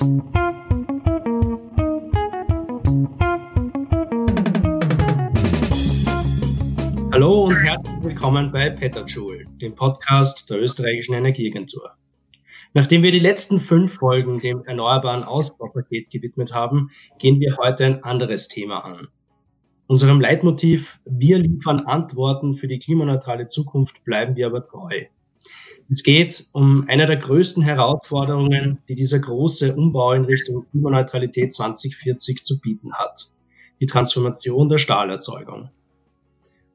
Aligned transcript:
Hallo 0.00 0.22
und 7.44 7.56
herzlich 7.56 7.96
willkommen 8.00 8.50
bei 8.50 8.70
Petterjoule, 8.70 9.44
dem 9.60 9.74
Podcast 9.74 10.48
der 10.48 10.62
österreichischen 10.62 11.12
Energieagentur. 11.12 11.90
Nachdem 12.72 13.02
wir 13.02 13.12
die 13.12 13.18
letzten 13.18 13.60
fünf 13.60 13.96
Folgen 13.96 14.38
dem 14.38 14.64
erneuerbaren 14.64 15.22
Ausbaupaket 15.22 16.08
gewidmet 16.08 16.54
haben, 16.54 16.90
gehen 17.18 17.38
wir 17.38 17.58
heute 17.58 17.84
ein 17.84 18.02
anderes 18.02 18.48
Thema 18.48 18.78
an. 18.78 19.08
Unserem 19.86 20.18
Leitmotiv 20.18 20.98
Wir 21.04 21.36
liefern 21.36 21.80
Antworten 21.80 22.54
für 22.54 22.68
die 22.68 22.78
klimaneutrale 22.78 23.48
Zukunft 23.48 24.02
bleiben 24.04 24.34
wir 24.34 24.46
aber 24.46 24.66
treu. 24.66 25.04
Es 25.92 26.04
geht 26.04 26.46
um 26.52 26.84
eine 26.86 27.06
der 27.06 27.16
größten 27.16 27.64
Herausforderungen, 27.64 28.78
die 28.88 28.94
dieser 28.94 29.18
große 29.18 29.74
Umbau 29.74 30.12
in 30.12 30.24
Richtung 30.24 30.64
Klimaneutralität 30.70 31.52
2040 31.52 32.44
zu 32.44 32.60
bieten 32.60 32.92
hat. 32.92 33.32
Die 33.80 33.86
Transformation 33.86 34.68
der 34.68 34.78
Stahlerzeugung. 34.78 35.70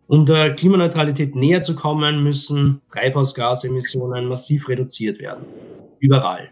Um 0.08 0.26
der 0.26 0.54
Klimaneutralität 0.54 1.34
näher 1.34 1.64
zu 1.64 1.78
kommen, 1.78 2.24
müssen 2.24 2.82
Treibhausgasemissionen 2.92 4.28
massiv 4.28 4.68
reduziert 4.68 5.20
werden. 5.20 5.46
Überall. 6.00 6.50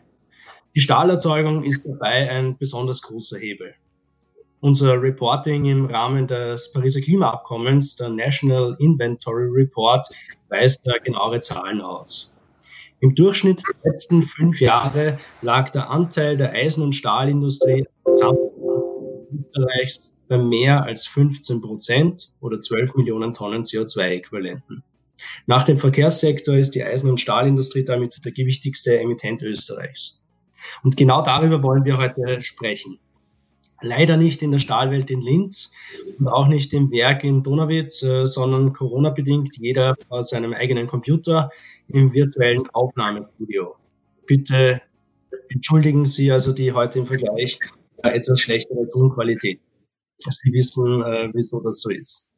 Die 0.74 0.80
Stahlerzeugung 0.80 1.64
ist 1.64 1.82
dabei 1.86 2.30
ein 2.30 2.58
besonders 2.58 3.02
großer 3.02 3.40
Hebel. 3.40 3.76
Unser 4.62 5.02
Reporting 5.02 5.66
im 5.66 5.86
Rahmen 5.88 6.28
des 6.28 6.72
Pariser 6.72 7.02
Klimaabkommens, 7.02 7.98
der 7.98 8.08
National 8.08 8.74
Inventory 8.80 9.50
Report, 9.50 10.08
weist 10.48 10.88
da 10.88 10.98
genauere 11.04 11.42
Zahlen 11.42 11.82
aus. 11.82 12.33
Im 13.04 13.16
Durchschnitt 13.16 13.62
der 13.84 13.92
letzten 13.92 14.24
fünf 14.24 14.62
Jahre 14.62 15.20
lag 15.42 15.70
der 15.72 15.90
Anteil 15.90 16.38
der 16.38 16.54
Eisen- 16.54 16.84
und 16.84 16.94
Stahlindustrie 16.94 17.86
Österreichs 19.38 20.14
bei 20.30 20.38
mehr 20.38 20.86
als 20.86 21.06
15 21.08 21.60
Prozent 21.60 22.32
oder 22.40 22.62
12 22.62 22.96
Millionen 22.96 23.34
Tonnen 23.34 23.64
CO2-Äquivalenten. 23.64 24.84
Nach 25.48 25.66
dem 25.66 25.80
Verkehrssektor 25.80 26.56
ist 26.56 26.76
die 26.76 26.84
Eisen- 26.86 27.10
und 27.10 27.20
Stahlindustrie 27.20 27.84
damit 27.84 28.24
der 28.24 28.32
gewichtigste 28.32 28.98
Emittent 28.98 29.42
Österreichs. 29.42 30.24
Und 30.82 30.96
genau 30.96 31.24
darüber 31.24 31.62
wollen 31.62 31.84
wir 31.84 31.98
heute 31.98 32.42
sprechen. 32.42 33.00
Leider 33.82 34.16
nicht 34.16 34.42
in 34.42 34.52
der 34.52 34.60
Stahlwelt 34.60 35.12
in 35.12 35.20
Linz 35.20 35.74
und 36.18 36.30
auch 36.30 36.48
nicht 36.48 36.74
im 36.74 36.90
Werk 36.90 37.26
in 37.26 37.44
Donauwitz, 37.44 38.02
äh, 38.02 38.26
sondern 38.26 38.72
Corona-bedingt 38.72 39.58
jeder 39.58 39.98
aus 40.08 40.30
seinem 40.30 40.54
eigenen 40.54 40.88
Computer 40.88 41.50
im 41.88 42.14
virtuellen 42.14 42.68
Aufnahmestudio. 42.74 43.76
Bitte 44.26 44.82
entschuldigen 45.50 46.06
Sie 46.06 46.32
also 46.32 46.54
die 46.54 46.72
heute 46.72 47.00
im 47.00 47.08
Vergleich 47.08 47.60
etwas 48.04 48.40
schlechtere 48.40 48.88
Tonqualität. 48.90 49.60
Sie 50.20 50.54
wissen, 50.54 51.02
äh, 51.02 51.30
wieso 51.34 51.60
das 51.62 51.82
so 51.82 51.90
ist. 51.90 52.30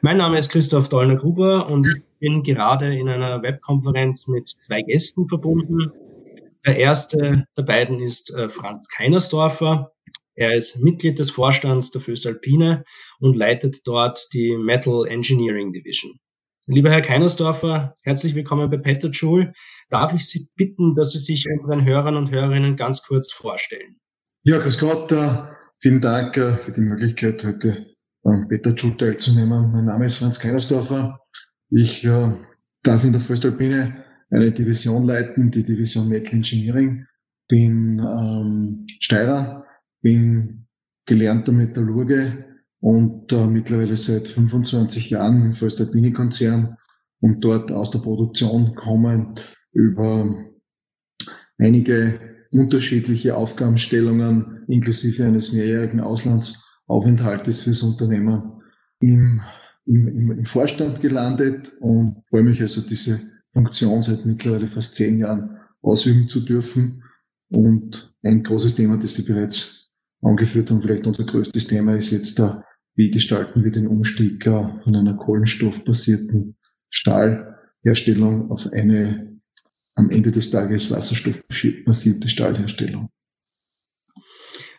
Mein 0.00 0.16
Name 0.16 0.38
ist 0.38 0.50
Christoph 0.50 0.88
Dollner-Gruber 0.88 1.68
und 1.68 1.86
ich 1.86 2.02
bin 2.18 2.42
gerade 2.42 2.94
in 2.94 3.08
einer 3.08 3.42
Webkonferenz 3.42 4.26
mit 4.26 4.48
zwei 4.48 4.82
Gästen 4.82 5.28
verbunden. 5.28 5.92
Der 6.66 6.76
erste 6.76 7.46
der 7.56 7.62
beiden 7.62 8.00
ist 8.00 8.34
äh, 8.34 8.48
Franz 8.48 8.88
Keinersdorfer. 8.88 9.92
Er 10.34 10.54
ist 10.54 10.82
Mitglied 10.82 11.18
des 11.18 11.30
Vorstands 11.30 11.90
der 11.90 12.00
Föstalpine 12.00 12.84
und 13.20 13.36
leitet 13.36 13.86
dort 13.86 14.32
die 14.32 14.56
Metal 14.56 15.06
Engineering 15.06 15.72
Division. 15.72 16.18
Lieber 16.68 16.90
Herr 16.90 17.02
Keinersdorfer, 17.02 17.92
herzlich 18.04 18.36
willkommen 18.36 18.70
bei 18.70 18.76
Peter 18.76 19.08
Joule. 19.08 19.52
Darf 19.90 20.14
ich 20.14 20.28
Sie 20.28 20.48
bitten, 20.54 20.94
dass 20.94 21.10
Sie 21.10 21.18
sich 21.18 21.48
unseren 21.50 21.84
Hörern 21.84 22.14
und 22.14 22.30
Hörerinnen 22.30 22.76
ganz 22.76 23.02
kurz 23.02 23.32
vorstellen? 23.32 23.96
Ja, 24.44 24.58
grüß 24.58 24.78
Gott. 24.78 25.12
Vielen 25.80 26.00
Dank 26.00 26.36
äh, 26.36 26.56
für 26.58 26.70
die 26.70 26.82
Möglichkeit, 26.82 27.42
heute 27.42 27.86
am 28.22 28.46
Beta 28.46 28.70
Joule 28.70 28.96
teilzunehmen. 28.96 29.72
Mein 29.72 29.86
Name 29.86 30.04
ist 30.04 30.18
Franz 30.18 30.38
Keinersdorfer. 30.38 31.18
Ich 31.70 32.04
äh, 32.04 32.36
darf 32.84 33.02
in 33.02 33.10
der 33.10 33.20
Vollstalpine 33.20 34.04
eine 34.30 34.52
Division 34.52 35.04
leiten, 35.04 35.50
die 35.50 35.64
Division 35.64 36.08
Metal 36.08 36.32
Engineering. 36.32 37.06
Bin 37.48 37.98
ähm, 37.98 38.86
Steirer, 39.00 39.66
bin 40.00 40.68
gelernter 41.06 41.50
Metallurge 41.50 42.51
und 42.82 43.32
äh, 43.32 43.46
mittlerweile 43.46 43.96
seit 43.96 44.26
25 44.26 45.10
Jahren 45.10 45.40
im 45.40 45.52
Vollstalpine-Konzern 45.52 46.76
und 47.20 47.44
dort 47.44 47.70
aus 47.70 47.92
der 47.92 48.00
Produktion 48.00 48.74
kommen 48.74 49.36
über 49.72 50.34
einige 51.58 52.18
unterschiedliche 52.50 53.36
Aufgabenstellungen 53.36 54.64
inklusive 54.66 55.24
eines 55.24 55.52
mehrjährigen 55.52 56.00
Auslandsaufenthaltes 56.00 57.62
fürs 57.62 57.82
Unternehmen 57.82 58.60
im, 58.98 59.40
im, 59.86 60.32
im 60.32 60.44
Vorstand 60.44 61.00
gelandet 61.00 61.72
und 61.78 62.24
freue 62.30 62.42
mich 62.42 62.60
also, 62.60 62.80
diese 62.80 63.20
Funktion 63.52 64.02
seit 64.02 64.26
mittlerweile 64.26 64.66
fast 64.66 64.96
zehn 64.96 65.18
Jahren 65.18 65.56
ausüben 65.82 66.26
zu 66.26 66.40
dürfen. 66.40 67.04
Und 67.48 68.12
ein 68.24 68.42
großes 68.42 68.74
Thema, 68.74 68.98
das 68.98 69.14
Sie 69.14 69.22
bereits 69.22 69.90
angeführt 70.20 70.70
haben, 70.70 70.82
vielleicht 70.82 71.06
unser 71.06 71.24
größtes 71.24 71.68
Thema 71.68 71.94
ist 71.94 72.10
jetzt 72.10 72.38
da, 72.40 72.64
wie 72.94 73.10
gestalten 73.10 73.64
wir 73.64 73.70
den 73.70 73.86
Umstieg 73.86 74.44
von 74.44 74.94
einer 74.94 75.14
kohlenstoffbasierten 75.14 76.56
Stahlherstellung 76.90 78.50
auf 78.50 78.66
eine 78.72 79.32
am 79.94 80.10
Ende 80.10 80.30
des 80.30 80.50
Tages 80.50 80.90
wasserstoffbasierte 80.90 82.28
Stahlherstellung. 82.28 83.10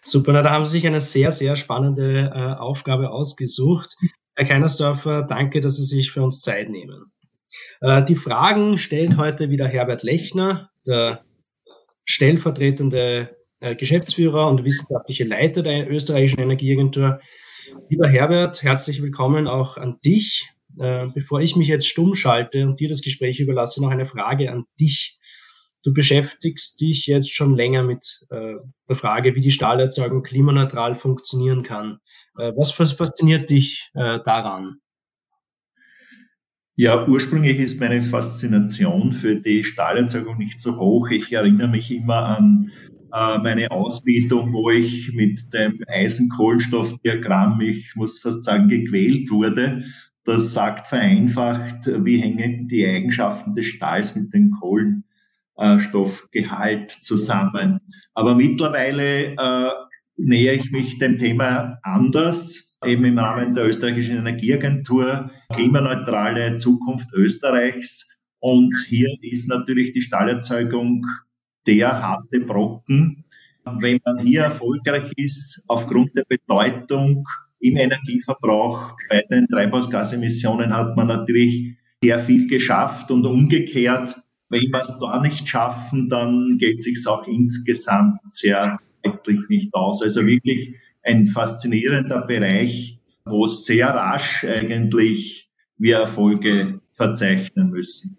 Super, 0.04 0.42
da 0.42 0.50
haben 0.50 0.66
Sie 0.66 0.74
sich 0.74 0.88
eine 0.88 1.00
sehr, 1.00 1.32
sehr 1.32 1.56
spannende 1.56 2.32
äh, 2.34 2.60
Aufgabe 2.60 3.12
ausgesucht. 3.12 3.96
Herr 4.36 4.46
Keinersdorfer, 4.46 5.24
danke, 5.24 5.62
dass 5.62 5.78
Sie 5.78 5.86
sich 5.86 6.12
für 6.12 6.24
uns 6.24 6.40
Zeit 6.40 6.70
nehmen. 6.70 7.12
Äh, 7.80 8.04
die 8.04 8.16
Fragen 8.16 8.78
stellt 8.78 9.18
heute 9.18 9.50
wieder 9.50 9.68
Herbert 9.68 10.04
Lechner, 10.04 10.72
der 10.86 11.24
stellvertretende 12.06 13.38
äh, 13.62 13.76
Geschäftsführer 13.76 14.48
und 14.50 14.66
wissenschaftliche 14.66 15.24
Leiter 15.24 15.64
der 15.64 15.90
österreichischen 15.90 16.40
Energieagentur. 16.40 17.22
Lieber 17.90 18.10
Herbert, 18.10 18.64
herzlich 18.64 19.02
willkommen 19.02 19.48
auch 19.48 19.78
an 19.78 20.00
dich. 20.04 20.50
Äh, 20.80 21.08
bevor 21.14 21.40
ich 21.40 21.56
mich 21.56 21.68
jetzt 21.68 21.88
stumm 21.88 22.16
schalte 22.16 22.64
und 22.64 22.80
dir 22.80 22.90
das 22.90 23.02
Gespräch 23.02 23.40
überlasse, 23.40 23.82
noch 23.82 23.92
eine 23.92 24.06
Frage 24.06 24.52
an 24.52 24.66
dich. 24.80 25.20
Du 25.84 25.94
beschäftigst 25.94 26.80
dich 26.82 27.06
jetzt 27.06 27.34
schon 27.34 27.56
länger 27.56 27.84
mit 27.84 28.26
äh, 28.30 28.56
der 28.90 28.96
Frage, 28.96 29.36
wie 29.36 29.42
die 29.42 29.52
Stahlerzeugung 29.52 30.24
klimaneutral 30.24 30.96
funktionieren 30.96 31.64
kann. 31.64 32.00
Äh, 32.38 32.52
was 32.56 32.72
fasziniert 32.72 33.50
dich 33.50 33.92
daran? 33.94 34.78
Ja, 36.76 37.08
ursprünglich 37.08 37.60
ist 37.60 37.80
meine 37.80 38.02
Faszination 38.02 39.12
für 39.12 39.36
die 39.36 39.64
Stahlerzeugung 39.64 40.40
nicht 40.40 40.60
so 40.60 40.78
hoch. 40.78 41.10
Ich 41.12 41.32
erinnere 41.32 41.68
mich 41.68 41.92
immer 41.92 42.26
an 42.26 42.72
meine 43.14 43.70
Ausbildung, 43.70 44.52
wo 44.54 44.72
ich 44.72 45.14
mit 45.14 45.40
dem 45.54 45.80
Eisenkohlenstoffdiagramm, 45.88 47.62
ich 47.62 47.96
muss 47.96 48.20
fast 48.20 48.44
sagen, 48.44 48.68
gequält 48.68 49.30
wurde 49.30 49.84
das 50.26 50.54
sagt 50.54 50.88
vereinfacht, 50.88 51.86
wie 51.86 52.18
hängen 52.18 52.68
die 52.68 52.86
Eigenschaften 52.88 53.56
des 53.56 53.66
Stahls 53.68 54.16
mit 54.16 54.34
dem 54.34 54.52
Kohlenstoffgehalt 55.58 56.92
zusammen. 56.92 57.80
Aber 58.14 58.36
mittlerweile 58.36 59.34
äh, 59.34 59.72
nähere 60.16 60.56
ich 60.56 60.72
mich 60.72 60.98
dem 60.98 61.18
Thema 61.18 61.80
anders, 61.84 62.78
eben 62.86 63.04
im 63.06 63.18
Rahmen 63.18 63.54
der 63.54 63.68
österreichischen 63.68 64.18
Energieagentur, 64.18 65.30
klimaneutrale 65.54 66.58
Zukunft 66.58 67.12
Österreichs. 67.14 68.10
Und 68.40 68.76
hier 68.88 69.10
ist 69.22 69.48
natürlich 69.50 69.94
die 69.94 70.02
Stahlerzeugung 70.02 71.06
der 71.68 72.02
harte 72.02 72.42
Brocken. 72.42 73.26
Wenn 73.80 74.00
man 74.06 74.20
hier 74.20 74.44
erfolgreich 74.44 75.12
ist, 75.16 75.64
aufgrund 75.68 76.16
der 76.16 76.26
Bedeutung 76.28 77.26
im 77.64 77.78
Energieverbrauch. 77.78 78.94
Bei 79.10 79.24
den 79.32 79.48
Treibhausgasemissionen 79.48 80.76
hat 80.76 80.96
man 80.98 81.08
natürlich 81.08 81.78
sehr 82.04 82.20
viel 82.20 82.48
geschafft 82.48 83.10
und 83.10 83.26
umgekehrt, 83.26 84.16
wenn 84.50 84.62
wir 84.62 84.82
es 84.82 84.98
da 85.00 85.20
nicht 85.22 85.48
schaffen, 85.48 86.10
dann 86.10 86.58
geht 86.60 86.76
es 86.76 86.84
sich 86.84 87.08
auch 87.08 87.26
insgesamt 87.26 88.18
sehr 88.30 88.80
deutlich 89.02 89.40
nicht 89.50 89.74
aus. 89.74 90.04
Also 90.04 90.26
wirklich 90.26 90.76
ein 91.02 91.26
faszinierender 91.26 92.22
Bereich, 92.22 93.00
wo 93.26 93.48
sehr 93.48 93.88
rasch 93.88 94.46
eigentlich 94.46 95.50
wir 95.78 95.98
Erfolge 96.00 96.82
verzeichnen 96.92 97.70
müssen. 97.70 98.18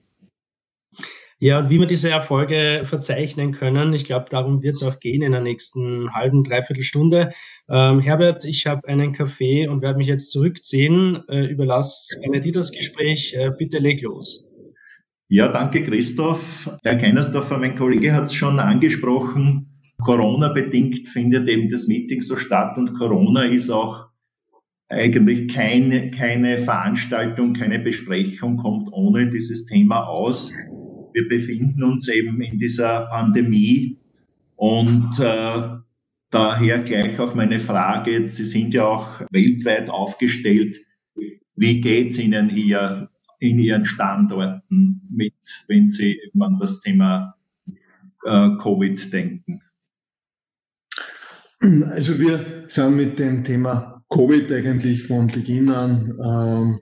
Ja, 1.40 1.58
und 1.58 1.70
wie 1.70 1.78
wir 1.78 1.86
diese 1.86 2.10
Erfolge 2.10 2.82
verzeichnen 2.84 3.52
können, 3.52 3.92
ich 3.92 4.04
glaube, 4.04 4.26
darum 4.30 4.62
wird 4.62 4.74
es 4.74 4.82
auch 4.82 5.00
gehen 5.00 5.22
in 5.22 5.32
der 5.32 5.40
nächsten 5.40 6.14
halben, 6.14 6.44
dreiviertel 6.44 6.84
Stunde. 6.84 7.32
Ähm, 7.68 8.00
Herbert, 8.00 8.44
ich 8.44 8.66
habe 8.66 8.86
einen 8.88 9.12
Kaffee 9.12 9.66
und 9.68 9.82
werde 9.82 9.98
mich 9.98 10.06
jetzt 10.06 10.30
zurückziehen. 10.30 11.22
Äh, 11.28 11.46
überlass 11.46 12.16
gerne 12.22 12.40
dir 12.40 12.52
das 12.52 12.70
Gespräch. 12.70 13.34
Äh, 13.36 13.50
bitte 13.58 13.78
leg 13.78 14.00
los. 14.02 14.46
Ja, 15.28 15.48
danke 15.48 15.82
Christoph. 15.82 16.70
Herr 16.84 16.96
Keinersdorfer, 16.96 17.58
mein 17.58 17.76
Kollege 17.76 18.12
hat 18.12 18.24
es 18.24 18.34
schon 18.34 18.60
angesprochen. 18.60 19.80
Corona-bedingt 20.02 21.08
findet 21.08 21.48
eben 21.48 21.68
das 21.70 21.88
Meeting 21.88 22.20
so 22.20 22.36
statt 22.36 22.76
und 22.78 22.94
Corona 22.94 23.44
ist 23.44 23.70
auch 23.70 24.08
eigentlich 24.88 25.52
keine, 25.52 26.10
keine 26.10 26.58
Veranstaltung, 26.58 27.54
keine 27.54 27.78
Besprechung 27.78 28.56
kommt 28.56 28.88
ohne 28.92 29.30
dieses 29.30 29.66
Thema 29.66 30.06
aus. 30.06 30.52
Wir 31.14 31.28
befinden 31.28 31.84
uns 31.84 32.08
eben 32.08 32.42
in 32.42 32.58
dieser 32.58 33.06
Pandemie 33.06 33.96
und 34.56 35.18
äh, 35.20 35.78
daher 36.30 36.78
gleich 36.80 37.20
auch 37.20 37.36
meine 37.36 37.60
Frage, 37.60 38.26
Sie 38.26 38.44
sind 38.44 38.74
ja 38.74 38.84
auch 38.84 39.20
weltweit 39.30 39.88
aufgestellt. 39.88 40.76
Wie 41.54 41.80
geht's 41.80 42.18
Ihnen 42.18 42.48
hier 42.48 43.10
in 43.38 43.60
Ihren 43.60 43.84
Standorten 43.84 45.02
mit, 45.08 45.34
wenn 45.68 45.88
Sie 45.88 46.18
an 46.40 46.56
das 46.58 46.80
Thema 46.80 47.36
äh, 48.24 48.50
Covid 48.60 49.12
denken? 49.12 49.62
Also 51.60 52.18
wir 52.18 52.64
sind 52.66 52.96
mit 52.96 53.20
dem 53.20 53.44
Thema 53.44 54.04
Covid 54.10 54.50
eigentlich 54.50 55.06
von 55.06 55.28
Beginn 55.28 55.70
an 55.70 56.18
ähm, 56.20 56.80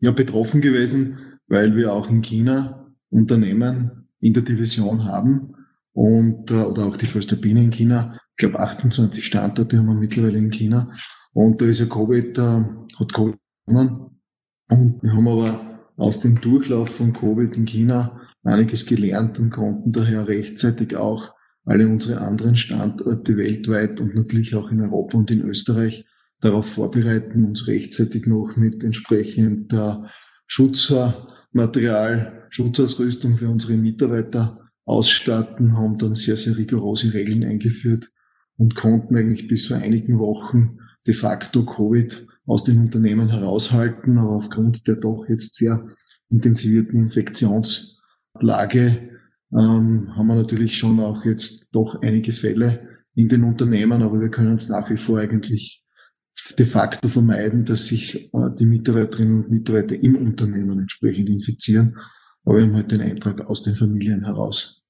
ja 0.00 0.10
betroffen 0.10 0.60
gewesen, 0.60 1.38
weil 1.46 1.76
wir 1.76 1.92
auch 1.92 2.10
in 2.10 2.20
China 2.20 2.79
Unternehmen 3.10 4.08
in 4.20 4.34
der 4.34 4.42
Division 4.42 5.04
haben 5.04 5.54
und 5.92 6.50
äh, 6.50 6.54
oder 6.54 6.86
auch 6.86 6.96
die 6.96 7.06
Vollstabine 7.06 7.62
in 7.62 7.70
China. 7.70 8.18
Ich 8.30 8.36
glaube 8.36 8.60
28 8.60 9.24
Standorte 9.24 9.78
haben 9.78 9.86
wir 9.86 9.94
mittlerweile 9.94 10.38
in 10.38 10.50
China 10.50 10.92
und 11.32 11.60
da 11.60 11.66
ist 11.66 11.80
ja 11.80 11.86
Covid 11.86 12.38
äh, 12.38 12.64
hat 12.98 13.12
Covid 13.12 13.36
gewonnen 13.66 14.20
und 14.68 15.02
wir 15.02 15.12
haben 15.12 15.28
aber 15.28 15.80
aus 15.96 16.20
dem 16.20 16.40
Durchlauf 16.40 16.90
von 16.90 17.12
Covid 17.12 17.56
in 17.56 17.66
China 17.66 18.20
einiges 18.42 18.86
gelernt 18.86 19.38
und 19.38 19.50
konnten 19.50 19.92
daher 19.92 20.28
rechtzeitig 20.28 20.96
auch 20.96 21.34
alle 21.64 21.88
unsere 21.88 22.20
anderen 22.20 22.56
Standorte 22.56 23.36
weltweit 23.36 24.00
und 24.00 24.14
natürlich 24.14 24.54
auch 24.54 24.70
in 24.70 24.80
Europa 24.80 25.18
und 25.18 25.30
in 25.30 25.42
Österreich 25.42 26.06
darauf 26.40 26.66
vorbereiten, 26.66 27.44
uns 27.44 27.66
rechtzeitig 27.66 28.26
noch 28.26 28.56
mit 28.56 28.82
entsprechender 28.82 30.10
Schutzmaterial, 30.46 32.39
Schutzausrüstung 32.50 33.38
für 33.38 33.48
unsere 33.48 33.74
Mitarbeiter 33.74 34.70
ausstatten, 34.84 35.76
haben 35.76 35.98
dann 35.98 36.14
sehr, 36.14 36.36
sehr 36.36 36.56
rigorose 36.56 37.14
Regeln 37.14 37.44
eingeführt 37.44 38.10
und 38.56 38.74
konnten 38.74 39.16
eigentlich 39.16 39.48
bis 39.48 39.68
vor 39.68 39.78
einigen 39.78 40.18
Wochen 40.18 40.78
de 41.06 41.14
facto 41.14 41.64
Covid 41.64 42.26
aus 42.46 42.64
den 42.64 42.80
Unternehmen 42.80 43.30
heraushalten, 43.30 44.18
aber 44.18 44.32
aufgrund 44.32 44.86
der 44.86 44.96
doch 44.96 45.24
jetzt 45.28 45.54
sehr 45.54 45.86
intensivierten 46.28 47.00
Infektionslage 47.00 49.10
ähm, 49.52 50.14
haben 50.14 50.26
wir 50.26 50.36
natürlich 50.36 50.76
schon 50.76 51.00
auch 51.00 51.24
jetzt 51.24 51.68
doch 51.72 52.02
einige 52.02 52.32
Fälle 52.32 52.88
in 53.14 53.28
den 53.28 53.44
Unternehmen, 53.44 54.02
aber 54.02 54.20
wir 54.20 54.30
können 54.30 54.56
es 54.56 54.68
nach 54.68 54.90
wie 54.90 54.96
vor 54.96 55.18
eigentlich 55.18 55.84
de 56.58 56.66
facto 56.66 57.08
vermeiden, 57.08 57.64
dass 57.64 57.86
sich 57.86 58.32
äh, 58.32 58.50
die 58.58 58.66
Mitarbeiterinnen 58.66 59.44
und 59.44 59.50
Mitarbeiter 59.50 60.00
im 60.00 60.16
Unternehmen 60.16 60.78
entsprechend 60.78 61.28
infizieren. 61.28 61.96
Aber 62.44 62.56
wir 62.56 62.62
haben 62.64 62.74
halt 62.74 62.90
den 62.90 63.00
Eintrag 63.00 63.42
aus 63.42 63.62
den 63.62 63.76
Familien 63.76 64.24
heraus. 64.24 64.84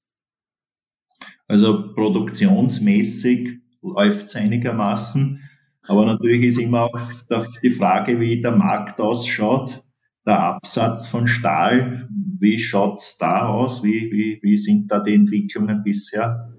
Also 1.47 1.93
produktionsmäßig 1.93 3.59
läuft 3.81 4.27
es 4.27 4.35
einigermaßen. 4.35 5.41
Aber 5.83 6.05
natürlich 6.05 6.43
ist 6.43 6.59
immer 6.59 6.83
auch 6.83 6.99
die 7.61 7.71
Frage, 7.71 8.19
wie 8.19 8.41
der 8.41 8.55
Markt 8.55 8.99
ausschaut 8.99 9.83
der 10.25 10.39
Absatz 10.39 11.07
von 11.07 11.27
Stahl, 11.27 12.07
wie 12.39 12.59
schaut's 12.59 13.17
da 13.17 13.47
aus? 13.47 13.83
Wie, 13.83 14.11
wie, 14.11 14.39
wie 14.41 14.57
sind 14.57 14.91
da 14.91 14.99
die 14.99 15.15
Entwicklungen 15.15 15.81
bisher? 15.81 16.53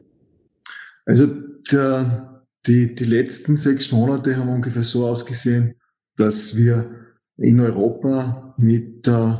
Also 1.06 1.26
der, 1.70 2.44
die, 2.66 2.94
die 2.94 3.04
letzten 3.04 3.56
sechs 3.56 3.92
Monate 3.92 4.36
haben 4.36 4.48
ungefähr 4.48 4.84
so 4.84 5.06
ausgesehen, 5.06 5.74
dass 6.16 6.56
wir 6.56 6.90
in 7.36 7.60
Europa 7.60 8.54
mit 8.58 9.06
äh, 9.08 9.34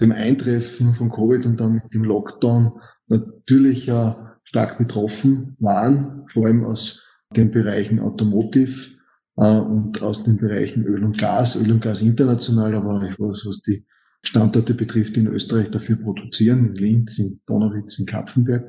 dem 0.00 0.12
Eintreffen 0.12 0.94
von 0.94 1.10
Covid 1.10 1.46
und 1.46 1.60
dann 1.60 1.74
mit 1.74 1.94
dem 1.94 2.04
Lockdown 2.04 2.80
natürlich 3.06 3.88
äh, 3.88 4.14
stark 4.42 4.78
betroffen 4.78 5.56
waren, 5.60 6.24
vor 6.28 6.46
allem 6.46 6.64
aus 6.64 7.06
den 7.30 7.50
Bereichen 7.50 8.00
Automotive, 8.00 8.94
äh, 9.36 9.58
und 9.58 10.02
aus 10.02 10.24
den 10.24 10.36
Bereichen 10.36 10.84
Öl 10.84 11.04
und 11.04 11.18
Gas, 11.18 11.56
Öl 11.56 11.72
und 11.72 11.82
Gas 11.82 12.00
international, 12.00 12.74
aber 12.74 13.00
was, 13.18 13.44
was 13.46 13.62
die 13.62 13.84
Standorte 14.22 14.74
betrifft, 14.74 15.16
in 15.16 15.26
Österreich 15.26 15.70
dafür 15.70 15.96
produzieren, 15.96 16.66
in 16.66 16.74
Linz, 16.74 17.18
in 17.18 17.40
Donauwitz, 17.46 17.98
in 17.98 18.06
Kapfenberg. 18.06 18.64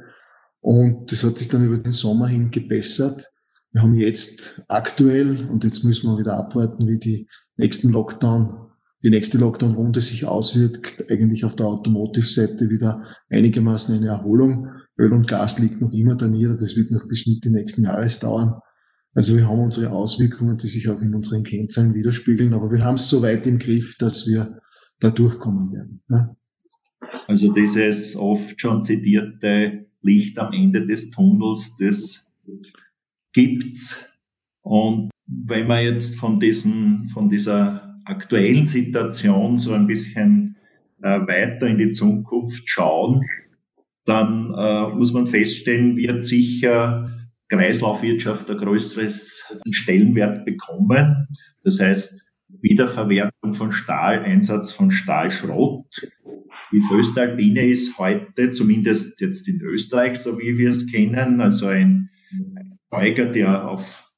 Und 0.60 1.12
das 1.12 1.24
hat 1.24 1.38
sich 1.38 1.48
dann 1.48 1.66
über 1.66 1.78
den 1.78 1.92
Sommer 1.92 2.28
hin 2.28 2.52
gebessert. 2.52 3.32
Wir 3.72 3.82
haben 3.82 3.94
jetzt 3.94 4.64
aktuell, 4.68 5.48
und 5.50 5.64
jetzt 5.64 5.84
müssen 5.84 6.10
wir 6.10 6.18
wieder 6.18 6.34
abwarten, 6.34 6.88
wie 6.88 6.98
die 6.98 7.30
nächsten 7.58 7.90
Lockdown, 7.92 8.65
die 9.04 9.10
nächste 9.10 9.38
Lockdown-Runde 9.38 10.02
sich 10.02 10.26
auswirkt, 10.26 11.12
eigentlich 11.12 11.46
auf 11.46 11.56
der 11.56 11.68
Automotive-Seite 11.68 12.70
wieder 12.70 13.04
einigermaßen 13.30 13.96
eine 13.96 14.08
Erholung. 14.08 14.70
Öl 14.98 15.14
und 15.14 15.28
Gas 15.28 15.60
liegt 15.60 15.82
noch 15.82 15.92
immer 15.92 16.16
da 16.16 16.28
nieder, 16.28 16.56
das 16.56 16.76
wird 16.76 16.92
noch 16.92 17.08
bis 17.08 17.28
Mitte 17.28 17.52
nächsten 17.52 17.84
Jahres 17.84 18.20
dauern. 18.20 18.60
Also 19.14 19.38
wir 19.38 19.48
haben 19.48 19.60
unsere 19.60 19.92
Auswirkungen, 19.92 20.58
die 20.58 20.68
sich 20.68 20.90
auch 20.90 21.00
in 21.02 21.16
unseren 21.16 21.44
Kennzahlen 21.44 21.94
widerspiegeln, 21.94 22.54
aber 22.54 22.72
wir 22.72 22.84
haben 22.84 22.96
es 22.96 23.10
so 23.10 23.22
weit 23.22 23.46
im 23.48 23.60
Griff, 23.60 23.98
dass 23.98 24.28
wir 24.28 24.60
da 25.00 25.10
durchkommen 25.10 25.72
werden. 25.72 26.02
Ne? 26.08 26.36
Also 27.28 27.54
dieses 27.54 28.16
oft 28.16 28.60
schon 28.60 28.84
zitierte 28.84 29.86
Licht 30.02 30.38
am 30.40 30.54
Ende 30.54 30.86
des 30.86 31.12
Tunnels, 31.12 31.78
das 31.80 32.32
gibt's. 33.34 34.06
Und 34.62 35.12
wenn 35.28 35.68
wir 35.68 35.82
jetzt 35.82 36.18
von 36.18 36.40
diesen, 36.40 37.08
von 37.08 37.30
dieser 37.30 37.85
aktuellen 38.06 38.68
Situation 38.68 39.58
so 39.58 39.74
ein 39.74 39.88
bisschen 39.88 40.58
äh, 41.02 41.20
weiter 41.28 41.68
in 41.68 41.78
die 41.78 41.92
Zukunft 41.92 42.70
schauen, 42.70 43.24
dann 44.06 44.54
äh, 44.56 44.96
muss 44.96 45.14
man 45.14 45.28
feststellen, 45.28 45.98
wird 45.98 46.26
sicher 46.26 47.12
Kreislaufwirtschaft 47.50 48.50
ein 48.50 48.58
größeres 48.58 49.60
Stellenwert 49.72 50.46
bekommen. 50.46 51.28
Das 51.64 51.80
heißt, 51.80 52.24
Wiederverwertung 52.62 53.54
von 53.54 53.72
Stahl, 53.72 54.24
Einsatz 54.24 54.72
von 54.72 54.92
Stahlschrott. 54.92 56.08
Die 56.72 56.82
Föstalpine 56.90 57.68
ist 57.68 57.98
heute, 57.98 58.52
zumindest 58.52 59.22
jetzt 59.22 59.48
in 59.48 59.62
Österreich, 59.62 60.18
so 60.18 60.40
wie 60.40 60.58
wir 60.58 60.70
es 60.70 60.92
kennen, 60.92 61.42
also 61.42 61.68
ein 61.68 62.10
Zeuger, 62.92 63.26
der 63.26 63.68
auf 63.68 64.12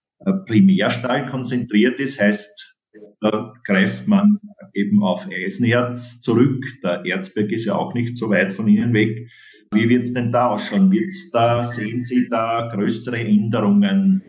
Primärstahl 0.45 1.25
konzentriert 1.25 1.99
ist, 1.99 2.19
heißt, 2.19 2.76
da 3.21 3.53
greift 3.63 4.07
man 4.07 4.39
eben 4.73 5.03
auf 5.03 5.27
Eisenerz 5.31 6.19
zurück. 6.21 6.65
Der 6.83 7.05
Erzberg 7.05 7.51
ist 7.51 7.65
ja 7.65 7.75
auch 7.75 7.93
nicht 7.93 8.17
so 8.17 8.29
weit 8.29 8.53
von 8.53 8.67
Ihnen 8.67 8.93
weg. 8.93 9.29
Wie 9.73 9.89
wird 9.89 10.03
es 10.03 10.13
denn 10.13 10.31
da 10.31 10.49
ausschauen? 10.49 10.91
Wird's 10.91 11.31
da, 11.31 11.63
sehen 11.63 12.01
Sie 12.01 12.27
da 12.29 12.69
größere 12.73 13.19
Änderungen? 13.19 14.23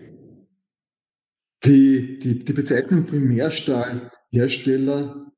Die, 1.65 2.19
die, 2.19 2.45
die 2.45 2.53
Bezeichnung 2.53 3.07
Primärstahlhersteller 3.07 5.33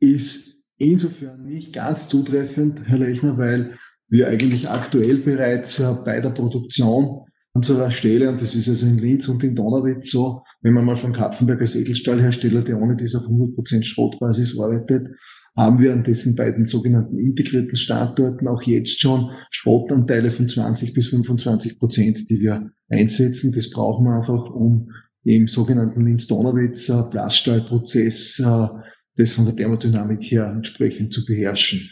ist 0.00 0.62
insofern 0.78 1.44
nicht 1.44 1.72
ganz 1.72 2.08
zutreffend, 2.08 2.86
Herr 2.86 2.98
Lechner, 2.98 3.38
weil 3.38 3.78
wir 4.08 4.28
eigentlich 4.28 4.68
aktuell 4.68 5.18
bereits 5.18 5.78
äh, 5.80 5.94
bei 6.04 6.20
der 6.20 6.30
Produktion 6.30 7.24
unserer 7.54 7.92
Stelle, 7.92 8.28
und 8.28 8.42
das 8.42 8.54
ist 8.54 8.68
also 8.68 8.84
in 8.86 8.98
Linz 8.98 9.28
und 9.28 9.42
in 9.44 9.54
Donauwitz 9.54 10.10
so, 10.10 10.42
wenn 10.60 10.74
man 10.74 10.84
mal 10.84 10.96
von 10.96 11.12
Kapfenberg 11.12 11.60
als 11.60 11.72
der 11.72 12.80
ohne 12.80 12.96
dies 12.96 13.14
auf 13.14 13.24
100% 13.24 13.84
Schrottbasis 13.84 14.58
arbeitet, 14.58 15.08
haben 15.56 15.78
wir 15.78 15.92
an 15.92 16.02
dessen 16.02 16.34
beiden 16.34 16.66
sogenannten 16.66 17.16
integrierten 17.16 17.76
Standorten 17.76 18.48
auch 18.48 18.62
jetzt 18.62 19.00
schon 19.00 19.30
Schrottanteile 19.50 20.32
von 20.32 20.48
20 20.48 20.94
bis 20.94 21.08
25 21.08 21.78
Prozent, 21.78 22.28
die 22.28 22.40
wir 22.40 22.70
einsetzen. 22.88 23.52
Das 23.52 23.70
brauchen 23.70 24.04
wir 24.04 24.16
einfach, 24.16 24.50
um 24.50 24.90
im 25.22 25.46
sogenannten 25.46 26.04
Linz-Donowitz 26.04 26.92
Blaststahlprozess 27.10 28.40
äh, 28.40 28.68
das 29.16 29.32
von 29.32 29.44
der 29.44 29.54
Thermodynamik 29.54 30.24
her 30.24 30.46
entsprechend 30.46 31.12
zu 31.12 31.24
beherrschen. 31.24 31.88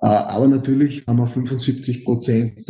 Äh, 0.00 0.06
aber 0.06 0.46
natürlich 0.46 1.04
haben 1.08 1.18
wir 1.18 1.26
75 1.26 2.04
Prozent 2.04 2.60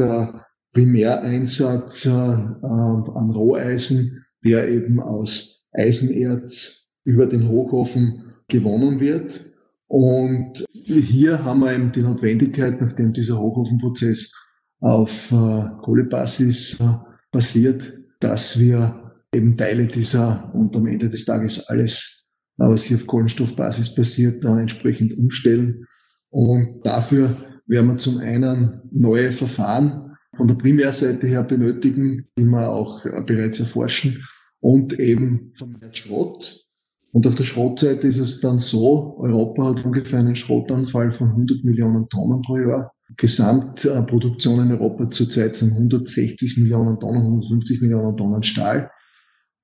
Primäreinsatz 0.72 2.06
äh, 2.06 2.10
an 2.10 3.30
Roheisen, 3.30 4.24
der 4.44 4.68
eben 4.68 5.00
aus 5.00 5.64
Eisenerz 5.72 6.92
über 7.04 7.26
den 7.26 7.48
Hochofen 7.48 8.34
gewonnen 8.48 9.00
wird. 9.00 9.46
Und 9.88 10.64
hier 10.72 11.44
haben 11.44 11.60
wir 11.60 11.72
eben 11.72 11.92
die 11.92 12.02
Notwendigkeit, 12.02 12.80
nachdem 12.80 13.12
dieser 13.12 13.38
Hochofenprozess 13.38 14.32
auf 14.80 15.32
äh, 15.32 15.68
Kohlebasis 15.82 16.78
äh, 16.80 16.94
basiert, 17.32 17.92
dass 18.20 18.58
wir 18.58 19.12
eben 19.34 19.56
Teile 19.56 19.86
dieser 19.86 20.54
und 20.54 20.76
am 20.76 20.86
Ende 20.86 21.08
des 21.08 21.24
Tages 21.24 21.68
alles, 21.68 22.26
äh, 22.58 22.68
was 22.68 22.84
hier 22.84 22.96
auf 22.96 23.06
Kohlenstoffbasis 23.06 23.94
basiert, 23.94 24.44
da 24.44 24.60
entsprechend 24.60 25.16
umstellen. 25.18 25.86
Und 26.30 26.80
dafür 26.84 27.36
werden 27.66 27.88
wir 27.88 27.96
zum 27.96 28.18
einen 28.18 28.82
neue 28.92 29.32
Verfahren 29.32 30.09
von 30.36 30.48
der 30.48 30.54
Primärseite 30.54 31.26
her 31.26 31.42
benötigen, 31.42 32.28
die 32.38 32.44
wir 32.44 32.70
auch 32.70 33.02
bereits 33.26 33.60
erforschen 33.60 34.24
und 34.60 34.98
eben 34.98 35.52
vermehrt 35.54 35.98
Schrott. 35.98 36.64
Und 37.12 37.26
auf 37.26 37.34
der 37.34 37.44
Schrottseite 37.44 38.06
ist 38.06 38.18
es 38.18 38.40
dann 38.40 38.60
so, 38.60 39.16
Europa 39.18 39.70
hat 39.70 39.84
ungefähr 39.84 40.20
einen 40.20 40.36
Schrottanfall 40.36 41.10
von 41.10 41.30
100 41.30 41.64
Millionen 41.64 42.08
Tonnen 42.08 42.42
pro 42.42 42.58
Jahr. 42.58 42.92
Gesamtproduktion 43.16 44.60
in 44.60 44.70
Europa 44.70 45.10
zurzeit 45.10 45.56
sind 45.56 45.72
160 45.72 46.56
Millionen 46.58 47.00
Tonnen, 47.00 47.22
150 47.22 47.80
Millionen 47.80 48.16
Tonnen 48.16 48.44
Stahl. 48.44 48.90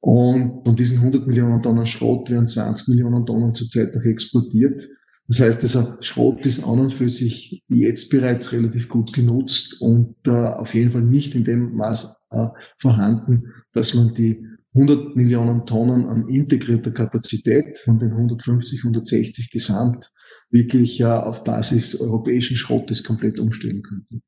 Und 0.01 0.65
von 0.65 0.75
diesen 0.75 0.99
100 0.99 1.27
Millionen 1.29 1.63
Tonnen 1.63 1.87
Schrott 1.87 2.29
werden 2.31 2.49
20 2.49 2.89
Millionen 2.89 3.25
Tonnen 3.27 3.55
zurzeit 3.55 3.95
noch 3.95 4.03
exportiert. 4.03 4.89
Das 5.29 5.41
heißt, 5.41 5.63
dieser 5.63 5.99
Schrott 6.03 6.47
ist 6.47 6.63
an 6.63 6.79
und 6.79 6.95
für 6.95 7.09
sich 7.09 7.63
jetzt 7.69 8.11
bereits 8.11 8.53
relativ 8.53 8.89
gut 8.89 9.13
genutzt 9.13 9.81
und 9.81 10.15
äh, 10.27 10.31
auf 10.31 10.75
jeden 10.75 10.93
Fall 10.93 11.03
nicht 11.03 11.35
in 11.35 11.43
dem 11.43 11.75
Maß 11.75 12.23
äh, 12.31 12.47
vorhanden, 12.79 13.53
dass 13.73 13.95
man 13.95 14.15
die 14.15 14.47
100 14.75 15.17
Millionen 15.17 15.67
Tonnen 15.67 16.07
an 16.07 16.29
integrierter 16.29 16.93
Kapazität 16.93 17.79
von 17.79 17.99
den 17.99 18.13
150, 18.13 18.81
160 18.81 19.51
gesamt 19.51 20.13
wirklich 20.51 20.99
ja 20.99 21.23
auf 21.23 21.45
Basis 21.45 21.99
europäischen 22.01 22.57
Schrottes 22.57 23.03
komplett 23.03 23.41
umstellen 23.41 23.83
könnten. 23.83 24.23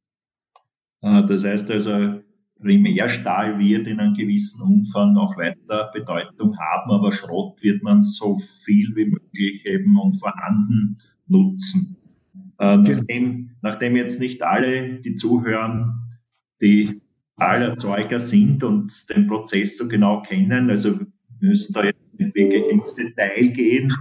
Ah, 1.00 1.22
das 1.22 1.44
heißt 1.44 1.70
also, 1.70 2.20
Primärstahl 2.60 3.58
wird 3.58 3.86
in 3.86 4.00
einem 4.00 4.14
gewissen 4.14 4.62
Umfang 4.62 5.16
auch 5.16 5.36
weiter 5.36 5.90
Bedeutung 5.92 6.58
haben, 6.58 6.90
aber 6.90 7.12
Schrott 7.12 7.62
wird 7.62 7.82
man 7.82 8.02
so 8.02 8.38
viel 8.64 8.94
wie 8.96 9.06
möglich 9.06 9.64
eben 9.66 9.96
und 9.98 10.14
vorhanden 10.14 10.96
nutzen. 11.28 11.96
Äh, 12.58 12.78
genau. 12.82 12.98
nachdem, 12.98 13.50
nachdem 13.62 13.96
jetzt 13.96 14.20
nicht 14.20 14.42
alle, 14.42 15.00
die 15.00 15.14
zuhören, 15.14 16.06
die 16.60 17.00
Stahlerzeuger 17.36 18.18
sind 18.18 18.64
und 18.64 18.90
den 19.10 19.28
Prozess 19.28 19.76
so 19.76 19.86
genau 19.86 20.22
kennen. 20.22 20.70
Also 20.70 20.98
wir 20.98 21.06
müssen 21.40 21.72
da 21.72 21.84
jetzt 21.84 22.00
nicht 22.18 22.34
wirklich 22.34 22.64
ins 22.68 22.96
Detail 22.96 23.48
gehen, 23.48 23.94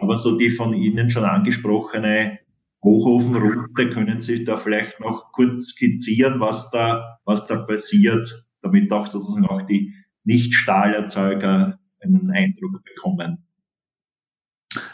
aber 0.00 0.16
so 0.16 0.36
die 0.36 0.50
von 0.50 0.74
Ihnen 0.74 1.08
schon 1.08 1.24
angesprochene 1.24 2.39
Hochofenroute 2.82 3.90
können 3.90 4.20
Sie 4.20 4.44
da 4.44 4.56
vielleicht 4.56 5.00
noch 5.00 5.32
kurz 5.32 5.68
skizzieren, 5.68 6.40
was 6.40 6.70
da, 6.70 7.18
was 7.24 7.46
da 7.46 7.56
passiert, 7.56 8.46
damit 8.62 8.90
auch 8.92 9.06
sozusagen 9.06 9.46
auch 9.46 9.62
die 9.62 9.94
Nicht-Stahlerzeuger 10.24 11.78
einen 12.00 12.30
Eindruck 12.30 12.82
bekommen. 12.84 13.44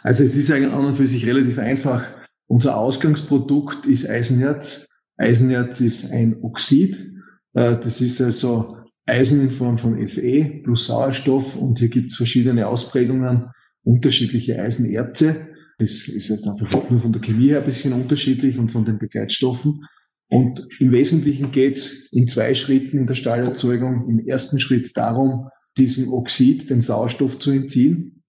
Also 0.03 0.25
es 0.25 0.35
ist 0.35 0.51
eigentlich 0.51 0.73
an 0.73 0.85
und 0.85 0.97
für 0.97 1.07
sich 1.07 1.25
relativ 1.27 1.59
einfach. 1.59 2.07
Unser 2.47 2.77
Ausgangsprodukt 2.77 3.87
ist 3.87 4.09
Eisenerz. 4.09 4.89
Eisenerz 5.17 5.81
ist 5.81 6.11
ein 6.11 6.43
Oxid. 6.43 7.13
Äh, 7.55 7.77
das 7.79 8.01
ist 8.01 8.21
also 8.21 8.79
Eisen 9.07 9.41
in 9.41 9.51
Form 9.53 9.79
von 9.79 9.97
Fe 10.09 10.61
plus 10.65 10.87
Sauerstoff 10.87 11.57
und 11.57 11.79
hier 11.79 11.89
gibt 11.89 12.11
es 12.11 12.17
verschiedene 12.17 12.67
Ausprägungen, 12.67 13.51
unterschiedliche 13.85 14.61
Eisenerze. 14.61 15.49
Das 15.79 16.09
ist 16.09 16.29
jetzt 16.29 16.47
einfach 16.49 16.91
nur 16.91 17.01
von 17.01 17.13
der 17.13 17.21
Chemie 17.21 17.49
her 17.49 17.59
ein 17.59 17.67
bisschen 17.67 17.93
unterschiedlich 17.93 18.59
und 18.59 18.71
von 18.71 18.85
den 18.85 18.99
Begleitstoffen. 18.99 19.85
Und 20.29 20.67
im 20.81 20.91
Wesentlichen 20.91 21.53
geht 21.53 21.77
es 21.77 22.11
in 22.13 22.27
zwei 22.27 22.55
Schritten 22.55 22.99
in 22.99 23.07
der 23.07 23.15
Stahlerzeugung. 23.15 24.09
Im 24.09 24.27
ersten 24.27 24.59
Schritt 24.59 24.97
darum, 24.97 25.49
diesem 25.77 26.13
Oxid 26.13 26.71
den 26.71 26.81
Sauerstoff 26.81 27.39
zu 27.39 27.51
entziehen. 27.51 28.23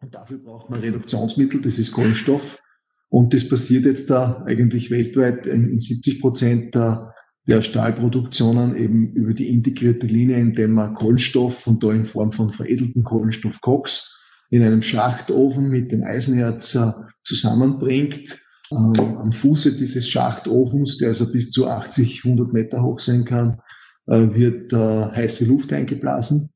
Und 0.00 0.14
dafür 0.14 0.38
braucht 0.38 0.68
man 0.68 0.80
Reduktionsmittel, 0.80 1.62
das 1.62 1.78
ist 1.78 1.92
Kohlenstoff. 1.92 2.60
Und 3.08 3.34
das 3.34 3.48
passiert 3.48 3.86
jetzt 3.86 4.10
da 4.10 4.42
eigentlich 4.46 4.90
weltweit 4.90 5.46
in 5.46 5.78
70 5.78 6.20
Prozent 6.20 6.74
der 6.74 7.12
der 7.46 7.60
Stahlproduktionen 7.60 8.76
eben 8.76 9.12
über 9.14 9.34
die 9.34 9.48
integrierte 9.48 10.06
Linie, 10.06 10.36
indem 10.36 10.72
man 10.72 10.94
Kohlenstoff 10.94 11.66
und 11.66 11.82
da 11.82 11.92
in 11.92 12.06
Form 12.06 12.32
von 12.32 12.52
veredelten 12.52 13.02
Kohlenstoff 13.02 13.60
Koks 13.60 14.21
in 14.52 14.62
einem 14.62 14.82
Schachtofen 14.82 15.70
mit 15.70 15.90
dem 15.92 16.04
Eisenerz 16.04 16.74
äh, 16.74 16.92
zusammenbringt. 17.24 18.38
Ähm, 18.70 19.16
am 19.18 19.32
Fuße 19.32 19.76
dieses 19.76 20.08
Schachtofens, 20.08 20.98
der 20.98 21.08
also 21.08 21.32
bis 21.32 21.50
zu 21.50 21.66
80, 21.66 22.24
100 22.24 22.52
Meter 22.52 22.82
hoch 22.82 23.00
sein 23.00 23.24
kann, 23.24 23.60
äh, 24.06 24.28
wird 24.34 24.72
heiße 24.72 25.46
Luft 25.46 25.72
eingeblasen. 25.72 26.50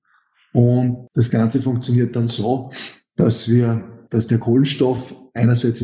Und 0.53 1.09
das 1.15 1.31
Ganze 1.31 1.63
funktioniert 1.63 2.17
dann 2.17 2.29
so, 2.29 2.71
dass 3.17 3.49
wir, 3.49 4.07
dass 4.11 4.27
der 4.27 4.39
Kohlenstoff 4.39 5.15
einerseits, 5.35 5.83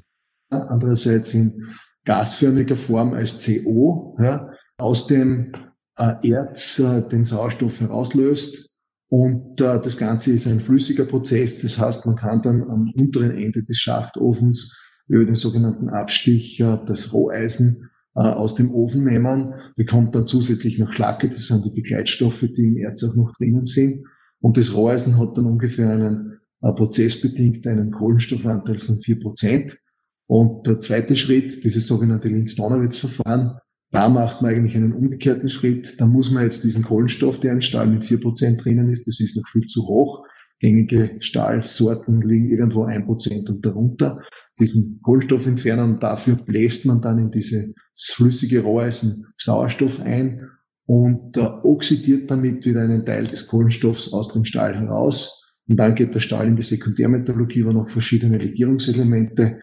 andererseits 0.50 1.35
in 1.35 1.75
gasförmiger 2.04 2.76
Form 2.76 3.14
als 3.14 3.45
CO, 3.45 4.16
ja, 4.19 4.50
aus 4.76 5.07
dem 5.07 5.52
äh, 5.97 6.28
Erz 6.31 6.78
äh, 6.78 7.07
den 7.09 7.25
Sauerstoff 7.25 7.81
herauslöst. 7.81 8.72
Und 9.12 9.61
äh, 9.61 9.78
das 9.78 9.99
Ganze 9.99 10.33
ist 10.33 10.47
ein 10.47 10.61
flüssiger 10.61 11.04
Prozess. 11.04 11.59
Das 11.59 11.78
heißt, 11.78 12.07
man 12.07 12.16
kann 12.16 12.40
dann 12.40 12.62
am 12.62 12.90
unteren 12.97 13.37
Ende 13.37 13.62
des 13.62 13.76
Schachtofens 13.76 14.81
über 15.07 15.26
den 15.26 15.35
sogenannten 15.35 15.90
Abstich 15.90 16.59
äh, 16.61 16.78
das 16.87 17.12
Roheisen 17.12 17.90
äh, 18.14 18.21
aus 18.21 18.54
dem 18.54 18.73
Ofen 18.73 19.04
nehmen, 19.04 19.52
bekommt 19.76 20.14
dann 20.14 20.26
zusätzlich 20.26 20.78
noch 20.78 20.95
Schlacke, 20.95 21.28
das 21.28 21.47
sind 21.47 21.62
die 21.66 21.75
Begleitstoffe, 21.78 22.40
die 22.40 22.69
im 22.69 22.78
Erz 22.78 23.04
auch 23.04 23.14
noch 23.14 23.35
drinnen 23.37 23.66
sind. 23.66 24.07
Und 24.40 24.57
das 24.57 24.73
Roheisen 24.73 25.19
hat 25.19 25.37
dann 25.37 25.45
ungefähr 25.45 25.90
einen 25.90 26.38
äh, 26.62 26.73
prozessbedingt 26.73 27.66
einen 27.66 27.90
Kohlenstoffanteil 27.90 28.78
von 28.78 29.02
vier 29.02 29.21
Prozent. 29.21 29.76
Und 30.26 30.66
der 30.66 30.81
zweite 30.81 31.16
Schritt, 31.16 31.64
dieses 31.64 31.87
sogenannte 31.87 32.28
Linz-Donowitz-Verfahren, 32.28 33.59
da 33.93 34.09
macht 34.09 34.41
man 34.41 34.53
eigentlich 34.53 34.75
einen 34.75 34.95
umgekehrten 34.95 35.51
Schritt. 35.51 36.01
Da 36.01 36.07
muss 36.07 36.31
man 36.31 36.45
jetzt 36.45 36.65
diesen 36.65 36.83
Kohlenstoff, 36.83 37.41
der 37.41 37.53
im 37.53 37.61
Stahl 37.61 37.87
mit 37.87 38.05
vier 38.05 38.19
Prozent 38.19 38.65
drinnen 38.65 38.89
ist, 38.89 39.07
das 39.07 39.21
ist 39.21 39.37
noch 39.37 39.47
viel 39.53 39.67
zu 39.67 39.87
hoch. 39.87 40.25
Gängige 40.61 41.17
Stahlsorten 41.21 42.23
liegen 42.23 42.49
irgendwo 42.49 42.85
ein 42.85 43.05
Prozent 43.05 43.51
und 43.51 43.65
darunter. 43.67 44.23
Diesen 44.59 45.01
Kohlenstoff 45.03 45.47
entfernen 45.47 45.95
und 45.95 46.03
dafür 46.03 46.37
bläst 46.37 46.87
man 46.87 47.03
dann 47.03 47.19
in 47.19 47.31
dieses 47.31 47.75
flüssige 48.15 48.61
Roheisen 48.61 49.27
Sauerstoff 49.37 50.01
ein 50.01 50.49
und 50.87 51.37
äh, 51.37 51.41
oxidiert 51.41 52.31
damit 52.31 52.65
wieder 52.65 52.81
einen 52.81 53.05
Teil 53.05 53.27
des 53.27 53.47
Kohlenstoffs 53.47 54.13
aus 54.13 54.33
dem 54.33 54.45
Stahl 54.45 54.75
heraus. 54.75 55.53
Und 55.69 55.77
dann 55.77 55.95
geht 55.95 56.15
der 56.15 56.21
Stahl 56.21 56.49
in 56.49 56.57
die 56.57 56.63
Sekundärmetallurgie, 56.63 57.67
wo 57.67 57.73
noch 57.73 57.91
verschiedene 57.91 58.39
Legierungselemente, 58.39 59.61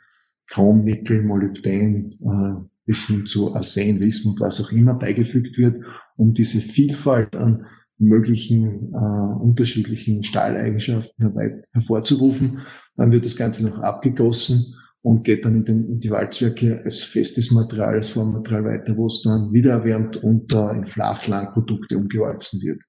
Chrom, 0.48 0.84
Nickel, 0.84 1.24
Molybdän, 1.24 2.12
äh, 2.22 2.64
bis 2.90 3.06
hin 3.06 3.28
zu 3.28 3.54
Arsen, 3.54 4.00
Wissen 4.00 4.32
und 4.32 4.40
was 4.40 4.60
auch 4.60 4.72
immer 4.72 4.96
beigefügt 4.96 5.60
wird, 5.60 5.86
um 6.16 6.34
diese 6.34 6.60
Vielfalt 6.60 7.36
an 7.36 7.68
möglichen 8.00 8.92
äh, 8.96 9.44
unterschiedlichen 9.44 10.24
Stahleigenschaften 10.24 11.36
hervorzurufen. 11.72 12.62
Dann 12.96 13.12
wird 13.12 13.26
das 13.26 13.36
Ganze 13.36 13.64
noch 13.64 13.78
abgegossen 13.78 14.74
und 15.04 15.24
geht 15.24 15.46
dann 15.46 15.54
in, 15.54 15.66
den, 15.66 15.88
in 15.88 16.00
die 16.00 16.10
Walzwerke 16.10 16.82
als 16.84 17.04
festes 17.04 17.52
Material, 17.52 17.94
als 17.94 18.10
Formmaterial 18.10 18.66
weiter, 18.66 18.98
wo 18.98 19.06
es 19.06 19.22
dann 19.22 19.54
wieder 19.54 19.74
erwärmt 19.74 20.18
und 20.18 20.52
äh, 20.52 20.72
in 20.72 20.86
Flachlangprodukte 20.88 21.96
umgewalzen 21.96 22.60
wird. 22.64 22.84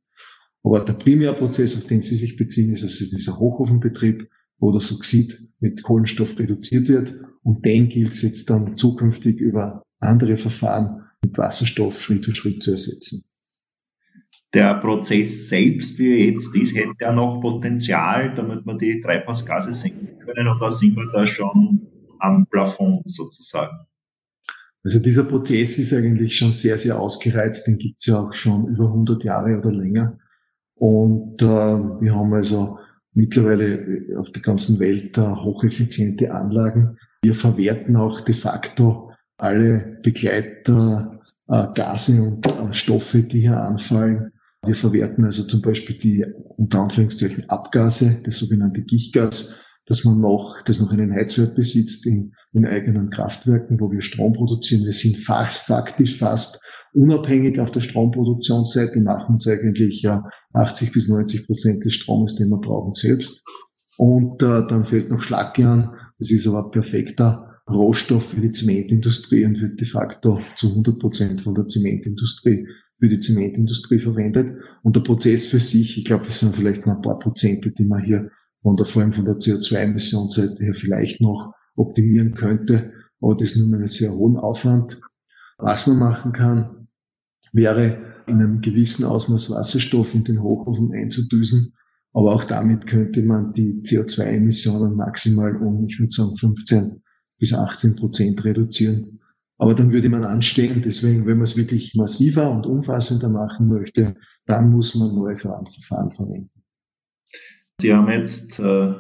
Aber 0.63 0.83
der 0.83 0.95
Primärprozess, 0.95 1.77
auf 1.77 1.89
den 1.89 2.01
Sie 2.01 2.17
sich 2.17 2.39
beziehen, 2.39 2.73
ist 2.73 2.85
also 2.85 3.05
dieser 3.05 3.39
Hochofenbetrieb, 3.39 4.31
wo 4.57 4.73
das 4.73 4.91
Oxid 4.93 5.47
mit 5.59 5.83
Kohlenstoff 5.83 6.39
reduziert 6.39 6.89
wird. 6.89 7.15
Und 7.43 7.67
den 7.67 7.91
gilt 7.91 8.13
es 8.13 8.23
jetzt 8.23 8.49
dann 8.49 8.79
zukünftig 8.79 9.41
über 9.41 9.83
andere 10.01 10.39
Verfahren 10.39 11.05
mit 11.23 11.37
Wasserstoff 11.39 12.01
Schritt 12.01 12.25
für 12.25 12.35
Schritt 12.35 12.63
zu 12.63 12.73
ersetzen. 12.73 13.25
Der 14.53 14.75
Prozess 14.75 15.49
selbst, 15.49 15.99
wie 15.99 16.11
er 16.11 16.31
jetzt 16.33 16.57
ist, 16.57 16.75
hätte 16.75 16.93
ja 17.01 17.13
noch 17.13 17.41
Potenzial, 17.41 18.35
damit 18.35 18.67
wir 18.67 18.77
die 18.77 19.01
Treibhausgase 19.01 19.73
senken 19.73 20.19
können. 20.19 20.49
Und 20.49 20.61
da 20.61 20.71
sind 20.71 20.97
wir 20.97 21.09
da 21.13 21.25
schon 21.25 21.87
am 22.19 22.47
Plafond 22.47 23.09
sozusagen. 23.09 23.87
Also 24.83 24.99
dieser 24.99 25.25
Prozess 25.25 25.79
ist 25.79 25.93
eigentlich 25.93 26.37
schon 26.37 26.53
sehr, 26.53 26.79
sehr 26.79 26.99
ausgereizt. 26.99 27.67
Den 27.67 27.79
gibt 27.79 28.01
es 28.01 28.07
ja 28.07 28.19
auch 28.19 28.35
schon 28.35 28.67
über 28.67 28.87
100 28.87 29.23
Jahre 29.23 29.59
oder 29.59 29.71
länger. 29.71 30.19
Und 30.75 31.43
äh, 31.43 31.47
wir 31.47 32.15
haben 32.15 32.33
also 32.33 32.79
mittlerweile 33.13 34.19
auf 34.19 34.33
der 34.33 34.43
ganzen 34.43 34.79
Welt 34.81 35.19
äh, 35.19 35.21
hocheffiziente 35.21 36.33
Anlagen. 36.33 36.99
Wir 37.23 37.35
verwerten 37.35 37.97
auch 37.97 38.23
de 38.23 38.35
facto 38.35 39.10
alle 39.41 39.99
Begleiter, 40.03 41.21
äh, 41.49 41.67
Gase 41.75 42.23
und 42.23 42.47
äh, 42.47 42.75
Stoffe, 42.75 43.23
die 43.23 43.41
hier 43.41 43.61
anfallen. 43.61 44.33
Wir 44.65 44.75
verwerten 44.75 45.25
also 45.25 45.45
zum 45.45 45.63
Beispiel 45.63 45.97
die 45.97 46.27
unter 46.57 46.81
Anführungszeichen 46.81 47.49
Abgase, 47.49 48.21
das 48.25 48.39
sogenannte 48.39 48.83
Gichtgas, 48.83 49.55
dass 49.87 50.05
man 50.05 50.21
noch, 50.21 50.63
das 50.67 50.81
noch 50.81 50.91
einen 50.91 51.13
Heizwert 51.13 51.55
besitzt 51.55 52.07
in, 52.07 52.35
in 52.53 52.67
eigenen 52.67 53.09
Kraftwerken, 53.09 53.81
wo 53.81 53.91
wir 53.91 54.03
Strom 54.03 54.35
produzieren. 54.35 54.85
Wir 54.85 54.93
sind 54.93 55.17
fast, 55.17 55.63
faktisch 55.63 56.19
fast 56.19 56.61
unabhängig 56.93 57.59
auf 57.59 57.71
der 57.71 57.81
Stromproduktionsseite, 57.81 59.01
machen 59.01 59.35
uns 59.37 59.49
eigentlich 59.49 60.03
ja 60.03 60.29
80 60.53 60.93
bis 60.93 61.09
90 61.09 61.47
Prozent 61.47 61.85
des 61.85 61.95
Stromes, 61.95 62.37
den 62.37 62.51
wir 62.51 62.61
brauchen, 62.61 62.95
selbst. 62.95 63.43
Und 63.97 64.43
äh, 64.43 64.67
dann 64.67 64.85
fällt 64.85 65.11
noch 65.11 65.23
Schlacke 65.23 65.67
an. 65.67 65.95
Das 66.19 66.31
ist 66.31 66.47
aber 66.47 66.71
perfekter 66.71 67.50
Rohstoff 67.71 68.31
für 68.31 68.41
die 68.41 68.51
Zementindustrie 68.51 69.45
und 69.45 69.61
wird 69.61 69.81
de 69.81 69.87
facto 69.87 70.41
zu 70.57 70.69
100 70.69 70.99
Prozent 70.99 71.41
von 71.41 71.55
der 71.55 71.67
Zementindustrie 71.67 72.67
für 72.99 73.09
die 73.09 73.21
Zementindustrie 73.21 73.99
verwendet. 73.99 74.59
Und 74.83 74.97
der 74.97 75.01
Prozess 75.01 75.47
für 75.47 75.59
sich, 75.59 75.99
ich 75.99 76.05
glaube, 76.05 76.27
es 76.29 76.41
sind 76.41 76.55
vielleicht 76.55 76.87
noch 76.87 76.97
ein 76.97 77.03
paar 77.03 77.19
Prozente, 77.19 77.71
die 77.71 77.87
man 77.87 78.03
hier 78.03 78.31
von 78.63 78.77
der, 78.77 78.87
vor 78.87 79.03
allem 79.03 79.13
von 79.13 79.25
der 79.25 79.37
CO2-Emissionsseite 79.37 80.63
her 80.63 80.75
vielleicht 80.75 81.21
noch 81.21 81.55
optimieren 81.77 82.35
könnte. 82.35 82.93
Aber 83.21 83.35
das 83.35 83.53
ist 83.53 83.57
nur 83.57 83.69
mit 83.69 83.79
einem 83.79 83.89
sehr 83.89 84.13
hohen 84.13 84.37
Aufwand. 84.37 85.01
Was 85.59 85.87
man 85.87 85.99
machen 85.99 86.33
kann, 86.33 86.89
wäre 87.53 88.23
in 88.27 88.37
einem 88.37 88.61
gewissen 88.61 89.05
Ausmaß 89.05 89.51
Wasserstoff 89.51 90.15
in 90.15 90.25
den 90.25 90.43
Hochofen 90.43 90.93
einzudüsen. 90.93 91.75
Aber 92.13 92.35
auch 92.35 92.45
damit 92.45 92.87
könnte 92.87 93.23
man 93.23 93.53
die 93.53 93.83
CO2-Emissionen 93.83 94.97
maximal 94.97 95.57
um, 95.57 95.87
ich 95.87 95.99
würde 95.99 96.11
sagen, 96.11 96.37
15 96.37 97.03
bis 97.41 97.53
18 97.53 97.97
Prozent 97.97 98.45
reduzieren. 98.45 99.21
Aber 99.59 99.75
dann 99.75 99.93
würde 99.93 100.09
man 100.09 100.25
anstehen. 100.25 100.81
Deswegen, 100.83 101.27
wenn 101.27 101.39
man 101.39 101.45
es 101.45 101.57
wirklich 101.57 101.95
massiver 101.95 102.51
und 102.51 102.67
umfassender 102.67 103.29
machen 103.29 103.69
möchte, 103.69 104.15
dann 104.47 104.71
muss 104.71 104.95
man 104.95 105.15
neue 105.15 105.37
Verfahren 105.37 106.13
verwenden. 106.13 106.63
Sie 107.81 107.93
haben 107.93 108.11
jetzt 108.11 108.59
äh, 108.59 108.95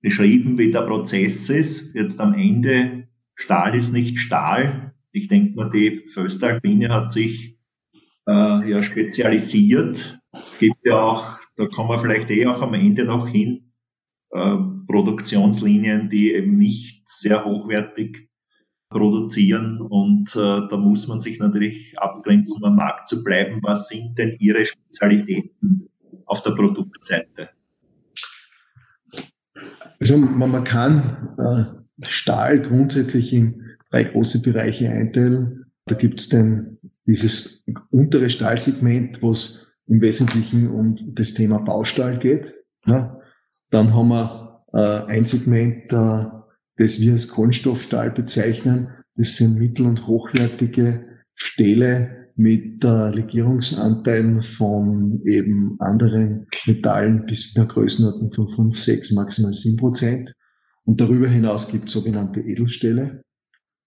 beschrieben, 0.00 0.58
wie 0.58 0.70
der 0.70 0.82
Prozess 0.82 1.50
ist. 1.50 1.94
Jetzt 1.94 2.20
am 2.20 2.34
Ende, 2.34 3.08
Stahl 3.34 3.74
ist 3.74 3.92
nicht 3.92 4.18
Stahl. 4.18 4.94
Ich 5.12 5.28
denke 5.28 5.54
mal, 5.54 5.70
die 5.70 5.96
Föstalpine 5.96 6.90
hat 6.90 7.10
sich 7.10 7.58
äh, 8.26 8.70
ja 8.70 8.82
spezialisiert. 8.82 10.20
Gibt 10.58 10.86
ja 10.86 11.00
auch, 11.00 11.38
da 11.56 11.66
kommen 11.66 11.90
wir 11.90 11.98
vielleicht 11.98 12.30
eh 12.30 12.46
auch 12.46 12.62
am 12.62 12.74
Ende 12.74 13.04
noch 13.04 13.28
hin, 13.28 13.72
äh, 14.30 14.56
Produktionslinien, 14.86 16.08
die 16.08 16.32
eben 16.32 16.56
nicht 16.56 17.08
sehr 17.08 17.44
hochwertig 17.44 18.28
produzieren 18.90 19.80
und 19.80 20.36
äh, 20.36 20.68
da 20.68 20.76
muss 20.76 21.08
man 21.08 21.20
sich 21.20 21.40
natürlich 21.40 21.94
abgrenzen, 21.98 22.64
am 22.64 22.76
Markt 22.76 23.08
zu 23.08 23.24
bleiben. 23.24 23.58
Was 23.62 23.88
sind 23.88 24.16
denn 24.16 24.36
Ihre 24.38 24.64
Spezialitäten 24.64 25.88
auf 26.26 26.42
der 26.42 26.52
Produktseite? 26.52 27.50
Also 29.98 30.16
man, 30.16 30.50
man 30.50 30.64
kann 30.64 31.34
äh, 31.38 32.06
Stahl 32.06 32.60
grundsätzlich 32.60 33.32
in 33.32 33.76
drei 33.90 34.04
große 34.04 34.42
Bereiche 34.42 34.88
einteilen. 34.88 35.66
Da 35.86 35.96
gibt 35.96 36.20
es 36.20 36.28
dann 36.28 36.78
dieses 37.06 37.64
untere 37.90 38.30
Stahlsegment, 38.30 39.22
wo 39.22 39.32
es 39.32 39.72
im 39.86 40.00
Wesentlichen 40.00 40.70
um 40.70 41.14
das 41.14 41.34
Thema 41.34 41.58
Baustahl 41.58 42.18
geht. 42.18 42.54
Ja. 42.86 43.20
Dann 43.70 43.94
haben 43.94 44.08
wir 44.08 44.43
ein 44.78 45.24
Segment, 45.24 45.92
äh, 45.92 46.26
das 46.76 47.00
wir 47.00 47.12
als 47.12 47.28
Kohlenstoffstahl 47.28 48.10
bezeichnen. 48.10 48.88
Das 49.16 49.36
sind 49.36 49.58
mittel- 49.58 49.86
und 49.86 50.06
hochwertige 50.06 51.06
Stähle 51.34 52.30
mit 52.36 52.84
äh, 52.84 53.10
Legierungsanteilen 53.10 54.42
von 54.42 55.22
eben 55.24 55.76
anderen 55.78 56.46
Metallen 56.66 57.26
bis 57.26 57.54
in 57.54 57.62
der 57.62 57.72
Größenordnung 57.72 58.32
von 58.32 58.48
5, 58.48 58.80
6, 58.80 59.12
maximal 59.12 59.54
7 59.54 59.76
Prozent. 59.76 60.34
Und 60.84 61.00
darüber 61.00 61.28
hinaus 61.28 61.68
gibt 61.68 61.86
es 61.86 61.92
sogenannte 61.92 62.40
Edelstähle. 62.40 63.22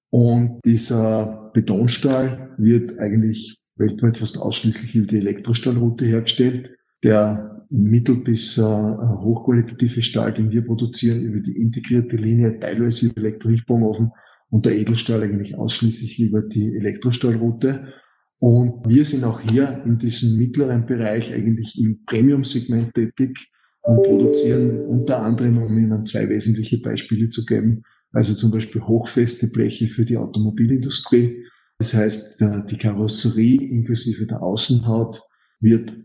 Und 0.10 0.62
dieser 0.64 1.52
Betonstahl 1.54 2.56
wird 2.58 2.98
eigentlich 3.00 3.60
weltweit 3.76 4.18
fast 4.18 4.40
ausschließlich 4.40 4.96
über 4.96 5.08
die 5.08 5.18
Elektrostahlroute 5.18 6.06
hergestellt. 6.06 6.76
Der 7.04 7.57
mittel- 7.70 8.24
bis 8.24 8.58
äh, 8.58 8.62
hochqualitative 8.62 10.02
Stahl, 10.02 10.34
den 10.34 10.52
wir 10.52 10.66
produzieren, 10.66 11.22
über 11.22 11.40
die 11.40 11.58
integrierte 11.58 12.16
Linie, 12.16 12.60
teilweise 12.60 13.08
über 13.08 13.22
Elektrohilfbogenofen 13.22 14.12
und 14.50 14.66
der 14.66 14.78
Edelstahl 14.78 15.24
eigentlich 15.24 15.56
ausschließlich 15.56 16.20
über 16.20 16.42
die 16.42 16.76
Elektrostahlroute. 16.76 17.94
Und 18.40 18.88
wir 18.88 19.04
sind 19.04 19.24
auch 19.24 19.42
hier 19.42 19.82
in 19.86 19.98
diesem 19.98 20.38
mittleren 20.38 20.86
Bereich 20.86 21.34
eigentlich 21.34 21.80
im 21.80 22.04
Premium-Segment 22.06 22.94
tätig 22.94 23.50
und 23.82 24.04
produzieren 24.04 24.86
unter 24.86 25.22
anderem, 25.22 25.58
um 25.58 25.78
Ihnen 25.78 26.06
zwei 26.06 26.30
wesentliche 26.30 26.80
Beispiele 26.80 27.30
zu 27.30 27.46
geben, 27.46 27.84
also 28.12 28.34
zum 28.34 28.52
Beispiel 28.52 28.82
hochfeste 28.82 29.48
Bleche 29.48 29.88
für 29.88 30.06
die 30.06 30.18
Automobilindustrie. 30.18 31.46
Das 31.80 31.94
heißt, 31.94 32.42
die 32.70 32.78
Karosserie 32.78 33.62
inklusive 33.62 34.26
der 34.28 34.42
Außenhaut 34.42 35.22
wird 35.60 35.92
äh, 35.92 36.04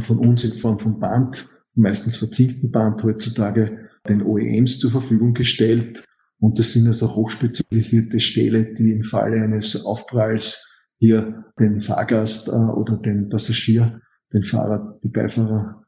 von 0.00 0.18
uns 0.18 0.44
in 0.44 0.58
Form 0.58 0.78
von 0.78 0.98
Band, 0.98 1.48
meistens 1.74 2.16
verzinkten 2.16 2.70
Band 2.70 3.02
heutzutage, 3.02 3.88
den 4.08 4.22
OEMs 4.22 4.78
zur 4.78 4.90
Verfügung 4.90 5.34
gestellt. 5.34 6.04
Und 6.40 6.58
das 6.58 6.72
sind 6.72 6.86
also 6.86 7.14
hochspezialisierte 7.14 8.20
Stähle, 8.20 8.74
die 8.74 8.92
im 8.92 9.04
Falle 9.04 9.42
eines 9.42 9.84
Aufpralls 9.84 10.64
hier 10.98 11.44
den 11.58 11.80
Fahrgast 11.80 12.48
äh, 12.48 12.52
oder 12.52 12.96
den 12.96 13.28
Passagier, 13.28 14.00
den 14.32 14.42
Fahrer, 14.42 14.98
die 15.02 15.08
Beifahrer, 15.08 15.84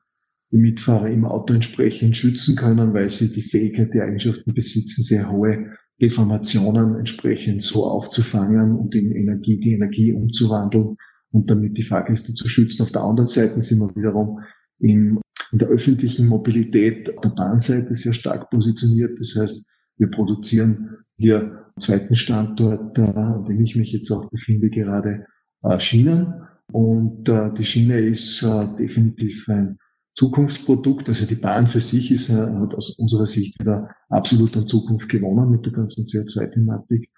die 0.52 0.56
Mitfahrer 0.58 1.08
im 1.08 1.24
Auto 1.24 1.54
entsprechend 1.54 2.16
schützen 2.16 2.56
können, 2.56 2.94
weil 2.94 3.08
sie 3.10 3.32
die 3.32 3.42
Fähigkeit, 3.42 3.94
die 3.94 4.00
Eigenschaften 4.00 4.54
besitzen, 4.54 5.02
sehr 5.02 5.30
hohe 5.30 5.76
Deformationen 6.00 6.96
entsprechend 6.96 7.62
so 7.62 7.86
aufzufangen 7.86 8.76
und 8.76 8.94
in 8.94 9.12
Energie, 9.12 9.58
die 9.58 9.74
Energie 9.74 10.12
umzuwandeln 10.12 10.96
und 11.32 11.50
damit 11.50 11.78
die 11.78 11.82
Fahrgäste 11.82 12.34
zu 12.34 12.48
schützen. 12.48 12.82
Auf 12.82 12.92
der 12.92 13.02
anderen 13.02 13.28
Seite 13.28 13.60
sind 13.60 13.80
wir 13.80 13.94
wiederum 13.94 14.40
im, 14.78 15.20
in 15.52 15.58
der 15.58 15.68
öffentlichen 15.68 16.26
Mobilität 16.26 17.16
auf 17.16 17.20
der 17.22 17.30
Bahnseite 17.30 17.94
sehr 17.94 18.14
stark 18.14 18.50
positioniert. 18.50 19.18
Das 19.18 19.36
heißt, 19.36 19.66
wir 19.98 20.10
produzieren 20.10 20.98
hier 21.16 21.66
am 21.74 21.80
zweiten 21.80 22.16
Standort, 22.16 22.98
äh, 22.98 23.02
an 23.02 23.44
dem 23.44 23.60
ich 23.60 23.76
mich 23.76 23.92
jetzt 23.92 24.10
auch 24.10 24.30
befinde, 24.30 24.70
gerade 24.70 25.26
äh, 25.62 25.78
Schienen. 25.78 26.42
Und 26.72 27.28
äh, 27.28 27.52
die 27.52 27.64
Schiene 27.64 27.98
ist 27.98 28.42
äh, 28.42 28.66
definitiv 28.78 29.48
ein 29.48 29.78
Zukunftsprodukt. 30.14 31.08
Also 31.08 31.26
die 31.26 31.34
Bahn 31.34 31.66
für 31.66 31.80
sich 31.80 32.10
ist, 32.10 32.30
äh, 32.30 32.34
hat 32.34 32.74
aus 32.74 32.90
unserer 32.98 33.26
Sicht 33.26 33.58
wieder 33.60 33.90
absolut 34.08 34.56
an 34.56 34.66
Zukunft 34.66 35.08
gewonnen 35.08 35.50
mit 35.50 35.66
der 35.66 35.72
ganzen 35.72 36.04
CO2-Thematik. 36.04 37.10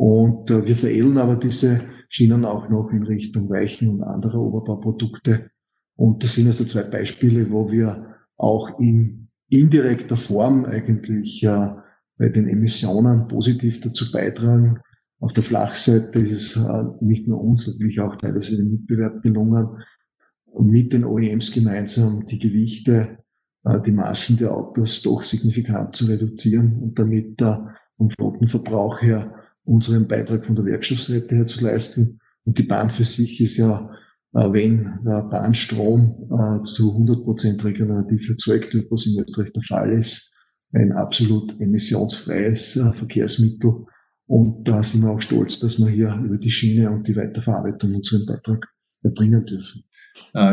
Und 0.00 0.50
äh, 0.50 0.66
wir 0.66 0.76
veredeln 0.76 1.18
aber 1.18 1.36
diese 1.36 1.82
Schienen 2.08 2.46
auch 2.46 2.70
noch 2.70 2.88
in 2.90 3.02
Richtung 3.02 3.50
Weichen 3.50 3.90
und 3.90 4.02
anderer 4.02 4.40
Oberbauprodukte. 4.40 5.50
Und 5.94 6.24
das 6.24 6.36
sind 6.36 6.46
also 6.46 6.64
zwei 6.64 6.84
Beispiele, 6.84 7.50
wo 7.50 7.70
wir 7.70 8.16
auch 8.38 8.80
in 8.80 9.28
indirekter 9.50 10.16
Form 10.16 10.64
eigentlich 10.64 11.42
äh, 11.42 11.72
bei 12.16 12.30
den 12.30 12.48
Emissionen 12.48 13.28
positiv 13.28 13.82
dazu 13.82 14.10
beitragen. 14.10 14.80
Auf 15.18 15.34
der 15.34 15.42
Flachseite 15.42 16.18
ist 16.20 16.32
es 16.32 16.56
äh, 16.56 16.84
nicht 17.02 17.28
nur 17.28 17.38
uns, 17.38 17.66
natürlich 17.66 18.00
auch 18.00 18.16
teilweise 18.16 18.56
den 18.56 18.70
Mitbewerb 18.70 19.22
gelungen, 19.22 19.84
mit 20.58 20.94
den 20.94 21.04
OEMs 21.04 21.52
gemeinsam 21.52 22.24
die 22.24 22.38
Gewichte, 22.38 23.18
äh, 23.64 23.78
die 23.82 23.92
Massen 23.92 24.38
der 24.38 24.54
Autos 24.54 25.02
doch 25.02 25.24
signifikant 25.24 25.94
zu 25.94 26.06
reduzieren 26.06 26.80
und 26.80 26.98
damit 26.98 27.42
äh, 27.42 27.58
vom 27.98 28.08
Flottenverbrauch 28.08 29.02
her 29.02 29.34
unseren 29.70 30.08
Beitrag 30.08 30.44
von 30.44 30.56
der 30.56 30.64
Werkstoffseite 30.64 31.34
her 31.34 31.46
zu 31.46 31.64
leisten. 31.64 32.18
Und 32.44 32.58
die 32.58 32.64
Bahn 32.64 32.90
für 32.90 33.04
sich 33.04 33.40
ist 33.40 33.56
ja, 33.56 33.90
äh, 34.34 34.52
wenn 34.52 34.98
der 35.06 35.22
Bahnstrom 35.30 36.28
äh, 36.28 36.62
zu 36.64 36.90
100 36.90 37.22
Prozent 37.22 37.64
regenerativ 37.64 38.28
erzeugt 38.28 38.74
wird, 38.74 38.90
was 38.90 39.06
in 39.06 39.22
Österreich 39.22 39.52
der 39.52 39.62
Fall 39.62 39.92
ist, 39.92 40.34
ein 40.72 40.92
absolut 40.92 41.60
emissionsfreies 41.60 42.76
äh, 42.76 42.92
Verkehrsmittel. 42.92 43.86
Und 44.26 44.66
da 44.66 44.82
sind 44.82 45.02
wir 45.02 45.10
auch 45.10 45.22
stolz, 45.22 45.60
dass 45.60 45.78
wir 45.78 45.88
hier 45.88 46.20
über 46.24 46.36
die 46.36 46.50
Schiene 46.50 46.90
und 46.90 47.06
die 47.06 47.16
Weiterverarbeitung 47.16 47.94
unseren 47.94 48.26
Beitrag 48.26 48.66
erbringen 49.02 49.44
dürfen. 49.44 49.84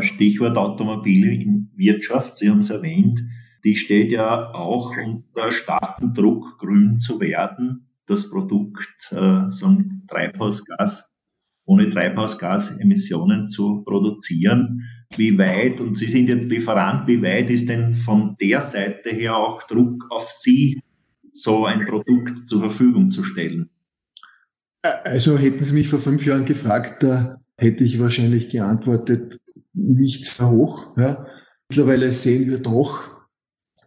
Stichwort 0.02 0.56
Automobilwirtschaft, 0.56 2.38
Sie 2.38 2.50
haben 2.50 2.60
es 2.60 2.70
erwähnt, 2.70 3.22
die 3.64 3.76
steht 3.76 4.12
ja 4.12 4.54
auch 4.54 4.96
unter 4.96 5.52
starkem 5.52 6.14
Druck, 6.14 6.58
grün 6.60 7.00
zu 7.00 7.20
werden 7.20 7.87
das 8.08 8.30
Produkt, 8.30 9.12
äh, 9.12 9.50
so 9.50 9.68
ein 9.68 10.04
Treibhausgas, 10.08 11.14
ohne 11.66 11.90
Treibhausgasemissionen 11.90 13.48
zu 13.48 13.84
produzieren. 13.84 14.84
Wie 15.16 15.38
weit, 15.38 15.80
und 15.80 15.98
Sie 15.98 16.08
sind 16.08 16.30
jetzt 16.30 16.50
Lieferant, 16.50 17.08
wie 17.08 17.22
weit 17.22 17.50
ist 17.50 17.70
denn 17.70 17.94
von 17.94 18.36
der 18.42 18.62
Seite 18.62 19.10
her 19.10 19.36
auch 19.36 19.64
Druck 19.64 20.06
auf 20.10 20.30
Sie, 20.32 20.82
so 21.32 21.66
ein 21.66 21.86
Produkt 21.86 22.48
zur 22.48 22.62
Verfügung 22.62 23.10
zu 23.10 23.24
stellen? 23.24 23.70
Also 24.82 25.38
hätten 25.38 25.64
Sie 25.64 25.74
mich 25.74 25.90
vor 25.90 26.00
fünf 26.00 26.26
Jahren 26.26 26.46
gefragt, 26.46 27.04
da 27.04 27.42
hätte 27.58 27.84
ich 27.84 28.00
wahrscheinlich 28.00 28.50
geantwortet, 28.50 29.40
nicht 29.74 30.26
sehr 30.26 30.50
hoch. 30.50 30.98
Ja. 30.98 31.28
Mittlerweile 31.70 32.12
sehen 32.14 32.50
wir 32.50 32.60
doch, 32.60 33.04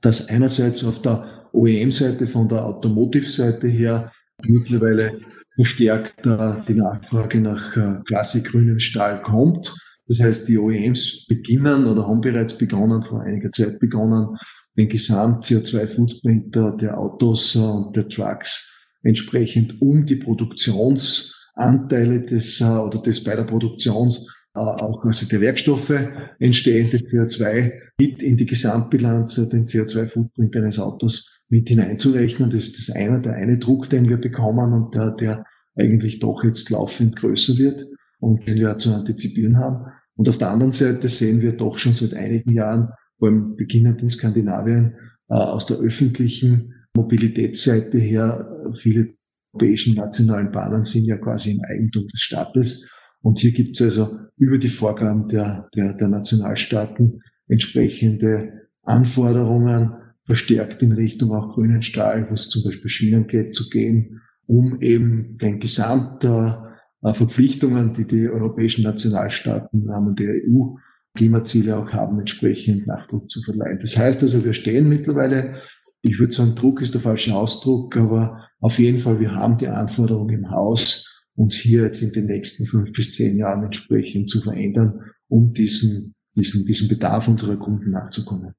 dass 0.00 0.28
einerseits 0.28 0.84
auf 0.84 1.00
der 1.02 1.39
OEM-Seite, 1.52 2.26
von 2.26 2.48
der 2.48 2.64
Automotive-Seite 2.64 3.68
her 3.68 4.12
mittlerweile 4.46 5.20
verstärkt 5.54 6.26
äh, 6.26 6.54
die 6.66 6.74
Nachfrage 6.74 7.40
nach 7.40 7.76
äh, 7.76 8.00
klassikgrünem 8.06 8.80
Stahl 8.80 9.22
kommt. 9.22 9.74
Das 10.06 10.20
heißt, 10.20 10.48
die 10.48 10.58
OEMs 10.58 11.26
beginnen 11.28 11.86
oder 11.86 12.06
haben 12.06 12.20
bereits 12.20 12.56
begonnen, 12.56 13.02
vor 13.02 13.20
einiger 13.22 13.52
Zeit 13.52 13.78
begonnen, 13.78 14.36
den 14.76 14.88
Gesamt-CO2-Footprint 14.88 16.54
der 16.54 16.98
Autos 16.98 17.54
und 17.54 17.94
der 17.94 18.08
Trucks 18.08 18.74
entsprechend 19.02 19.80
um 19.80 20.06
die 20.06 20.16
Produktions 20.16 21.48
Anteile 21.54 22.22
des 22.22 22.62
oder 22.62 23.02
des 23.02 23.22
bei 23.22 23.36
der 23.36 23.44
Produktion 23.44 24.14
auch 24.54 25.04
also 25.04 25.26
der 25.26 25.40
Werkstoffe 25.40 25.92
entstehende 26.38 26.96
CO2 26.96 27.72
mit 28.00 28.22
in 28.22 28.36
die 28.36 28.46
Gesamtbilanz 28.46 29.36
den 29.36 29.66
CO2-Footprint 29.66 30.56
eines 30.56 30.78
Autos 30.78 31.39
mit 31.50 31.68
hineinzurechnen. 31.68 32.50
Das 32.50 32.68
ist 32.68 32.88
das 32.88 32.96
eine, 32.96 33.20
der 33.20 33.34
eine 33.34 33.58
Druck, 33.58 33.90
den 33.90 34.08
wir 34.08 34.16
bekommen 34.16 34.72
und 34.72 34.94
der, 34.94 35.10
der 35.10 35.44
eigentlich 35.76 36.20
doch 36.20 36.42
jetzt 36.44 36.70
laufend 36.70 37.16
größer 37.16 37.58
wird 37.58 37.86
und 38.20 38.46
den 38.46 38.56
wir 38.56 38.78
zu 38.78 38.94
antizipieren 38.94 39.58
haben. 39.58 39.92
Und 40.14 40.28
auf 40.28 40.38
der 40.38 40.50
anderen 40.50 40.72
Seite 40.72 41.08
sehen 41.08 41.40
wir 41.42 41.56
doch 41.56 41.78
schon 41.78 41.92
seit 41.92 42.14
einigen 42.14 42.52
Jahren, 42.52 42.90
vor 43.18 43.28
allem 43.28 43.56
beginnend 43.56 44.00
in 44.00 44.10
Skandinavien, 44.10 44.94
äh, 45.28 45.34
aus 45.34 45.66
der 45.66 45.78
öffentlichen 45.78 46.74
Mobilitätsseite 46.94 47.98
her, 47.98 48.72
viele 48.80 49.14
europäischen 49.52 49.94
nationalen 49.94 50.52
Bahnen 50.52 50.84
sind 50.84 51.04
ja 51.04 51.16
quasi 51.16 51.52
im 51.52 51.60
Eigentum 51.62 52.06
des 52.08 52.20
Staates. 52.20 52.88
Und 53.22 53.38
hier 53.38 53.52
gibt 53.52 53.80
es 53.80 53.82
also 53.82 54.18
über 54.36 54.58
die 54.58 54.68
Vorgaben 54.68 55.28
der, 55.28 55.68
der, 55.74 55.94
der 55.94 56.08
Nationalstaaten 56.08 57.22
entsprechende 57.48 58.68
Anforderungen, 58.82 59.92
verstärkt 60.30 60.80
in 60.80 60.92
Richtung 60.92 61.32
auch 61.32 61.54
grünen 61.54 61.82
Stahl, 61.82 62.30
wo 62.30 62.34
es 62.34 62.50
zum 62.50 62.62
Beispiel 62.62 62.88
Schienen 62.88 63.26
geht, 63.26 63.52
zu 63.52 63.68
gehen, 63.68 64.20
um 64.46 64.80
eben 64.80 65.38
den 65.38 65.58
Gesamt 65.58 66.22
der 66.22 66.76
äh, 67.02 67.12
Verpflichtungen, 67.14 67.94
die 67.94 68.06
die 68.06 68.28
europäischen 68.28 68.84
Nationalstaaten 68.84 69.82
im 69.82 69.90
Rahmen 69.90 70.14
der 70.14 70.28
EU 70.48 70.76
Klimaziele 71.16 71.76
auch 71.76 71.90
haben, 71.90 72.20
entsprechend 72.20 72.86
Nachdruck 72.86 73.28
zu 73.28 73.42
verleihen. 73.42 73.80
Das 73.82 73.96
heißt 73.96 74.22
also, 74.22 74.44
wir 74.44 74.54
stehen 74.54 74.88
mittlerweile, 74.88 75.62
ich 76.00 76.20
würde 76.20 76.32
sagen, 76.32 76.54
Druck 76.54 76.80
ist 76.80 76.94
der 76.94 77.00
falsche 77.00 77.34
Ausdruck, 77.34 77.96
aber 77.96 78.46
auf 78.60 78.78
jeden 78.78 79.00
Fall, 79.00 79.18
wir 79.18 79.34
haben 79.34 79.58
die 79.58 79.66
Anforderungen 79.66 80.44
im 80.44 80.50
Haus, 80.52 81.24
uns 81.34 81.56
hier 81.56 81.82
jetzt 81.82 82.02
in 82.02 82.12
den 82.12 82.26
nächsten 82.26 82.66
fünf 82.66 82.92
bis 82.92 83.16
zehn 83.16 83.36
Jahren 83.36 83.64
entsprechend 83.64 84.30
zu 84.30 84.40
verändern, 84.40 85.00
um 85.26 85.52
diesen, 85.54 86.14
diesen, 86.36 86.66
diesen 86.66 86.86
Bedarf 86.86 87.26
unserer 87.26 87.56
Kunden 87.56 87.90
nachzukommen. 87.90 88.54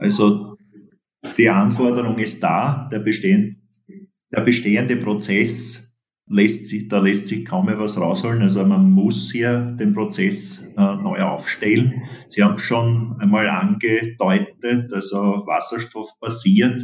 Also 0.00 0.56
die 1.36 1.48
Anforderung 1.48 2.18
ist 2.18 2.42
da, 2.42 2.88
der, 2.90 3.00
bestehen, 3.00 3.68
der 4.32 4.40
bestehende 4.40 4.96
Prozess 4.96 5.90
lässt 6.30 6.68
sich, 6.68 6.88
da 6.88 7.00
lässt 7.00 7.28
sich 7.28 7.44
kaum 7.44 7.66
mehr 7.66 7.78
was 7.78 8.00
rausholen. 8.00 8.42
Also 8.42 8.64
man 8.64 8.90
muss 8.90 9.30
hier 9.32 9.76
den 9.78 9.92
Prozess 9.92 10.64
äh, 10.76 10.80
neu 10.80 11.20
aufstellen. 11.20 12.02
Sie 12.28 12.42
haben 12.42 12.58
schon 12.58 13.16
einmal 13.20 13.48
angedeutet, 13.48 14.92
also 14.92 15.42
Wasserstoff 15.46 16.18
basiert. 16.20 16.82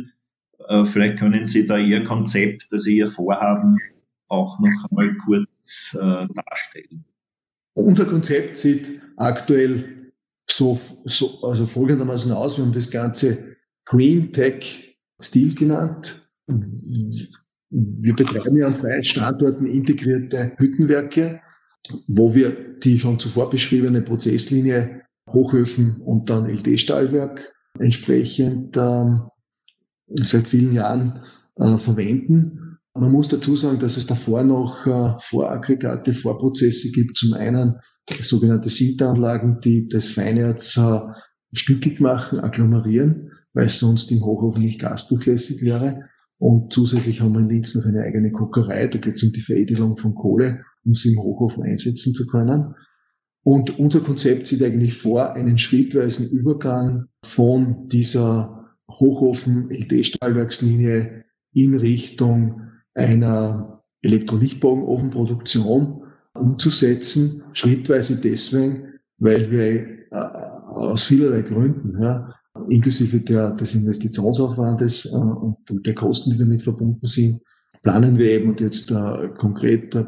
Äh, 0.69 0.85
vielleicht 0.85 1.19
können 1.19 1.47
Sie 1.47 1.67
da 1.67 1.79
Ihr 1.79 2.05
Konzept, 2.05 2.67
also 2.73 2.91
Ihr 2.91 3.09
Vorhaben 3.09 3.79
auch 4.29 4.59
noch 4.59 4.91
einmal 4.91 5.17
kurz 5.19 5.97
äh, 5.99 6.27
darstellen. 6.35 7.05
Unser 7.75 8.07
Konzept 8.07 8.57
sieht 8.57 9.01
aktuell 9.17 10.06
so, 10.49 10.81
so 11.05 11.43
also 11.43 11.67
folgendermaßen 11.67 12.33
aus. 12.33 12.57
Wir 12.57 12.65
haben 12.65 12.73
das 12.73 12.91
Ganze 12.91 13.57
Green 13.85 14.33
Tech 14.33 14.97
Steel 15.21 15.55
genannt. 15.55 16.29
Wir 16.49 18.15
betreiben 18.15 18.57
ja 18.57 18.69
an 18.69 18.79
drei 18.79 19.03
Standorten 19.03 19.67
integrierte 19.67 20.53
Hüttenwerke, 20.57 21.41
wo 22.07 22.35
wir 22.35 22.79
die 22.79 22.99
schon 22.99 23.19
zuvor 23.19 23.51
beschriebene 23.51 24.03
Prozesslinie 24.03 25.03
Hochöfen 25.29 26.01
und 26.03 26.31
dann 26.31 26.49
LD-Stahlwerk 26.49 27.53
entsprechend 27.79 28.77
ähm, 28.77 29.29
seit 30.07 30.47
vielen 30.47 30.73
Jahren 30.73 31.21
äh, 31.57 31.79
verwenden. 31.79 32.79
Man 32.95 33.13
muss 33.13 33.29
dazu 33.29 33.57
sagen, 33.57 33.79
dass 33.79 33.97
es 33.97 34.07
davor 34.07 34.45
noch 34.45 34.87
äh, 34.87 35.19
Voraggregate, 35.21 36.15
Vorprozesse 36.15 36.91
gibt. 36.93 37.17
Zum 37.17 37.35
einen 37.35 37.77
sogenannte 38.21 38.71
Sinteranlagen, 38.71 39.61
die 39.61 39.89
das 39.89 40.13
Feinerz 40.13 40.77
äh, 40.77 41.01
stückig 41.53 42.01
machen, 42.01 42.39
agglomerieren, 42.41 43.33
weil 43.53 43.67
es 43.67 43.79
sonst 43.79 44.11
im 44.13 44.25
Hochofen 44.25 44.63
nicht 44.63 44.81
gasdurchlässig 44.81 45.63
wäre. 45.63 46.09
Und 46.39 46.73
zusätzlich 46.73 47.21
haben 47.21 47.33
wir 47.33 47.41
in 47.41 47.49
Linz 47.49 47.75
noch 47.75 47.85
eine 47.85 48.03
eigene 48.03 48.31
Kokerei. 48.31 48.87
Da 48.89 48.99
geht 48.99 49.17
es 49.17 49.23
um 49.23 49.33
die 49.33 49.41
Veredelung 49.41 49.97
von 49.97 50.15
Kohle, 50.15 50.63
um 50.85 50.95
sie 50.95 51.13
im 51.13 51.19
Hochofen 51.19 51.63
einsetzen 51.63 52.13
zu 52.15 52.27
können. 52.27 52.75
Und 53.43 53.79
unser 53.79 54.01
Konzept 54.01 54.47
sieht 54.47 54.63
eigentlich 54.63 54.99
vor, 54.99 55.33
einen 55.35 55.57
schrittweisen 55.57 56.29
Übergang 56.29 57.07
von 57.25 57.89
dieser 57.89 58.75
Hochofen-LD-Stahlwerkslinie 58.91 61.25
in 61.53 61.75
Richtung 61.77 62.61
einer 62.93 63.83
Elektrolichtbogenofenproduktion 64.03 66.03
umzusetzen, 66.41 67.45
schrittweise 67.53 68.17
deswegen, 68.17 68.95
weil 69.19 69.51
wir 69.51 69.63
äh, 69.63 70.17
aus 70.67 71.05
vielerlei 71.05 71.43
Gründen, 71.43 72.01
ja, 72.03 72.33
inklusive 72.69 73.21
der, 73.21 73.53
des 73.53 73.75
Investitionsaufwandes 73.75 75.07
äh, 75.07 75.17
und, 75.17 75.57
der 75.87 75.95
Kosten, 75.95 76.31
die 76.31 76.39
damit 76.39 76.63
verbunden 76.63 77.07
sind, 77.07 77.41
planen 77.83 78.19
wir 78.19 78.31
eben 78.31 78.51
und 78.51 78.61
jetzt 78.61 78.91
äh, 78.91 79.29
konkret 79.39 79.95
äh, 79.95 80.05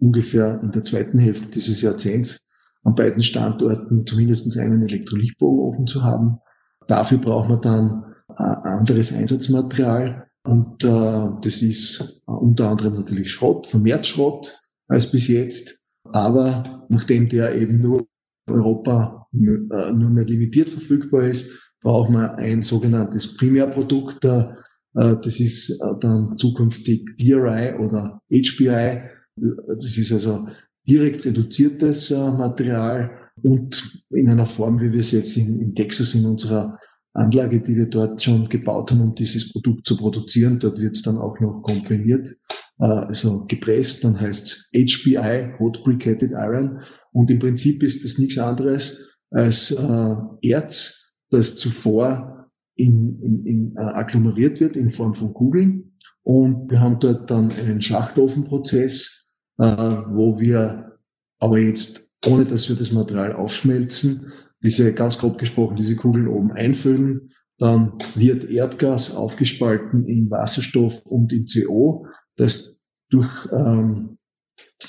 ungefähr 0.00 0.60
in 0.62 0.70
der 0.72 0.84
zweiten 0.84 1.18
Hälfte 1.18 1.48
dieses 1.48 1.82
Jahrzehnts 1.82 2.46
an 2.84 2.94
beiden 2.94 3.22
Standorten 3.22 4.06
zumindest 4.06 4.56
einen 4.56 4.82
Elektrolichtbogenofen 4.82 5.86
zu 5.86 6.02
haben. 6.02 6.38
Dafür 6.86 7.18
braucht 7.18 7.48
man 7.48 7.60
dann 7.60 8.14
äh, 8.30 8.42
anderes 8.42 9.12
Einsatzmaterial, 9.12 10.28
und 10.48 10.82
äh, 10.82 11.28
das 11.42 11.60
ist 11.60 12.22
äh, 12.26 12.30
unter 12.30 12.70
anderem 12.70 12.94
natürlich 12.94 13.30
Schrott, 13.30 13.66
vermehrt 13.66 14.06
Schrott 14.06 14.58
als 14.88 15.10
bis 15.10 15.28
jetzt. 15.28 15.82
Aber 16.04 16.86
nachdem 16.88 17.28
der 17.28 17.54
eben 17.54 17.80
nur 17.80 18.06
Europa 18.48 19.26
äh, 19.32 19.92
nur 19.92 20.10
mehr 20.10 20.24
limitiert 20.24 20.70
verfügbar 20.70 21.24
ist, 21.24 21.50
braucht 21.82 22.10
man 22.10 22.30
ein 22.36 22.62
sogenanntes 22.62 23.36
Primärprodukt. 23.36 24.24
Äh, 24.24 24.46
das 24.94 25.38
ist 25.38 25.70
äh, 25.70 25.94
dann 26.00 26.36
zukünftig 26.38 27.16
DRI 27.18 27.74
oder 27.78 28.20
HBI. 28.30 29.02
Das 29.36 29.96
ist 29.96 30.12
also 30.12 30.48
direkt 30.88 31.24
reduziertes 31.24 32.10
Material 32.10 33.10
und 33.42 34.04
in 34.10 34.30
einer 34.30 34.46
Form, 34.46 34.80
wie 34.80 34.92
wir 34.92 35.00
es 35.00 35.12
jetzt 35.12 35.36
in, 35.36 35.74
Texas 35.74 36.14
in 36.14 36.24
unserer 36.24 36.78
Anlage, 37.12 37.60
die 37.60 37.76
wir 37.76 37.88
dort 37.88 38.22
schon 38.22 38.48
gebaut 38.48 38.90
haben, 38.90 39.00
um 39.00 39.14
dieses 39.14 39.52
Produkt 39.52 39.86
zu 39.86 39.96
produzieren. 39.96 40.58
Dort 40.58 40.80
wird 40.80 40.96
es 40.96 41.02
dann 41.02 41.18
auch 41.18 41.38
noch 41.40 41.62
komprimiert, 41.62 42.36
also 42.78 43.46
gepresst. 43.46 44.04
Dann 44.04 44.20
heißt 44.20 44.70
es 44.72 44.92
HBI, 44.92 45.54
Hot 45.58 45.82
Briquetted 45.84 46.32
Iron. 46.32 46.80
Und 47.12 47.30
im 47.30 47.38
Prinzip 47.38 47.82
ist 47.82 48.04
das 48.04 48.18
nichts 48.18 48.38
anderes 48.38 49.08
als 49.30 49.70
äh, 49.70 50.14
Erz, 50.42 51.14
das 51.30 51.56
zuvor 51.56 52.48
in, 52.74 53.20
in, 53.20 53.46
in, 53.46 53.76
äh, 53.76 53.80
agglomeriert 53.80 54.60
wird 54.60 54.76
in 54.76 54.90
Form 54.90 55.14
von 55.14 55.34
Kugeln. 55.34 55.92
Und 56.22 56.70
wir 56.70 56.80
haben 56.80 56.98
dort 57.00 57.30
dann 57.30 57.52
einen 57.52 57.82
Schachtofenprozess, 57.82 59.28
äh, 59.58 59.64
wo 59.64 60.38
wir 60.38 60.98
aber 61.40 61.58
jetzt, 61.58 62.10
ohne 62.24 62.44
dass 62.44 62.68
wir 62.68 62.76
das 62.76 62.92
Material 62.92 63.32
aufschmelzen, 63.32 64.32
diese, 64.62 64.92
ganz 64.92 65.18
grob 65.18 65.38
gesprochen, 65.38 65.76
diese 65.76 65.96
Kugeln 65.96 66.28
oben 66.28 66.52
einfüllen. 66.52 67.30
Dann 67.58 67.94
wird 68.14 68.44
Erdgas 68.44 69.14
aufgespalten 69.14 70.06
in 70.06 70.30
Wasserstoff 70.30 71.04
und 71.06 71.32
in 71.32 71.44
CO. 71.44 72.06
Das 72.38 72.80
durch, 73.10 73.30
ähm, 73.52 74.18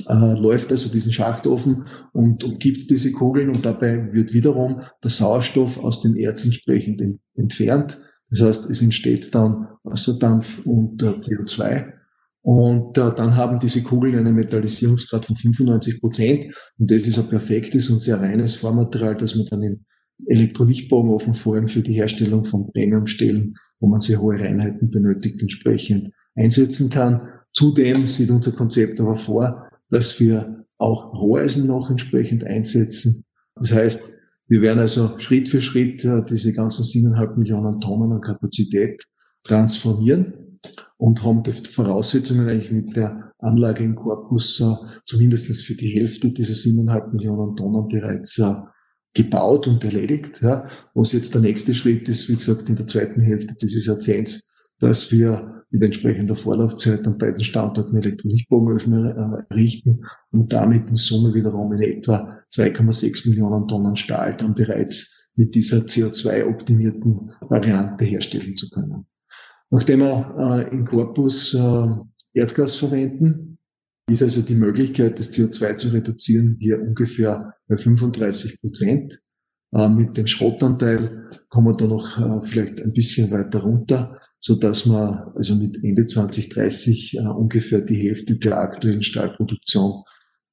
äh, 0.07 0.39
läuft 0.39 0.71
also 0.71 0.89
diesen 0.89 1.11
Schachtofen 1.11 1.87
und 2.13 2.43
umgibt 2.43 2.89
diese 2.89 3.11
Kugeln 3.11 3.49
und 3.49 3.65
dabei 3.65 4.13
wird 4.13 4.33
wiederum 4.33 4.83
der 5.03 5.09
Sauerstoff 5.09 5.77
aus 5.77 6.01
dem 6.01 6.15
Erz 6.15 6.45
entsprechend 6.45 7.03
entfernt. 7.35 7.99
Das 8.29 8.41
heißt, 8.41 8.69
es 8.69 8.81
entsteht 8.81 9.33
dann 9.35 9.67
Wasserdampf 9.83 10.65
und 10.65 11.01
äh, 11.01 11.07
CO2 11.07 11.99
und 12.41 12.97
äh, 12.97 13.13
dann 13.15 13.35
haben 13.35 13.59
diese 13.59 13.83
Kugeln 13.83 14.15
einen 14.15 14.35
Metallisierungsgrad 14.35 15.25
von 15.25 15.35
95 15.35 15.99
Prozent. 15.99 16.55
Und 16.77 16.89
das 16.89 17.03
ist 17.03 17.19
ein 17.19 17.27
perfektes 17.27 17.89
und 17.89 18.01
sehr 18.01 18.19
reines 18.19 18.55
Vormaterial, 18.55 19.17
das 19.17 19.35
man 19.35 19.45
dann 19.45 19.61
im 19.61 19.85
Elektrolichtbogenofen 20.25 21.33
vor 21.33 21.55
allem 21.55 21.67
für 21.67 21.81
die 21.81 21.93
Herstellung 21.93 22.45
von 22.45 22.67
Premiumstellen, 22.67 23.55
wo 23.79 23.87
man 23.87 24.01
sehr 24.01 24.21
hohe 24.21 24.39
Reinheiten 24.39 24.89
benötigt, 24.89 25.41
entsprechend 25.41 26.11
einsetzen 26.35 26.89
kann. 26.89 27.27
Zudem 27.59 28.07
sieht 28.07 28.31
unser 28.31 28.53
Konzept 28.53 29.01
aber 29.01 29.17
vor, 29.17 29.69
dass 29.89 30.17
wir 30.21 30.63
auch 30.77 31.11
Roheisen 31.13 31.67
noch 31.67 31.89
entsprechend 31.89 32.45
einsetzen. 32.45 33.25
Das 33.55 33.73
heißt, 33.73 33.99
wir 34.47 34.61
werden 34.61 34.79
also 34.79 35.19
Schritt 35.19 35.49
für 35.49 35.61
Schritt 35.61 36.05
äh, 36.05 36.23
diese 36.23 36.53
ganzen 36.53 36.85
siebeneinhalb 36.85 37.35
Millionen 37.35 37.81
Tonnen 37.81 38.13
an 38.13 38.21
Kapazität 38.21 39.03
transformieren 39.43 40.57
und 40.95 41.21
haben 41.21 41.43
die 41.43 41.51
Voraussetzungen 41.51 42.47
eigentlich 42.47 42.71
mit 42.71 42.95
der 42.95 43.33
Anlage 43.39 43.83
im 43.83 43.97
Korpus 43.97 44.61
äh, 44.61 44.75
zumindest 45.05 45.65
für 45.65 45.75
die 45.75 45.89
Hälfte 45.89 46.31
dieser 46.31 46.55
siebeneinhalb 46.55 47.11
Millionen 47.11 47.57
Tonnen 47.57 47.89
bereits 47.89 48.39
äh, 48.39 48.55
gebaut 49.13 49.67
und 49.67 49.83
erledigt. 49.83 50.41
Was 50.93 51.11
jetzt 51.11 51.33
der 51.33 51.41
nächste 51.41 51.75
Schritt 51.75 52.07
ist, 52.07 52.29
wie 52.29 52.37
gesagt, 52.37 52.69
in 52.69 52.77
der 52.77 52.87
zweiten 52.87 53.19
Hälfte 53.19 53.53
dieses 53.61 53.85
Jahrzehnts 53.85 54.45
dass 54.79 55.11
wir 55.11 55.58
mit 55.71 55.83
entsprechender 55.83 56.35
Vorlaufzeit 56.35 57.05
an 57.05 57.17
beiden 57.17 57.43
Standorten 57.43 57.95
Elektrolytbogenöfen 57.95 58.93
äh, 59.05 59.43
errichten 59.49 60.05
und 60.31 60.51
damit 60.51 60.89
in 60.89 60.95
Summe 60.95 61.33
wiederum 61.33 61.71
in 61.73 61.81
etwa 61.81 62.39
2,6 62.53 63.29
Millionen 63.29 63.67
Tonnen 63.67 63.95
Stahl 63.95 64.35
dann 64.35 64.55
bereits 64.55 65.27
mit 65.35 65.55
dieser 65.55 65.79
CO2-optimierten 65.79 67.31
Variante 67.41 68.05
herstellen 68.05 68.55
zu 68.55 68.69
können. 68.69 69.05
Nachdem 69.69 69.99
wir 69.99 70.67
äh, 70.69 70.73
in 70.73 70.85
Corpus 70.85 71.53
äh, 71.53 71.87
Erdgas 72.33 72.75
verwenden, 72.75 73.59
ist 74.09 74.23
also 74.23 74.41
die 74.41 74.55
Möglichkeit, 74.55 75.19
das 75.19 75.31
CO2 75.31 75.75
zu 75.75 75.89
reduzieren, 75.89 76.57
hier 76.59 76.81
ungefähr 76.81 77.53
bei 77.67 77.77
35 77.77 78.59
Prozent. 78.61 79.19
Äh, 79.71 79.87
mit 79.87 80.17
dem 80.17 80.25
Schrottanteil 80.25 81.29
kommen 81.49 81.67
wir 81.67 81.77
da 81.77 81.85
noch 81.85 82.17
äh, 82.17 82.45
vielleicht 82.47 82.81
ein 82.81 82.93
bisschen 82.93 83.31
weiter 83.31 83.59
runter, 83.59 84.19
so 84.39 84.55
dass 84.55 84.85
man 84.85 85.31
also 85.35 85.55
mit 85.55 85.83
Ende 85.83 86.05
2030 86.05 87.17
äh, 87.17 87.19
ungefähr 87.21 87.81
die 87.81 87.95
Hälfte 87.95 88.37
der 88.37 88.57
aktuellen 88.57 89.03
Stahlproduktion 89.03 90.03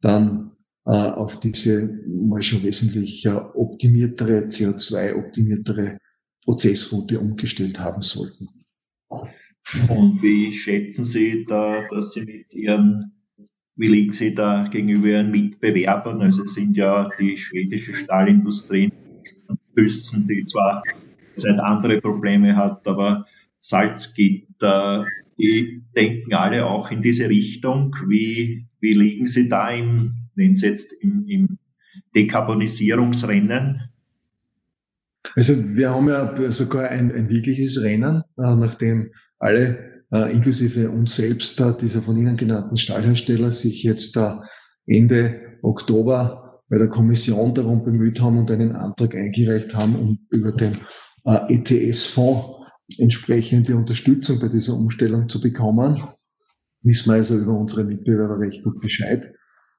dann 0.01 0.53
auf 0.89 1.41
diese 1.41 1.99
mal 2.07 2.43
schon 2.43 2.63
wesentlich 2.63 3.29
optimiertere, 3.29 4.47
CO2-optimiertere 4.47 5.99
Prozessroute 6.45 7.19
umgestellt 7.19 7.81
haben 7.81 8.03
sollten. 8.03 8.47
Und 9.89 10.23
wie 10.23 10.53
schätzen 10.53 11.03
Sie 11.03 11.45
da, 11.45 11.89
dass 11.91 12.13
Sie 12.13 12.25
mit 12.25 12.55
Ihren 12.55 13.17
wie 13.77 13.89
liegen 13.89 14.13
Sie 14.13 14.35
da 14.35 14.67
gegenüber 14.71 15.09
Ihren 15.09 15.31
Mitbewerbern? 15.31 16.23
Also 16.23 16.47
sind 16.47 16.77
ja 16.77 17.11
die 17.19 17.37
schwedische 17.37 17.95
Stahlindustrie 17.95 18.91
Büssen, 19.75 20.27
die 20.27 20.45
zwar 20.45 20.83
seit 21.37 21.61
andere 21.61 22.01
Probleme 22.01 22.57
hat, 22.57 22.87
aber 22.89 23.27
Salzgitter, 23.59 25.07
die 25.39 25.85
denken 25.95 26.35
alle 26.35 26.67
auch 26.67 26.91
in 26.91 27.03
diese 27.03 27.29
Richtung. 27.29 27.95
Wie, 28.09 28.69
wie 28.81 28.95
liegen 28.95 29.27
Sie 29.27 29.49
da 29.49 29.71
im, 29.71 30.13
nennen 30.35 30.55
Sie 30.55 30.67
jetzt 30.67 30.93
im, 31.03 31.25
im 31.29 31.59
Dekarbonisierungsrennen? 32.15 33.91
Also 35.35 35.55
wir 35.75 35.91
haben 35.91 36.09
ja 36.09 36.51
sogar 36.51 36.89
ein, 36.89 37.13
ein 37.13 37.29
wirkliches 37.29 37.83
Rennen, 37.83 38.23
äh, 38.39 38.55
nachdem 38.55 39.11
alle 39.39 40.05
äh, 40.13 40.33
inklusive 40.33 40.91
uns 40.91 41.17
selbst, 41.17 41.61
äh, 41.61 41.75
dieser 41.79 42.03
von 42.03 42.17
Ihnen 42.17 42.37
genannten 42.37 42.77
Stahlhersteller, 42.77 43.51
sich 43.53 43.83
jetzt 43.83 44.19
Ende 44.87 45.41
Oktober 45.63 46.63
bei 46.69 46.79
der 46.79 46.89
Kommission 46.89 47.55
darum 47.55 47.85
bemüht 47.85 48.21
haben 48.21 48.39
und 48.39 48.51
einen 48.51 48.73
Antrag 48.73 49.15
eingereicht 49.15 49.75
haben, 49.75 49.97
um 49.97 50.19
über 50.31 50.53
den 50.53 50.79
ETS-Fonds 51.25 52.66
entsprechende 52.99 53.77
Unterstützung 53.77 54.39
bei 54.39 54.49
dieser 54.49 54.75
Umstellung 54.75 55.29
zu 55.29 55.41
bekommen. 55.41 56.03
Wissen 56.83 57.11
wir 57.11 57.17
also 57.17 57.37
über 57.37 57.59
unsere 57.59 57.85
Mitbewerber 57.85 58.39
recht 58.39 58.63
gut 58.63 58.81
Bescheid. 58.81 59.33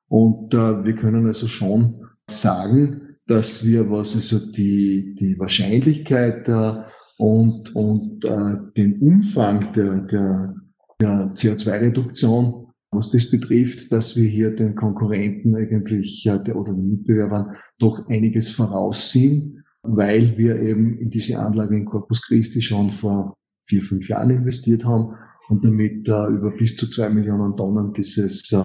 Und 0.10 0.54
äh, 0.54 0.86
wir 0.86 0.96
können 0.96 1.26
also 1.26 1.48
schon 1.48 2.08
sagen, 2.30 3.18
dass 3.28 3.66
wir, 3.66 3.90
was 3.90 4.16
also 4.16 4.40
die, 4.52 5.16
die 5.16 5.38
Wahrscheinlichkeit 5.38 6.48
äh, 6.48 6.74
und, 7.18 7.76
und 7.76 8.24
äh, 8.26 8.56
den 8.76 9.02
Umfang 9.02 9.72
der, 9.74 10.02
der, 10.02 10.56
der 11.02 11.34
CO2-Reduktion, 11.34 12.68
was 12.92 13.12
das 13.12 13.30
betrifft, 13.30 13.92
dass 13.92 14.16
wir 14.16 14.28
hier 14.28 14.56
den 14.56 14.76
Konkurrenten 14.76 15.56
eigentlich 15.56 16.24
ja, 16.24 16.38
der, 16.38 16.56
oder 16.56 16.74
den 16.74 16.90
Mitbewerbern 16.90 17.56
doch 17.80 18.08
einiges 18.08 18.52
voraussehen, 18.52 19.64
weil 19.84 20.38
wir 20.38 20.60
eben 20.60 20.98
in 20.98 21.10
diese 21.10 21.40
Anlage 21.40 21.76
in 21.76 21.86
Corpus 21.86 22.22
Christi 22.22 22.62
schon 22.62 22.92
vor 22.92 23.36
vier, 23.66 23.82
fünf 23.82 24.08
Jahren 24.10 24.30
investiert 24.30 24.86
haben 24.86 25.16
und 25.50 25.64
damit 25.64 26.08
äh, 26.08 26.28
über 26.28 26.52
bis 26.52 26.76
zu 26.76 26.90
zwei 26.90 27.10
Millionen 27.10 27.56
Tonnen 27.56 27.94
dieses 27.94 28.52
äh, 28.52 28.64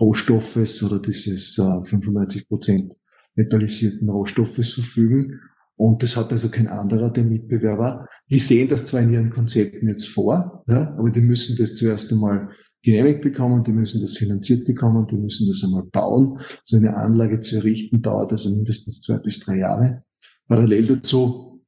Rohstoffes 0.00 0.82
oder 0.82 1.00
dieses 1.00 1.58
äh, 1.58 1.84
95 1.84 2.48
Prozent 2.48 2.94
metallisierten 3.36 4.08
Rohstoffes 4.08 4.74
verfügen 4.74 5.40
und 5.76 6.02
das 6.02 6.16
hat 6.16 6.30
also 6.30 6.50
kein 6.50 6.68
anderer 6.68 7.10
der 7.10 7.24
Mitbewerber. 7.24 8.06
Die 8.30 8.38
sehen 8.38 8.68
das 8.68 8.86
zwar 8.86 9.00
in 9.00 9.12
ihren 9.12 9.30
Konzepten 9.30 9.88
jetzt 9.88 10.08
vor, 10.08 10.62
ja, 10.68 10.94
aber 10.96 11.10
die 11.10 11.20
müssen 11.20 11.56
das 11.56 11.74
zuerst 11.74 12.12
einmal 12.12 12.50
genehmigt 12.82 13.22
bekommen, 13.22 13.64
die 13.64 13.72
müssen 13.72 14.00
das 14.00 14.16
finanziert 14.16 14.66
bekommen, 14.66 15.06
die 15.08 15.16
müssen 15.16 15.48
das 15.48 15.64
einmal 15.64 15.84
bauen. 15.90 16.38
So 16.62 16.76
eine 16.76 16.96
Anlage 16.96 17.40
zu 17.40 17.56
errichten 17.56 18.02
dauert 18.02 18.30
also 18.30 18.50
mindestens 18.50 19.00
zwei 19.00 19.18
bis 19.18 19.40
drei 19.40 19.58
Jahre. 19.58 20.03
Parallel 20.48 20.86
dazu 20.86 21.62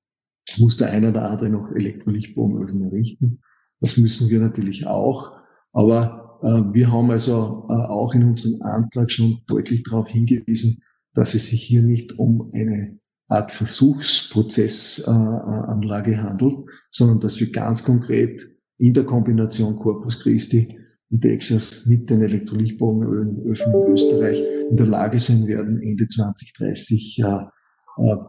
muss 0.59 0.77
der 0.77 0.91
eine 0.91 1.09
oder 1.11 1.31
andere 1.31 1.51
noch 1.51 1.71
Elektrolichtbogenöfen 1.73 2.83
errichten. 2.83 3.41
Das 3.81 3.97
müssen 3.97 4.29
wir 4.31 4.41
natürlich 4.41 4.87
auch. 4.87 5.33
Aber 5.73 6.39
äh, 6.43 6.63
wir 6.73 6.93
haben 6.93 7.11
also 7.11 7.67
äh, 7.69 7.73
auch 7.73 8.15
in 8.15 8.23
unserem 8.25 8.63
Antrag 8.63 9.11
schon 9.11 9.41
deutlich 9.47 9.83
darauf 9.83 10.07
hingewiesen, 10.09 10.83
dass 11.15 11.35
es 11.35 11.49
sich 11.49 11.63
hier 11.63 11.83
nicht 11.83 12.19
um 12.19 12.51
eine 12.53 12.99
Art 13.29 13.51
Versuchsprozessanlage 13.51 16.23
handelt, 16.23 16.59
sondern 16.91 17.19
dass 17.21 17.41
wir 17.41 17.51
ganz 17.51 17.83
konkret 17.83 18.49
in 18.79 18.93
der 18.95 19.05
Kombination 19.05 19.77
Corpus 19.77 20.21
Christi 20.21 20.79
und 21.11 21.23
Texas 21.23 21.87
mit 21.87 22.11
den 22.11 22.23
Elektrolytbogenöfen 22.23 23.73
in 23.73 23.93
Österreich 23.93 24.45
in 24.71 24.77
der 24.77 24.87
Lage 24.87 25.19
sein 25.19 25.47
werden, 25.47 25.83
Ende 25.83 26.07
2030 26.07 27.17
ja, 27.17 27.43
äh, 27.43 27.47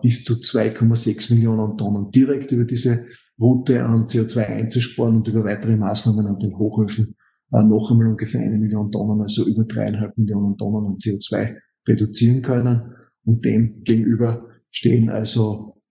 bis 0.02 0.24
zu 0.24 0.36
2,6 0.36 1.34
Millionen 1.34 1.78
Tonnen 1.78 2.12
direkt 2.12 2.52
über 2.52 2.64
diese 2.64 3.06
Route 3.40 3.84
an 3.84 4.08
CO2 4.08 4.46
einzusparen 4.46 5.18
und 5.18 5.28
über 5.28 5.44
weitere 5.44 5.76
Maßnahmen 5.76 6.26
an 6.26 6.40
den 6.40 6.58
Hochöfen 6.58 7.16
äh, 7.52 7.64
noch 7.64 7.92
einmal 7.92 8.08
ungefähr 8.08 8.42
eine 8.42 8.58
Million 8.58 8.92
Tonnen, 8.92 9.22
also 9.22 9.46
über 9.46 9.66
dreieinhalb 9.66 10.18
Millionen 10.18 10.58
Tonnen 10.58 10.88
an 10.88 10.98
CO2 10.98 11.58
reduzieren 11.88 12.42
können. 12.42 12.94
Und 13.26 13.46
dem 13.46 13.84
gegenüber 13.84 14.50
stehen 14.72 15.10
also 15.10 15.82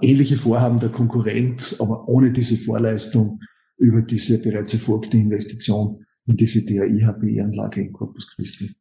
ähnliche 0.00 0.36
Vorhaben 0.36 0.80
der 0.80 0.90
Konkurrenz, 0.90 1.76
aber 1.80 2.08
ohne 2.08 2.32
diese 2.32 2.56
Vorleistung 2.56 3.40
über 3.78 4.02
diese 4.02 4.40
bereits 4.40 4.74
erfolgte 4.74 5.16
Investition 5.16 6.04
in 6.26 6.36
diese 6.36 6.64
DAI-HPE-Anlage 6.64 7.80
in 7.80 7.92
Corpus 7.92 8.28
Christi. 8.34 8.74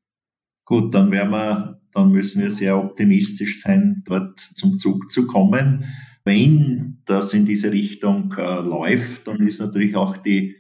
Gut, 0.72 0.96
dann 0.96 1.12
werden 1.12 1.32
wir, 1.32 1.82
dann 1.92 2.14
müssen 2.14 2.42
wir 2.42 2.50
sehr 2.50 2.78
optimistisch 2.78 3.62
sein, 3.62 4.04
dort 4.06 4.40
zum 4.40 4.78
Zug 4.78 5.12
zu 5.12 5.28
kommen. 5.28 5.84
Wenn 6.24 7.02
das 7.04 7.34
in 7.34 7.46
diese 7.46 7.74
Richtung 7.74 8.34
äh, 8.38 8.62
läuft, 8.62 9.28
dann 9.28 9.42
ist 9.42 9.60
natürlich 9.60 9.98
auch 9.98 10.16
die 10.16 10.56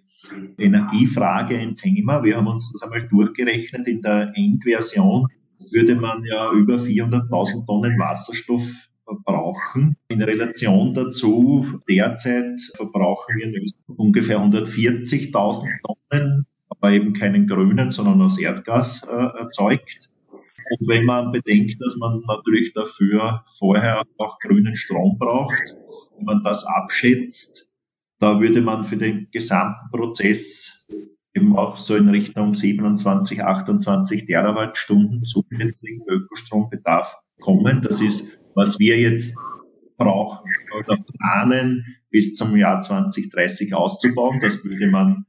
Energiefrage 0.58 1.58
ein 1.58 1.78
Thema. 1.78 2.26
Wir 2.26 2.36
haben 2.36 2.48
uns 2.48 2.74
das 2.74 2.84
einmal 2.84 3.08
durchgerechnet. 3.08 3.88
In 3.88 4.02
der 4.02 4.34
Endversion 4.36 5.28
würde 5.72 5.96
man 5.96 6.26
ja 6.26 6.52
über 6.52 6.76
400.000 6.76 7.66
Tonnen 7.66 7.98
Wasserstoff 7.98 8.70
verbrauchen. 9.06 9.96
In 10.10 10.22
Relation 10.22 10.94
dazu, 10.94 11.80
derzeit 11.88 12.60
verbrauchen 12.76 13.38
wir 13.38 13.64
ungefähr 13.96 14.42
140.000 14.42 15.70
Tonnen, 16.12 16.46
aber 16.82 16.94
eben 16.94 17.14
keinen 17.14 17.48
grünen, 17.48 17.92
sondern 17.92 18.22
aus 18.22 18.40
Erdgas 18.40 19.04
äh, 19.04 19.40
erzeugt. 19.40 20.10
Und 20.28 20.88
wenn 20.88 21.06
man 21.06 21.32
bedenkt, 21.32 21.80
dass 21.80 21.98
man 21.98 22.22
natürlich 22.28 22.74
dafür 22.74 23.44
vorher 23.60 24.04
auch 24.18 24.40
grünen 24.40 24.76
Strom 24.76 25.18
braucht, 25.20 25.76
wenn 26.18 26.26
man 26.26 26.44
das 26.44 26.66
abschätzt, 26.66 27.68
da 28.20 28.40
würde 28.40 28.62
man 28.62 28.84
für 28.84 28.98
den 28.98 29.28
gesamten 29.32 29.90
Prozess 29.92 30.88
eben 31.34 31.56
auch 31.56 31.78
so 31.78 31.96
in 31.96 32.10
Richtung 32.10 32.54
27, 32.54 33.44
28 33.44 34.26
Terawattstunden 34.26 35.24
zusätzlichen 35.26 36.04
Ökostrombedarf 36.08 37.18
kommen. 37.40 37.82
Das 37.82 38.02
ist, 38.02 38.40
was 38.56 38.80
wir 38.80 39.00
jetzt 39.00 39.38
brauchen 39.98 40.50
oder 40.78 40.98
planen, 40.98 41.86
bis 42.10 42.36
zum 42.36 42.56
Jahr 42.58 42.82
2030 42.82 43.74
auszubauen. 43.74 44.40
Das 44.40 44.64
würde 44.64 44.88
man 44.88 45.26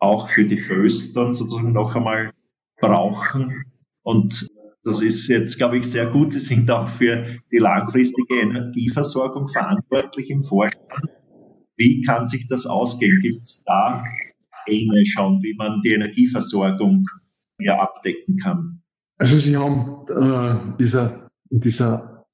auch 0.00 0.28
für 0.28 0.44
die 0.44 0.58
Föst 0.58 1.16
dann 1.16 1.34
sozusagen 1.34 1.72
noch 1.72 1.94
einmal 1.94 2.32
brauchen. 2.80 3.64
Und 4.02 4.48
das 4.82 5.02
ist 5.02 5.28
jetzt, 5.28 5.58
glaube 5.58 5.78
ich, 5.78 5.86
sehr 5.86 6.06
gut. 6.06 6.32
Sie 6.32 6.40
sind 6.40 6.70
auch 6.70 6.88
für 6.88 7.24
die 7.52 7.58
langfristige 7.58 8.40
Energieversorgung 8.40 9.46
verantwortlich 9.48 10.30
im 10.30 10.42
Vorstand. 10.42 11.10
Wie 11.76 12.02
kann 12.02 12.26
sich 12.28 12.48
das 12.48 12.66
ausgehen? 12.66 13.20
Gibt 13.20 13.42
es 13.42 13.62
da 13.64 14.02
Pläne 14.64 15.04
schon, 15.06 15.42
wie 15.42 15.54
man 15.56 15.80
die 15.82 15.92
Energieversorgung 15.92 17.06
hier 17.58 17.80
abdecken 17.80 18.36
kann? 18.38 18.82
Also 19.18 19.38
Sie 19.38 19.56
haben 19.56 20.06
äh, 20.08 20.76
dieser, 20.78 21.30
in 21.50 21.60
dieser 21.60 22.24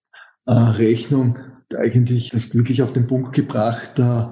äh, 0.46 0.52
Rechnung 0.52 1.38
eigentlich 1.76 2.30
das 2.30 2.54
wirklich 2.54 2.82
auf 2.82 2.92
den 2.92 3.08
Punkt 3.08 3.34
gebracht. 3.34 3.98
Äh, 3.98 4.28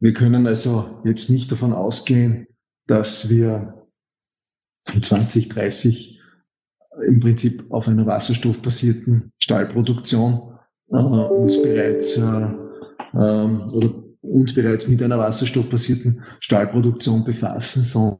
wir 0.00 0.14
können 0.14 0.46
also 0.46 1.00
jetzt 1.04 1.28
nicht 1.28 1.52
davon 1.52 1.74
ausgehen, 1.74 2.46
dass 2.86 3.28
wir 3.28 3.86
in 4.92 5.02
2030 5.02 6.20
im 7.06 7.20
Prinzip 7.20 7.64
auf 7.70 7.88
einer 7.88 8.06
wasserstoffbasierten 8.06 9.32
Stahlproduktion 9.38 10.58
äh, 10.90 10.96
uns 10.96 11.62
bereits 11.62 12.18
äh, 12.18 12.22
ähm, 13.14 13.70
oder 13.72 14.02
uns 14.20 14.54
bereits 14.54 14.88
mit 14.88 15.02
einer 15.02 15.18
wasserstoffbasierten 15.18 16.22
Stahlproduktion 16.40 17.24
befassen, 17.24 17.82
sondern 17.82 18.18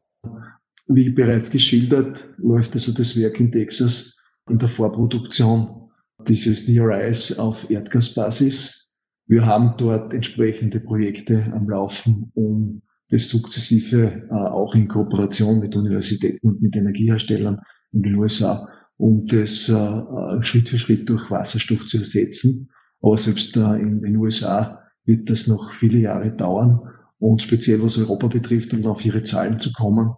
wie 0.88 1.10
bereits 1.10 1.50
geschildert, 1.50 2.28
läuft 2.38 2.74
also 2.74 2.92
das 2.92 3.16
Werk 3.16 3.38
in 3.40 3.52
Texas 3.52 4.16
in 4.50 4.58
der 4.58 4.68
Vorproduktion 4.68 5.90
dieses 6.26 6.66
DRIs 6.66 7.38
auf 7.38 7.70
Erdgasbasis. 7.70 8.90
Wir 9.26 9.46
haben 9.46 9.74
dort 9.76 10.12
entsprechende 10.12 10.80
Projekte 10.80 11.52
am 11.54 11.68
Laufen, 11.68 12.32
um 12.34 12.82
das 13.12 13.28
sukzessive 13.28 14.26
äh, 14.30 14.32
auch 14.32 14.74
in 14.74 14.88
Kooperation 14.88 15.60
mit 15.60 15.76
Universitäten 15.76 16.48
und 16.48 16.62
mit 16.62 16.74
Energieherstellern 16.74 17.60
in 17.92 18.02
den 18.02 18.14
USA, 18.14 18.68
um 18.96 19.26
das 19.26 19.68
äh, 19.68 19.74
äh, 19.74 20.42
Schritt 20.42 20.70
für 20.70 20.78
Schritt 20.78 21.10
durch 21.10 21.30
Wasserstoff 21.30 21.84
zu 21.84 21.98
ersetzen. 21.98 22.70
Aber 23.02 23.18
selbst 23.18 23.54
äh, 23.56 23.76
in 23.76 24.00
den 24.00 24.16
USA 24.16 24.80
wird 25.04 25.28
das 25.28 25.46
noch 25.46 25.74
viele 25.74 25.98
Jahre 25.98 26.34
dauern. 26.34 26.80
Und 27.18 27.42
speziell 27.42 27.82
was 27.82 27.98
Europa 27.98 28.28
betrifft, 28.28 28.72
um 28.72 28.84
auf 28.86 29.04
Ihre 29.04 29.22
Zahlen 29.22 29.58
zu 29.58 29.72
kommen, 29.72 30.14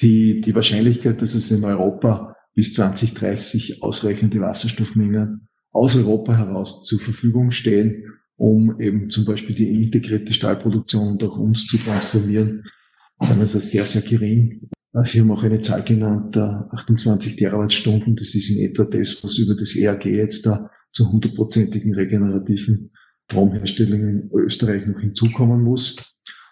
die, 0.00 0.40
die 0.40 0.54
Wahrscheinlichkeit, 0.54 1.22
dass 1.22 1.34
es 1.34 1.50
in 1.52 1.62
Europa 1.62 2.34
bis 2.54 2.74
2030 2.74 3.84
ausreichende 3.84 4.40
Wasserstoffmengen 4.40 5.48
aus 5.70 5.94
Europa 5.94 6.36
heraus 6.36 6.84
zur 6.84 6.98
Verfügung 6.98 7.52
stehen, 7.52 8.19
um 8.40 8.80
eben 8.80 9.10
zum 9.10 9.26
Beispiel 9.26 9.54
die 9.54 9.84
integrierte 9.84 10.32
Stahlproduktion 10.32 11.22
auch 11.22 11.36
uns 11.36 11.66
zu 11.66 11.76
transformieren, 11.76 12.64
sind 13.20 13.38
also 13.38 13.60
sehr, 13.60 13.84
sehr 13.84 14.00
gering. 14.00 14.70
Sie 15.04 15.20
haben 15.20 15.30
auch 15.30 15.42
eine 15.42 15.60
Zahl 15.60 15.82
genannt, 15.82 16.38
28 16.38 17.36
Terawattstunden. 17.36 18.16
Das 18.16 18.34
ist 18.34 18.48
in 18.48 18.64
etwa 18.64 18.84
das, 18.84 19.22
was 19.22 19.36
über 19.36 19.54
das 19.54 19.76
ERG 19.76 20.06
jetzt 20.06 20.46
da 20.46 20.70
zur 20.90 21.12
hundertprozentigen 21.12 21.92
regenerativen 21.92 22.92
Stromherstellung 23.26 24.00
in 24.08 24.30
Österreich 24.32 24.86
noch 24.86 25.00
hinzukommen 25.00 25.62
muss. 25.62 25.96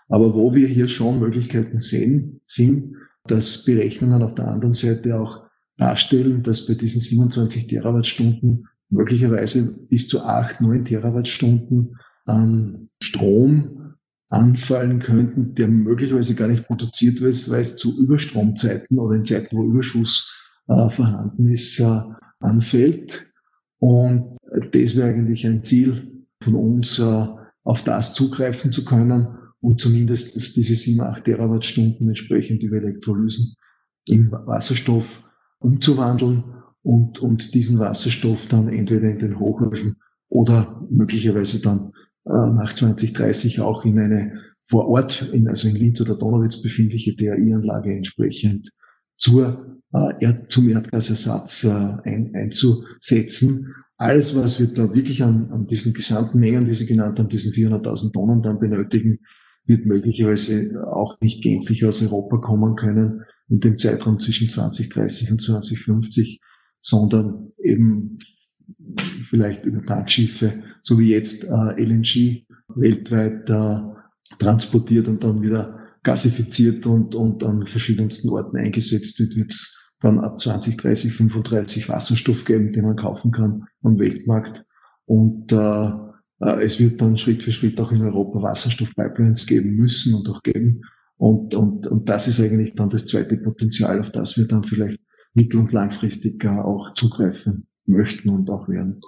Aber 0.09 0.35
wo 0.35 0.55
wir 0.55 0.69
hier 0.69 0.89
schon 0.89 1.21
Möglichkeiten 1.21 1.79
sehen, 1.79 2.43
sind, 2.47 2.97
dass 3.27 3.65
Berechnungen 3.65 4.23
auf 4.23 4.35
der 4.35 4.49
anderen 4.49 4.75
Seite 4.75 5.19
auch 5.19 5.47
darstellen, 5.79 6.43
dass 6.43 6.67
bei 6.67 6.75
diesen 6.75 7.01
27 7.01 7.67
Terawattstunden 7.67 8.67
möglicherweise 8.91 9.87
bis 9.89 10.09
zu 10.09 10.23
8, 10.23 10.61
9 10.61 10.85
Terawattstunden 10.85 11.97
an 12.25 12.89
Strom 13.03 13.95
anfallen 14.29 15.01
könnten, 15.01 15.55
der 15.55 15.69
möglicherweise 15.69 16.35
gar 16.35 16.49
nicht 16.49 16.67
produziert 16.67 17.21
wird, 17.21 17.51
weil 17.51 17.63
es 17.63 17.77
zu 17.77 17.99
Überstromzeiten 17.99 18.99
oder 18.99 19.15
in 19.17 19.25
Zeiten, 19.25 19.57
wo 19.57 19.65
Überschuss 19.65 20.35
äh, 20.69 20.91
vorhanden 20.91 21.49
ist, 21.49 21.81
äh, 21.81 22.03
anfällt. 22.41 23.33
Und 23.79 24.37
das 24.73 24.97
wäre 24.97 25.09
eigentlich 25.09 25.47
ein 25.47 25.63
Ziel 25.63 26.27
von 26.43 26.55
uns, 26.55 26.99
äh, 26.99 27.27
auf 27.65 27.83
das 27.83 28.15
zugreifen 28.15 28.73
zu 28.73 28.85
können 28.85 29.29
und 29.61 29.81
zumindest 29.81 30.35
diese 30.57 30.77
7, 30.77 31.01
8 31.01 31.25
Terawattstunden 31.25 32.09
entsprechend 32.09 32.63
über 32.63 32.77
Elektrolysen 32.77 33.55
in 34.07 34.31
Wasserstoff 34.31 35.23
umzuwandeln 35.59 36.45
und, 36.83 37.19
und 37.19 37.55
diesen 37.55 37.79
Wasserstoff 37.79 38.47
dann 38.49 38.69
entweder 38.69 39.11
in 39.11 39.19
den 39.19 39.39
Hochöfen 39.39 39.97
oder 40.29 40.87
möglicherweise 40.91 41.61
dann 41.61 41.93
äh, 42.25 42.31
nach 42.31 42.75
2030 42.75 43.61
auch 43.61 43.85
in 43.85 43.99
eine 43.99 44.41
vor 44.65 44.89
Ort, 44.89 45.31
in, 45.33 45.49
also 45.49 45.69
in 45.69 45.77
Linz 45.77 46.01
oder 46.01 46.17
Donauwitz 46.17 46.61
befindliche 46.61 47.17
DAI-Anlage 47.17 47.95
entsprechend 47.95 48.71
zur, 49.17 49.81
äh, 49.95 50.13
Erd, 50.21 50.53
zum 50.53 50.69
Erdgasersatz 50.69 51.65
äh, 51.65 51.71
ein, 51.71 52.33
einzusetzen. 52.35 53.75
Alles, 53.97 54.37
was 54.37 54.61
wir 54.61 54.69
da 54.69 54.95
wirklich 54.95 55.23
an, 55.23 55.51
an 55.51 55.67
diesen 55.67 55.95
gesamten 55.95 56.39
Mengen, 56.39 56.67
die 56.67 56.75
Sie 56.75 56.87
genannt 56.87 57.19
haben, 57.19 57.29
diesen 57.29 57.53
400.000 57.53 58.13
Tonnen 58.13 58.43
dann 58.43 58.61
benötigen, 58.61 59.21
wird 59.65 59.87
möglicherweise 59.87 60.87
auch 60.87 61.21
nicht 61.21 61.43
gänzlich 61.43 61.85
aus 61.85 62.03
Europa 62.03 62.39
kommen 62.39 62.77
können 62.77 63.23
in 63.49 63.61
dem 63.61 63.77
Zeitraum 63.77 64.19
zwischen 64.19 64.49
2030 64.49 65.33
und 65.33 65.41
2050, 65.41 66.41
sondern 66.89 67.53
eben 67.63 68.19
vielleicht 69.29 69.67
über 69.67 69.85
Tankschiffe, 69.85 70.63
so 70.81 70.99
wie 70.99 71.11
jetzt 71.11 71.45
äh, 71.45 71.83
LNG 71.83 72.47
weltweit 72.75 73.51
äh, 73.51 73.81
transportiert 74.39 75.07
und 75.07 75.23
dann 75.23 75.43
wieder 75.43 75.81
gasifiziert 76.03 76.87
und, 76.87 77.15
und 77.15 77.45
an 77.45 77.67
verschiedensten 77.67 78.31
Orten 78.31 78.57
eingesetzt 78.57 79.21
wird, 79.21 79.37
wird 79.37 79.51
es 79.53 79.93
dann 80.01 80.19
ab 80.19 80.41
2030, 80.41 81.13
35 81.13 81.91
Wasserstoff 81.91 82.47
geben, 82.47 82.73
den 82.73 82.87
man 82.87 82.97
kaufen 82.97 83.33
kann 83.33 83.65
am 83.83 83.99
Weltmarkt. 83.99 84.65
Und 85.05 85.53
äh, 85.53 85.91
äh, 86.41 86.65
es 86.65 86.81
wird 86.81 87.03
dann 87.03 87.19
Schritt 87.19 87.43
für 87.43 87.53
Schritt 87.53 87.79
auch 87.81 87.93
in 87.93 88.01
Europa 88.01 88.41
Wasserstoffpipelines 88.41 89.47
geben 89.47 89.75
müssen 89.75 90.15
und 90.15 90.27
auch 90.31 90.43
geben. 90.43 90.81
Und, 91.17 91.55
und, 91.55 91.87
und 91.87 92.09
das 92.09 92.29
ist 92.29 92.41
eigentlich 92.41 92.75
dann 92.77 92.89
das 92.89 93.05
zweite 93.05 93.37
Potenzial, 93.37 94.01
auf 94.01 94.11
das 94.11 94.39
wir 94.39 94.47
dann 94.47 94.65
vielleicht 94.65 95.01
mittel- 95.39 95.61
und 95.61 95.73
langfristig 95.73 96.45
auch 96.45 96.95
zugreifen 96.95 97.67
möchten 97.87 98.29
und 98.29 98.51
auch 98.51 98.69
werden. 98.69 99.01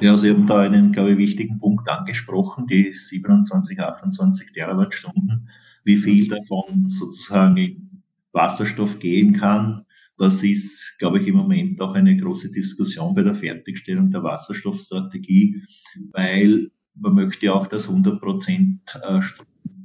Ja, 0.00 0.16
Sie 0.16 0.30
haben 0.30 0.46
da 0.46 0.60
einen, 0.60 0.92
glaube 0.92 1.12
ich, 1.12 1.18
wichtigen 1.18 1.58
Punkt 1.58 1.88
angesprochen, 1.88 2.66
die 2.66 2.92
27, 2.92 3.80
28 3.80 4.52
Terawattstunden, 4.52 5.48
wie 5.84 5.96
viel 5.96 6.28
davon 6.28 6.88
sozusagen 6.88 7.56
in 7.56 8.02
Wasserstoff 8.32 8.98
gehen 8.98 9.32
kann 9.32 9.86
das 10.18 10.42
ist, 10.42 10.98
glaube 10.98 11.20
ich, 11.20 11.28
im 11.28 11.36
Moment 11.36 11.80
auch 11.80 11.94
eine 11.94 12.16
große 12.16 12.50
Diskussion 12.50 13.14
bei 13.14 13.22
der 13.22 13.34
Fertigstellung 13.34 14.10
der 14.10 14.24
Wasserstoffstrategie, 14.24 15.62
weil 16.10 16.72
man 16.96 17.14
möchte 17.14 17.54
auch 17.54 17.68
das 17.68 17.88
100% 17.88 18.78
äh, 19.00 19.20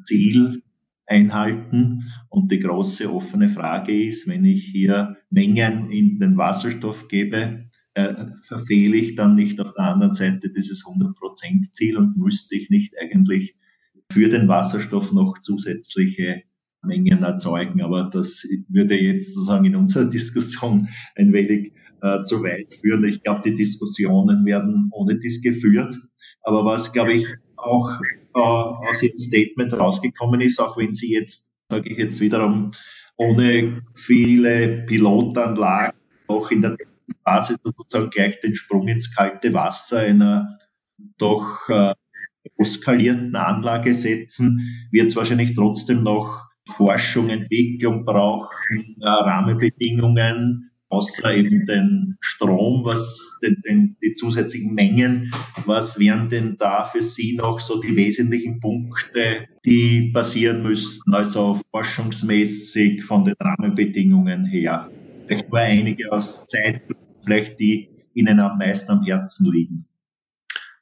Ziel 0.04 0.64
einhalten. 1.14 2.04
Und 2.30 2.52
die 2.52 2.60
große 2.60 3.12
offene 3.12 3.48
Frage 3.48 3.96
ist, 3.96 4.28
wenn 4.28 4.44
ich 4.46 4.66
hier 4.66 5.18
Mengen 5.30 5.92
in 5.92 6.20
den 6.20 6.38
Wasserstoff 6.38 7.08
gebe, 7.08 7.70
äh, 7.94 8.26
verfehle 8.42 8.98
ich 8.98 9.16
dann 9.16 9.36
nicht 9.36 9.62
auf 9.62 9.74
der 9.74 9.86
anderen 9.86 10.14
Seite 10.14 10.50
dieses 10.50 10.84
100% 10.86 11.72
Ziel 11.72 11.98
und 11.98 12.18
müsste 12.18 12.56
ich 12.56 12.70
nicht 12.70 12.96
eigentlich 13.00 13.56
für 14.12 14.30
den 14.30 14.48
Wasserstoff 14.48 15.14
noch 15.14 15.40
zusätzliche 15.40 16.44
Mengen 16.82 17.24
erzeugen. 17.24 17.82
Aber 17.82 18.10
das 18.12 18.48
würde 18.68 19.00
jetzt 19.00 19.36
sozusagen 19.36 19.66
in 19.66 19.76
unserer 19.76 20.06
Diskussion 20.10 20.90
ein 21.16 21.32
wenig 21.32 21.74
äh, 22.02 22.24
zu 22.24 22.42
weit 22.44 22.74
führen. 22.74 23.04
Ich 23.06 23.22
glaube, 23.22 23.42
die 23.46 23.56
Diskussionen 23.56 24.46
werden 24.46 24.90
ohne 24.92 25.18
dies 25.20 25.42
geführt. 25.42 25.96
Aber 26.42 26.66
was, 26.66 26.92
glaube 26.92 27.14
ich, 27.14 27.26
auch 27.64 27.90
äh, 28.36 28.40
aus 28.40 29.04
Ihrem 29.04 29.18
Statement 29.18 29.74
rausgekommen 29.74 30.42
ist, 30.42 30.60
auch 30.60 30.78
wenn 30.78 30.94
Sie 30.94 31.12
jetzt, 31.12 31.54
sage 31.70 31.90
ich 31.90 31.98
jetzt 31.98 32.22
wiederum, 32.22 32.72
ohne 33.18 33.84
viele 33.94 34.84
Pilotanlagen 34.86 36.00
auch 36.28 36.52
in 36.52 36.62
der 36.62 36.76
Phase 37.24 37.56
sozusagen 37.64 38.10
gleich 38.10 38.40
den 38.40 38.56
Sprung 38.56 38.88
ins 38.88 39.16
kalte 39.16 39.54
Wasser 39.54 40.00
einer 40.00 40.58
doch 41.18 41.70
äh, 41.70 41.94
Anlage 43.36 43.94
setzen, 43.94 44.88
wird 44.92 45.08
es 45.08 45.16
wahrscheinlich 45.16 45.54
trotzdem 45.56 46.04
noch 46.04 46.46
Forschung, 46.76 47.30
Entwicklung 47.30 48.06
brauchen, 48.06 48.98
äh, 49.02 49.08
Rahmenbedingungen, 49.08 50.72
außer 50.94 51.34
eben 51.34 51.66
den 51.66 52.16
Strom, 52.20 52.86
was 52.86 53.40
den, 53.42 53.62
den, 53.66 53.98
die 54.02 54.14
zusätzlichen 54.14 54.76
Mengen, 54.76 55.32
was 55.66 56.00
wären 56.00 56.30
denn 56.30 56.56
da 56.60 56.84
für 56.84 57.02
Sie 57.02 57.36
noch 57.36 57.60
so 57.60 57.80
die 57.82 57.96
wesentlichen 57.96 58.60
Punkte, 58.60 59.48
die 59.66 60.12
passieren 60.14 60.62
müssten, 60.62 61.14
also 61.14 61.60
forschungsmäßig 61.72 63.04
von 63.04 63.26
den 63.26 63.36
Rahmenbedingungen 63.40 64.46
her? 64.46 64.92
Vielleicht 65.26 65.50
nur 65.50 65.60
einige 65.60 66.12
aus 66.12 66.46
Zeit, 66.46 66.82
vielleicht 67.24 67.60
die 67.60 67.90
Ihnen 68.14 68.40
am 68.40 68.60
meisten 68.60 68.92
am 68.92 69.04
Herzen 69.04 69.52
liegen. 69.52 69.88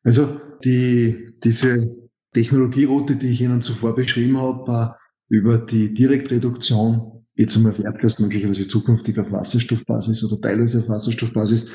Also 0.04 0.41
die, 0.65 1.36
diese 1.41 2.10
Technologieroute, 2.34 3.15
die 3.15 3.28
ich 3.28 3.41
Ihnen 3.41 3.62
zuvor 3.62 3.95
beschrieben 3.95 4.38
habe, 4.38 4.95
über 5.30 5.58
die 5.58 5.93
Direktreduktion, 5.93 7.21
jetzt 7.36 7.56
einmal 7.58 7.74
Erdgas 7.82 8.20
möglicherweise 8.20 8.67
zukünftig 8.67 9.17
auf 9.19 9.32
Wasserstoffbasis 9.32 10.23
oder 10.23 10.40
teilweise 10.42 10.79
auf 10.79 10.90
Wasserstoffbasis, 10.90 11.67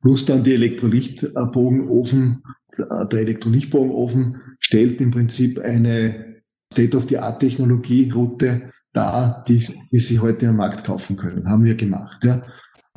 plus 0.00 0.24
dann 0.24 0.44
die 0.44 0.54
Elektrolychtbogenofen, 0.54 2.42
der 2.78 3.20
Elektrolychtbogenofen 3.20 4.40
stellt 4.58 5.00
im 5.00 5.10
Prinzip 5.10 5.58
eine 5.58 6.42
State-of-the-Art-Technologie-Route 6.72 8.70
dar, 8.92 9.44
die, 9.46 9.64
die 9.92 9.98
Sie 9.98 10.20
heute 10.20 10.48
am 10.48 10.56
Markt 10.56 10.84
kaufen 10.84 11.16
können. 11.16 11.48
Haben 11.48 11.64
wir 11.64 11.74
gemacht. 11.74 12.24
Ja. 12.24 12.42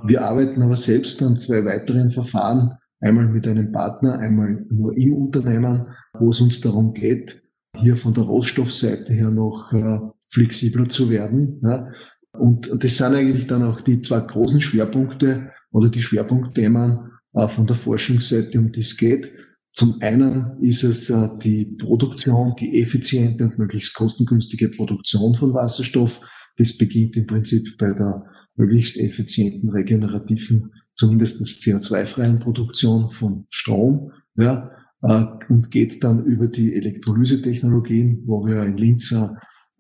Wir 0.04 0.24
arbeiten 0.24 0.62
aber 0.62 0.78
selbst 0.78 1.22
an 1.22 1.36
zwei 1.36 1.66
weiteren 1.66 2.12
Verfahren, 2.12 2.74
einmal 3.00 3.28
mit 3.28 3.48
einem 3.48 3.72
Partner, 3.72 4.20
einmal 4.20 4.66
nur 4.70 4.98
im 4.98 5.14
Unternehmen, 5.14 5.88
wo 6.18 6.30
es 6.30 6.42
uns 6.42 6.62
darum 6.62 6.94
geht, 6.94 7.42
hier 7.78 7.98
von 7.98 8.14
der 8.14 8.24
Rohstoffseite 8.24 9.14
her 9.14 9.30
noch 9.30 9.72
äh, 9.74 10.00
flexibler 10.34 10.90
zu 10.90 11.10
werden. 11.10 11.62
Ja. 11.64 11.90
Und, 12.34 12.68
und 12.68 12.84
das 12.84 12.98
sind 12.98 13.14
eigentlich 13.14 13.48
dann 13.48 13.64
auch 13.64 13.82
die 13.82 14.02
zwei 14.02 14.20
großen 14.20 14.62
Schwerpunkte 14.62 15.52
oder 15.72 15.90
die 15.90 16.02
Schwerpunktthemen 16.02 17.12
äh, 17.34 17.48
von 17.48 17.68
der 17.68 17.76
Forschungsseite, 17.76 18.60
um 18.60 18.72
die 18.72 18.82
es 18.82 18.98
geht. 18.98 19.32
Zum 19.72 20.02
einen 20.02 20.62
ist 20.62 20.84
es 20.84 21.10
äh, 21.10 21.30
die 21.44 21.66
Produktion, 21.66 22.56
die 22.60 22.82
effiziente 22.82 23.46
und 23.46 23.60
möglichst 23.60 23.94
kostengünstige 23.94 24.70
Produktion 24.70 25.36
von 25.36 25.54
Wasserstoff. 25.54 26.20
Das 26.58 26.78
beginnt 26.78 27.16
im 27.16 27.28
Prinzip 27.28 27.78
bei 27.78 27.94
der 27.94 28.26
möglichst 28.56 28.98
effizienten, 28.98 29.70
regenerativen, 29.70 30.72
zumindest 30.96 31.42
CO2-freien 31.42 32.40
Produktion 32.40 33.12
von 33.12 33.46
Strom. 33.52 34.12
Ja, 34.36 34.72
äh, 35.04 35.26
und 35.50 35.70
geht 35.70 36.04
dann 36.04 36.26
über 36.26 36.48
die 36.48 36.74
Elektrolyse-Technologien, 36.74 38.24
wo 38.26 38.46
wir 38.46 38.64
in 38.64 38.78
Linz 38.78 39.14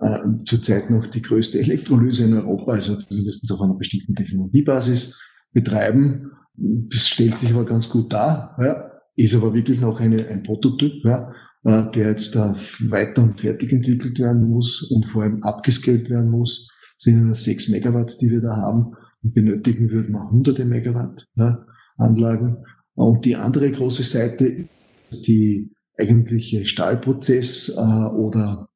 äh, 0.03 0.43
zurzeit 0.45 0.89
noch 0.89 1.07
die 1.07 1.21
größte 1.21 1.59
Elektrolyse 1.59 2.25
in 2.25 2.33
Europa, 2.33 2.73
also 2.73 2.95
zumindest 2.97 3.51
auf 3.51 3.61
einer 3.61 3.75
bestimmten 3.75 4.15
Technologiebasis 4.15 5.19
betreiben. 5.53 6.31
Das 6.55 7.07
stellt 7.07 7.37
sich 7.39 7.51
aber 7.51 7.65
ganz 7.65 7.89
gut 7.89 8.13
dar, 8.13 8.57
ja, 8.61 8.91
ist 9.15 9.35
aber 9.35 9.53
wirklich 9.53 9.79
noch 9.79 9.99
eine, 9.99 10.27
ein 10.27 10.43
Prototyp, 10.43 11.03
ja, 11.03 11.33
äh, 11.63 11.89
der 11.91 12.09
jetzt 12.09 12.35
da 12.35 12.55
weiter 12.79 13.23
und 13.23 13.39
fertig 13.39 13.71
entwickelt 13.71 14.19
werden 14.19 14.49
muss 14.49 14.83
und 14.91 15.05
vor 15.05 15.23
allem 15.23 15.41
abgescaled 15.43 16.09
werden 16.09 16.29
muss. 16.29 16.69
Das 16.97 17.05
sind 17.05 17.25
nur 17.25 17.35
sechs 17.35 17.69
Megawatt, 17.69 18.21
die 18.21 18.29
wir 18.29 18.41
da 18.41 18.55
haben 18.55 18.93
und 19.23 19.33
benötigen 19.33 19.89
würden 19.89 20.13
wir 20.13 20.29
hunderte 20.29 20.65
Megawatt 20.65 21.27
ja, 21.35 21.65
Anlagen. 21.97 22.65
Und 22.95 23.25
die 23.25 23.35
andere 23.35 23.71
große 23.71 24.03
Seite, 24.03 24.67
die 25.11 25.71
eigentliche 25.97 26.65
Stahlprozess 26.65 27.69
äh, 27.69 27.81
oder 27.81 28.67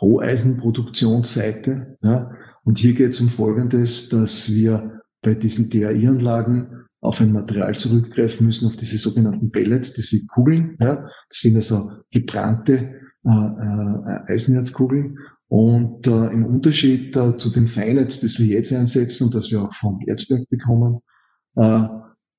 Roheisenproduktionsseite. 0.00 1.98
Ja. 2.02 2.30
Und 2.64 2.78
hier 2.78 2.94
geht 2.94 3.10
es 3.10 3.20
um 3.20 3.28
Folgendes, 3.28 4.08
dass 4.08 4.52
wir 4.52 5.00
bei 5.22 5.34
diesen 5.34 5.70
DAI-Anlagen 5.70 6.84
auf 7.00 7.20
ein 7.20 7.32
Material 7.32 7.76
zurückgreifen 7.76 8.46
müssen, 8.46 8.66
auf 8.66 8.76
diese 8.76 8.98
sogenannten 8.98 9.50
Pellets, 9.50 9.94
diese 9.94 10.26
Kugeln. 10.26 10.76
Ja. 10.80 11.08
Das 11.28 11.40
sind 11.40 11.56
also 11.56 11.90
gebrannte 12.10 12.94
äh, 13.24 13.30
äh, 13.30 14.32
Eisenerzkugeln. 14.32 15.18
Und 15.48 16.06
äh, 16.06 16.26
im 16.28 16.44
Unterschied 16.44 17.16
äh, 17.16 17.36
zu 17.36 17.50
dem 17.50 17.68
Feinetz, 17.68 18.20
das 18.20 18.38
wir 18.38 18.46
jetzt 18.46 18.72
einsetzen 18.72 19.24
und 19.24 19.34
das 19.34 19.50
wir 19.50 19.62
auch 19.62 19.74
vom 19.74 20.00
Erzberg 20.06 20.48
bekommen, 20.50 21.00
äh, 21.56 21.88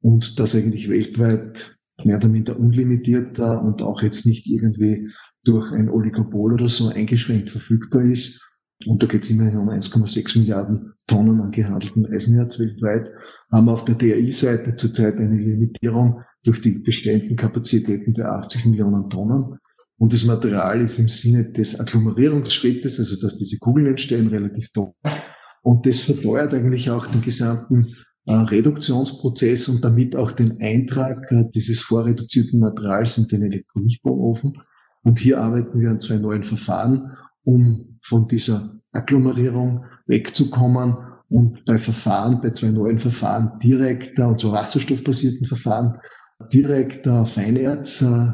und 0.01 0.39
das 0.39 0.55
eigentlich 0.55 0.89
weltweit 0.89 1.75
mehr 2.03 2.17
oder 2.17 2.29
minder 2.29 2.57
unlimitiert 2.57 3.39
äh, 3.39 3.41
und 3.41 3.81
auch 3.81 4.01
jetzt 4.01 4.25
nicht 4.25 4.47
irgendwie 4.47 5.09
durch 5.43 5.71
ein 5.71 5.89
Oligopol 5.89 6.53
oder 6.53 6.69
so 6.69 6.89
eingeschränkt 6.89 7.49
verfügbar 7.49 8.03
ist. 8.03 8.45
Und 8.85 9.03
da 9.03 9.07
geht 9.07 9.23
es 9.23 9.29
immerhin 9.29 9.57
um 9.57 9.69
1,6 9.69 10.39
Milliarden 10.39 10.93
Tonnen 11.07 11.41
an 11.41 11.51
gehandeltem 11.51 12.05
Eisenerz 12.05 12.59
weltweit. 12.59 13.09
Haben 13.51 13.65
wir 13.65 13.73
auf 13.73 13.85
der 13.85 13.95
DRI-Seite 13.95 14.75
zurzeit 14.75 15.17
eine 15.17 15.37
Limitierung 15.37 16.21
durch 16.43 16.61
die 16.61 16.79
bestehenden 16.79 17.35
Kapazitäten 17.35 18.13
bei 18.13 18.25
80 18.25 18.65
Millionen 18.67 19.09
Tonnen. 19.09 19.57
Und 19.97 20.13
das 20.13 20.23
Material 20.23 20.79
ist 20.79 20.97
im 20.97 21.09
Sinne 21.09 21.51
des 21.51 21.77
Agglomerierungsschrittes, 21.77 22.99
also 22.99 23.19
dass 23.19 23.37
diese 23.37 23.57
Kugeln 23.57 23.87
entstehen, 23.87 24.27
relativ 24.27 24.71
teuer. 24.71 24.93
Und 25.61 25.85
das 25.85 25.99
verteuert 25.99 26.53
eigentlich 26.53 26.89
auch 26.89 27.07
den 27.07 27.21
gesamten 27.21 27.95
äh, 28.25 28.33
Reduktionsprozess 28.33 29.67
und 29.67 29.83
damit 29.83 30.15
auch 30.15 30.31
den 30.31 30.61
Eintrag 30.61 31.29
äh, 31.31 31.45
dieses 31.53 31.81
vorreduzierten 31.81 32.61
Materials 32.61 33.17
in 33.17 33.27
den 33.27 33.43
Elektrolytbauofen. 33.43 34.53
Und 35.03 35.19
hier 35.19 35.39
arbeiten 35.39 35.79
wir 35.79 35.89
an 35.89 35.99
zwei 35.99 36.17
neuen 36.17 36.43
Verfahren, 36.43 37.15
um 37.43 37.99
von 38.01 38.27
dieser 38.27 38.79
Agglomerierung 38.91 39.85
wegzukommen 40.07 40.97
und 41.29 41.63
bei 41.65 41.77
Verfahren, 41.77 42.41
bei 42.41 42.51
zwei 42.51 42.69
neuen 42.69 42.99
Verfahren 42.99 43.59
direkt, 43.59 44.19
und 44.19 44.41
zwar 44.41 44.53
wasserstoffbasierten 44.53 45.45
Verfahren, 45.45 45.99
direkt 46.51 47.05
Feinerz 47.05 48.01
äh, 48.01 48.31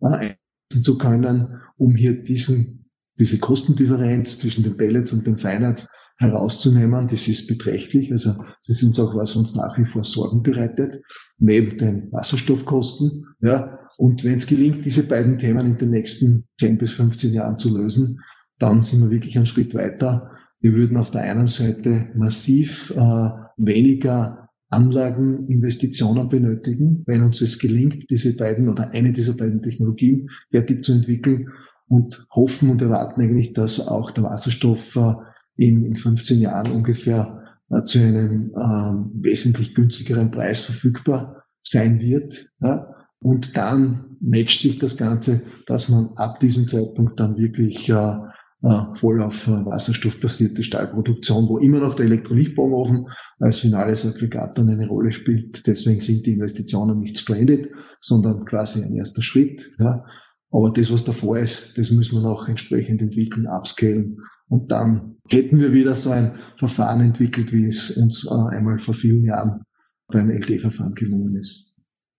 einsetzen 0.00 0.38
zu 0.84 0.98
können, 0.98 1.60
um 1.76 1.94
hier 1.96 2.22
diesen, 2.22 2.90
diese 3.18 3.38
Kostendifferenz 3.38 4.38
zwischen 4.38 4.62
den 4.62 4.76
Pellets 4.76 5.12
und 5.12 5.26
dem 5.26 5.38
Feinerz 5.38 5.88
herauszunehmen. 6.18 7.08
Das 7.08 7.28
ist 7.28 7.46
beträchtlich. 7.46 8.12
Also 8.12 8.34
das 8.34 8.68
ist 8.68 8.82
uns 8.82 8.98
auch 8.98 9.14
was 9.14 9.36
uns 9.36 9.54
nach 9.54 9.76
wie 9.78 9.84
vor 9.84 10.04
Sorgen 10.04 10.42
bereitet, 10.42 11.02
neben 11.38 11.78
den 11.78 12.12
Wasserstoffkosten. 12.12 13.26
Ja. 13.40 13.75
Und 13.98 14.24
wenn 14.24 14.36
es 14.36 14.46
gelingt, 14.46 14.84
diese 14.84 15.04
beiden 15.04 15.38
Themen 15.38 15.66
in 15.66 15.78
den 15.78 15.90
nächsten 15.90 16.44
10 16.58 16.78
bis 16.78 16.92
15 16.92 17.32
Jahren 17.32 17.58
zu 17.58 17.76
lösen, 17.76 18.20
dann 18.58 18.82
sind 18.82 19.02
wir 19.02 19.10
wirklich 19.10 19.36
einen 19.36 19.46
Schritt 19.46 19.74
weiter. 19.74 20.30
Wir 20.60 20.74
würden 20.74 20.96
auf 20.96 21.10
der 21.10 21.22
einen 21.22 21.48
Seite 21.48 22.08
massiv 22.14 22.92
äh, 22.96 23.30
weniger 23.56 24.48
Anlageninvestitionen 24.68 26.28
benötigen, 26.28 27.04
wenn 27.06 27.22
uns 27.22 27.40
es 27.40 27.58
gelingt, 27.58 28.10
diese 28.10 28.34
beiden 28.36 28.68
oder 28.68 28.90
eine 28.90 29.12
dieser 29.12 29.34
beiden 29.34 29.62
Technologien 29.62 30.28
fertig 30.50 30.82
zu 30.84 30.92
entwickeln 30.92 31.48
und 31.88 32.26
hoffen 32.34 32.70
und 32.70 32.82
erwarten 32.82 33.20
eigentlich, 33.20 33.52
dass 33.52 33.86
auch 33.86 34.10
der 34.10 34.24
Wasserstoff 34.24 34.96
äh, 34.96 35.14
in, 35.56 35.84
in 35.84 35.96
15 35.96 36.40
Jahren 36.40 36.72
ungefähr 36.72 37.44
äh, 37.70 37.84
zu 37.84 38.00
einem 38.00 38.50
äh, 38.54 39.22
wesentlich 39.22 39.74
günstigeren 39.74 40.30
Preis 40.30 40.62
verfügbar 40.62 41.44
sein 41.62 42.00
wird. 42.00 42.48
Ja? 42.60 42.95
Und 43.20 43.56
dann 43.56 44.16
matcht 44.20 44.60
sich 44.60 44.78
das 44.78 44.96
Ganze, 44.96 45.42
dass 45.66 45.88
man 45.88 46.10
ab 46.16 46.40
diesem 46.40 46.68
Zeitpunkt 46.68 47.18
dann 47.18 47.36
wirklich 47.36 47.88
äh, 47.88 48.16
äh, 48.62 48.94
voll 48.94 49.22
auf 49.22 49.46
äh, 49.46 49.64
wasserstoffbasierte 49.64 50.62
Stahlproduktion, 50.62 51.48
wo 51.48 51.58
immer 51.58 51.80
noch 51.80 51.94
der 51.94 52.06
Elektrolytbaumofen 52.06 53.08
als 53.38 53.60
finales 53.60 54.06
Aggregat 54.06 54.58
dann 54.58 54.68
eine 54.68 54.88
Rolle 54.88 55.12
spielt. 55.12 55.66
Deswegen 55.66 56.00
sind 56.00 56.26
die 56.26 56.34
Investitionen 56.34 57.00
nicht 57.00 57.18
stranded, 57.18 57.70
sondern 58.00 58.44
quasi 58.44 58.82
ein 58.82 58.94
erster 58.94 59.22
Schritt. 59.22 59.70
Ja. 59.78 60.04
Aber 60.50 60.72
das, 60.72 60.92
was 60.92 61.04
davor 61.04 61.38
ist, 61.38 61.76
das 61.76 61.90
müssen 61.90 62.16
wir 62.16 62.22
noch 62.22 62.48
entsprechend 62.48 63.02
entwickeln, 63.02 63.46
upscalen 63.46 64.18
und 64.48 64.70
dann 64.70 65.16
hätten 65.28 65.58
wir 65.58 65.72
wieder 65.72 65.94
so 65.94 66.10
ein 66.10 66.36
Verfahren 66.56 67.00
entwickelt, 67.00 67.52
wie 67.52 67.66
es 67.66 67.90
uns 67.90 68.26
äh, 68.30 68.56
einmal 68.56 68.78
vor 68.78 68.94
vielen 68.94 69.24
Jahren 69.24 69.62
beim 70.08 70.30
LD-Verfahren 70.30 70.94
gelungen 70.94 71.36
ist. 71.36 71.74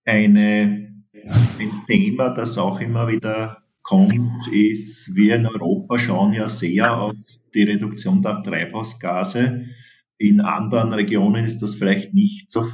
Eine, 0.06 0.40
ein 0.40 0.87
Thema, 1.88 2.30
das 2.30 2.58
auch 2.58 2.80
immer 2.80 3.08
wieder 3.08 3.64
kommt, 3.82 4.48
ist, 4.52 5.16
wir 5.16 5.38
in 5.38 5.48
Europa 5.48 5.98
schauen 5.98 6.34
ja 6.34 6.48
sehr 6.48 6.96
auf 7.02 7.16
die 7.54 7.64
Reduktion 7.64 8.22
der 8.22 8.44
Treibhausgase. 8.44 9.66
In 10.20 10.42
anderen 10.42 10.94
Regionen 10.94 11.46
ist 11.46 11.62
das 11.62 11.76
vielleicht 11.76 12.14
nicht 12.14 12.52
so, 12.52 12.66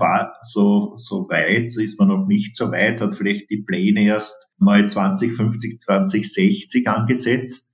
so, 0.41 0.93
so 0.95 1.29
weit, 1.29 1.75
ist 1.77 1.99
man 1.99 2.07
noch 2.07 2.25
nicht 2.25 2.55
so 2.55 2.71
weit, 2.71 2.99
hat 2.99 3.15
vielleicht 3.15 3.49
die 3.49 3.61
Pläne 3.61 4.03
erst 4.03 4.49
mal 4.57 4.87
2050, 4.89 5.79
2060 5.79 6.87
angesetzt 6.87 7.73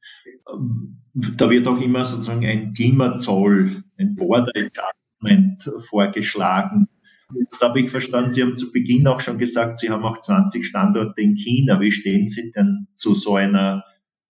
da 1.14 1.50
wird 1.50 1.68
auch 1.68 1.82
immer 1.82 2.06
sozusagen 2.06 2.46
ein 2.46 2.74
Klimazoll, 2.74 3.84
ein 3.98 4.16
Border 4.16 4.52
Adjustment 4.56 5.72
vorgeschlagen. 5.90 6.88
Jetzt 7.34 7.62
habe 7.62 7.80
ich 7.80 7.92
verstanden, 7.92 8.32
Sie 8.32 8.42
haben 8.42 8.58
zu 8.58 8.72
Beginn 8.72 9.06
auch 9.08 9.20
schon 9.20 9.38
gesagt, 9.38 9.80
Sie 9.80 9.90
haben 9.90 10.04
auch 10.04 10.20
20 10.20 10.66
Standorte 10.66 11.22
in 11.22 11.36
China. 11.36 11.80
Wie 11.80 11.92
stehen 11.92 12.28
Sie 12.28 12.52
denn 12.52 12.88
zu 12.94 13.14
so 13.14 13.36
einer 13.36 13.84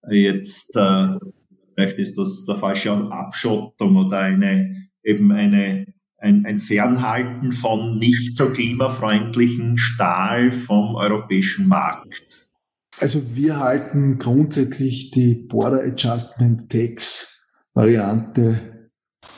jetzt, 0.09 0.75
äh, 0.75 1.17
vielleicht 1.75 1.97
ist 1.97 2.17
das 2.17 2.45
der 2.45 2.55
falsche 2.55 2.91
Abschottung 2.91 3.95
oder 3.95 4.19
eine, 4.19 4.89
eben 5.03 5.31
eine, 5.31 5.93
ein, 6.17 6.45
ein 6.45 6.59
Fernhalten 6.59 7.51
von 7.51 7.97
nicht 7.99 8.35
so 8.35 8.49
klimafreundlichen 8.49 9.77
Stahl 9.77 10.51
vom 10.51 10.95
europäischen 10.95 11.67
Markt? 11.67 12.49
Also 12.97 13.21
wir 13.33 13.59
halten 13.59 14.17
grundsätzlich 14.19 15.11
die 15.11 15.35
Border 15.35 15.83
Adjustment 15.83 16.69
Tax 16.69 17.47
Variante 17.73 18.89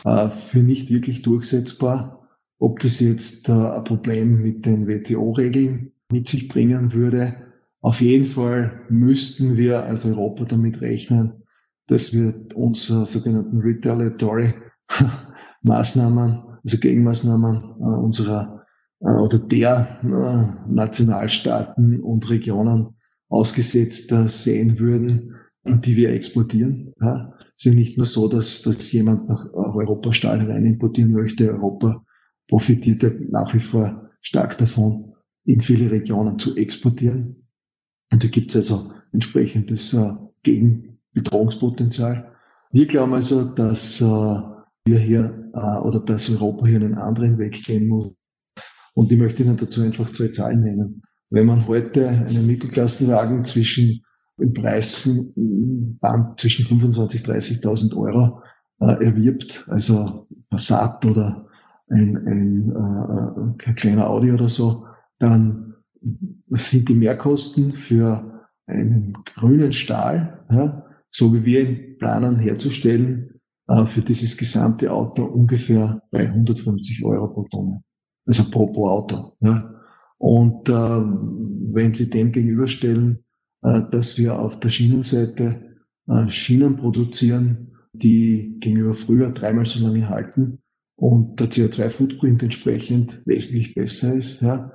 äh, 0.04 0.30
für 0.30 0.60
nicht 0.60 0.90
wirklich 0.90 1.22
durchsetzbar. 1.22 2.21
Ob 2.62 2.78
das 2.80 3.00
jetzt 3.00 3.50
äh, 3.50 3.54
ein 3.54 3.84
Problem 3.86 4.44
mit 4.44 4.68
den 4.68 4.88
WTO-Regeln 4.88 5.94
mit 6.12 6.28
sich 6.28 6.48
bringen 6.48 6.94
würde. 6.94 7.38
Auf 7.82 8.02
jeden 8.02 8.28
Fall 8.28 8.84
müssten 8.88 9.58
wir 9.58 9.84
als 9.84 10.06
Europa 10.06 10.46
damit 10.46 10.80
rechnen, 10.80 11.42
dass 11.88 12.14
wir 12.14 12.36
unsere 12.54 13.08
sogenannten 13.08 13.62
Retaliatory 13.62 14.54
Maßnahmen, 15.64 16.44
also 16.64 16.78
Gegenmaßnahmen 16.78 17.64
äh, 17.80 17.98
unserer 17.98 18.64
äh, 19.00 19.10
oder 19.10 19.40
der 19.40 19.98
Nationalstaaten 20.70 22.00
und 22.02 22.30
Regionen 22.30 22.96
ausgesetzt 23.28 24.14
sehen 24.28 24.78
würden, 24.78 25.34
die 25.66 25.96
wir 25.96 26.12
exportieren. 26.12 26.94
Es 27.00 27.66
ist 27.66 27.66
ja 27.66 27.74
nicht 27.74 27.98
nur 27.98 28.06
so, 28.06 28.28
dass, 28.28 28.62
dass 28.62 28.92
jemand 28.92 29.28
nach 29.30 29.48
Europa 29.54 30.14
Stahl 30.14 30.42
rein 30.52 30.66
importieren 30.66 31.14
möchte. 31.14 31.50
Europa 31.50 32.04
profitiert 32.52 33.02
ja 33.02 33.10
nach 33.30 33.54
wie 33.54 33.62
vor 33.62 34.12
stark 34.20 34.58
davon, 34.58 35.14
in 35.46 35.62
viele 35.62 35.90
Regionen 35.90 36.38
zu 36.38 36.56
exportieren. 36.56 37.48
Und 38.12 38.24
da 38.24 38.28
gibt 38.28 38.52
es 38.52 38.58
also 38.58 38.92
entsprechendes 39.14 39.94
äh, 39.94 40.14
Gegenbedrohungspotenzial. 40.44 42.34
Wir 42.72 42.86
glauben 42.86 43.14
also, 43.14 43.46
dass 43.46 44.02
äh, 44.02 44.06
wir 44.06 45.00
hier 45.00 45.50
äh, 45.54 45.78
oder 45.80 46.02
dass 46.02 46.30
Europa 46.30 46.68
hier 46.68 46.82
einen 46.82 46.96
anderen 46.96 47.38
Weg 47.40 47.64
gehen 47.64 47.88
muss. 47.88 48.12
Und 48.94 49.12
ich 49.12 49.18
möchte 49.18 49.44
Ihnen 49.44 49.56
dazu 49.56 49.82
einfach 49.82 50.12
zwei 50.12 50.28
Zahlen 50.28 50.62
nennen. 50.62 51.02
wenn 51.30 51.46
man 51.46 51.66
heute 51.68 52.10
einen 52.10 52.46
Mittelklassenwagen 52.46 53.46
zwischen 53.46 54.04
im 54.38 54.54
Preisband 54.54 56.40
zwischen 56.40 56.66
25.000 56.66 57.62
30.000 57.62 57.96
Euro 57.96 58.42
äh, 58.82 59.06
erwirbt, 59.06 59.66
also 59.70 60.28
Passat 60.50 61.06
oder 61.06 61.48
ein, 61.92 62.18
ein, 62.28 62.72
äh, 62.72 63.42
ein 63.42 63.76
kleiner 63.76 64.10
Audi 64.10 64.32
oder 64.32 64.50
so, 64.50 64.86
dann 65.20 65.76
sind 66.50 66.90
die 66.90 66.96
Mehrkosten 66.96 67.74
für 67.74 68.48
einen 68.66 69.14
grünen 69.26 69.74
Stahl, 69.74 70.46
ja, 70.50 70.86
so 71.10 71.34
wie 71.34 71.46
wir 71.46 71.70
ihn 71.70 71.98
planen 71.98 72.38
herzustellen, 72.38 73.40
äh, 73.68 73.86
für 73.86 74.02
dieses 74.02 74.38
gesamte 74.38 74.92
Auto 74.92 75.24
ungefähr 75.26 76.02
bei 76.12 76.28
150 76.28 77.04
Euro 77.06 77.28
pro 77.34 77.44
Tonne. 77.44 77.84
Also 78.26 78.50
pro, 78.50 78.68
pro 78.68 78.90
Auto. 78.90 79.34
Ja. 79.40 79.76
Und 80.18 80.70
äh, 80.70 80.74
wenn 80.74 81.94
Sie 81.94 82.10
dem 82.10 82.32
gegenüberstellen, 82.32 83.24
äh, 83.64 83.82
dass 83.92 84.18
wir 84.18 84.40
auf 84.40 84.60
der 84.60 84.70
Schienenseite 84.70 85.78
äh, 86.08 86.30
Schienen 86.30 86.78
produzieren, 86.78 87.74
die 87.94 88.58
gegenüber 88.60 88.94
früher 88.94 89.32
dreimal 89.32 89.66
so 89.66 89.84
lange 89.84 90.08
halten 90.08 90.61
und 91.02 91.40
der 91.40 91.50
CO2-Footprint 91.50 92.44
entsprechend 92.44 93.26
wesentlich 93.26 93.74
besser 93.74 94.14
ist, 94.14 94.44
ja, 94.44 94.72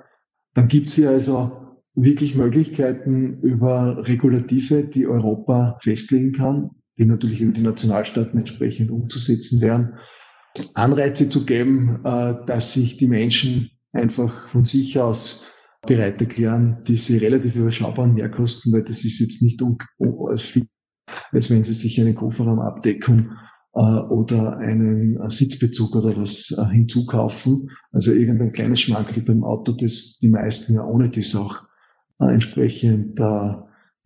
dann 0.54 0.66
gibt 0.66 0.88
es 0.88 0.94
hier 0.94 1.10
also 1.10 1.52
wirklich 1.94 2.34
Möglichkeiten 2.34 3.38
über 3.42 4.04
Regulative, 4.08 4.82
die 4.82 5.06
Europa 5.06 5.78
festlegen 5.80 6.32
kann, 6.32 6.70
die 6.98 7.04
natürlich 7.04 7.40
über 7.40 7.52
die 7.52 7.62
Nationalstaaten 7.62 8.40
entsprechend 8.40 8.90
umzusetzen 8.90 9.60
wären, 9.60 9.98
Anreize 10.74 11.28
zu 11.28 11.46
geben, 11.46 12.00
äh, 12.02 12.34
dass 12.44 12.72
sich 12.72 12.96
die 12.96 13.06
Menschen 13.06 13.70
einfach 13.92 14.48
von 14.48 14.64
sich 14.64 14.98
aus 14.98 15.44
bereit 15.86 16.20
erklären, 16.20 16.82
diese 16.88 17.20
relativ 17.20 17.54
überschaubaren 17.54 18.14
Mehrkosten, 18.14 18.72
weil 18.72 18.82
das 18.82 19.04
ist 19.04 19.20
jetzt 19.20 19.42
nicht 19.42 19.62
viel, 20.38 20.66
als 21.30 21.50
wenn 21.50 21.62
sie 21.62 21.72
sich 21.72 22.00
eine 22.00 22.14
Kofferraumabdeckung 22.14 23.30
oder 23.78 24.56
einen 24.56 25.20
äh, 25.20 25.30
Sitzbezug 25.30 25.94
oder 25.94 26.16
was 26.16 26.54
äh, 26.56 26.64
hinzukaufen. 26.66 27.70
Also 27.92 28.12
irgendein 28.12 28.52
kleines 28.52 28.80
Schmankerl 28.80 29.22
beim 29.22 29.44
Auto, 29.44 29.72
das 29.72 30.18
die 30.20 30.28
meisten 30.28 30.74
ja 30.74 30.84
ohne 30.84 31.10
das 31.10 31.34
auch 31.34 31.62
äh, 32.20 32.32
entsprechend 32.32 33.20
äh, 33.20 33.54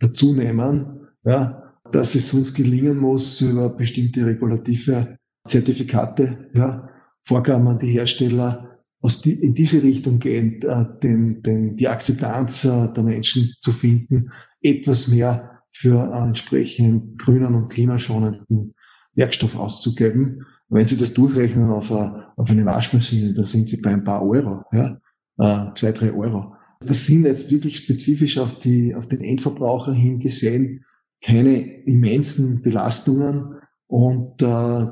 dazu 0.01 0.35
nehmen. 0.35 1.07
Ja, 1.25 1.75
dass 1.93 2.15
es 2.15 2.33
uns 2.35 2.55
gelingen 2.55 2.99
muss, 2.99 3.41
über 3.41 3.69
bestimmte 3.69 4.27
regulative 4.27 5.19
Zertifikate, 5.47 6.51
ja, 6.55 6.89
Vorgaben 7.23 7.69
an 7.69 7.79
die 7.79 7.93
Hersteller 7.93 8.79
aus 9.03 9.23
die, 9.23 9.33
in 9.33 9.55
diese 9.55 9.83
Richtung 9.83 10.19
gehend, 10.19 10.65
äh, 10.65 10.85
den, 11.03 11.43
den, 11.43 11.77
die 11.77 11.89
Akzeptanz 11.89 12.65
äh, 12.65 12.93
der 12.93 13.03
Menschen 13.03 13.55
zu 13.61 13.73
finden, 13.73 14.31
etwas 14.63 15.09
mehr 15.09 15.63
für 15.71 16.11
äh, 16.13 16.27
entsprechend 16.27 17.19
grünen 17.19 17.55
und 17.55 17.69
klimaschonenden 17.69 18.75
Werkstoff 19.15 19.57
auszugeben. 19.57 20.47
Wenn 20.69 20.87
Sie 20.87 20.97
das 20.97 21.15
durchrechnen 21.15 21.71
auf, 21.71 21.91
eine, 21.91 22.29
auf 22.37 22.49
eine 22.49 22.65
Waschmaschine, 22.65 23.35
da 23.35 23.45
sind 23.45 23.69
Sie 23.69 23.81
bei 23.81 23.91
ein 23.91 24.05
paar 24.05 24.23
Euro, 24.23 24.63
ja, 24.73 24.99
äh, 25.39 25.75
zwei, 25.75 25.93
drei 25.93 26.13
Euro. 26.13 26.55
Das 26.81 27.07
sind 27.07 27.25
jetzt 27.25 27.51
wirklich 27.51 27.77
spezifisch 27.79 28.39
auf, 28.39 28.59
die, 28.59 28.95
auf 28.95 29.09
den 29.09 29.21
Endverbraucher 29.21 29.93
hingesehen 29.93 30.85
keine 31.23 31.85
immensen 31.85 32.63
Belastungen 32.63 33.61
und 33.87 34.41
äh, 34.43 34.87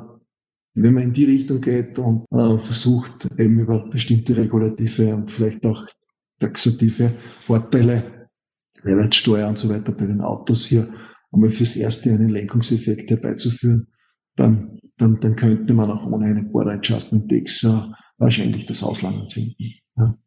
wenn 0.74 0.94
man 0.94 1.02
in 1.02 1.12
die 1.12 1.24
Richtung 1.24 1.60
geht 1.60 1.98
und 1.98 2.26
äh, 2.30 2.58
versucht, 2.58 3.28
eben 3.38 3.58
über 3.58 3.88
bestimmte 3.88 4.36
regulative 4.36 5.14
und 5.14 5.30
vielleicht 5.30 5.64
auch 5.66 5.86
taxative 6.38 7.14
Vorteile, 7.40 8.28
Mehrwertsteuer 8.84 9.48
und 9.48 9.58
so 9.58 9.68
weiter 9.68 9.92
bei 9.92 10.06
den 10.06 10.20
Autos 10.20 10.66
hier 10.66 10.92
einmal 11.32 11.50
fürs 11.50 11.74
Erste 11.74 12.10
einen 12.10 12.28
Lenkungseffekt 12.28 13.10
herbeizuführen, 13.10 13.88
dann, 14.38 14.80
dann, 14.96 15.20
dann 15.20 15.36
könnte 15.36 15.74
man 15.74 15.90
auch 15.90 16.06
ohne 16.06 16.26
einen 16.26 16.50
Border 16.50 16.72
Adjustment 16.72 17.30
Tax 17.30 17.64
äh, 17.64 17.80
wahrscheinlich 18.18 18.66
das 18.66 18.82
Ausland 18.82 19.32
finden. 19.32 19.74
Ja. 19.96 20.18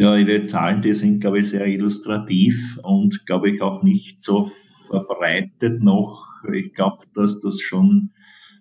Ja, 0.00 0.16
Ihre 0.16 0.44
Zahlen, 0.44 0.80
die 0.80 0.94
sind, 0.94 1.20
glaube 1.20 1.40
ich, 1.40 1.48
sehr 1.48 1.66
illustrativ 1.66 2.78
und, 2.84 3.26
glaube 3.26 3.50
ich, 3.50 3.62
auch 3.62 3.82
nicht 3.82 4.22
so 4.22 4.52
verbreitet 4.86 5.82
noch. 5.82 6.24
Ich 6.52 6.72
glaube, 6.72 7.04
dass 7.14 7.40
das 7.40 7.60
schon, 7.60 8.12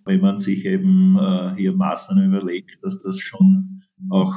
wenn 0.03 0.21
man 0.21 0.39
sich 0.39 0.65
eben 0.65 1.15
äh, 1.15 1.55
hier 1.55 1.73
Maßnahmen 1.73 2.33
überlegt, 2.33 2.83
dass 2.83 3.01
das 3.01 3.19
schon 3.19 3.83
auch 4.09 4.33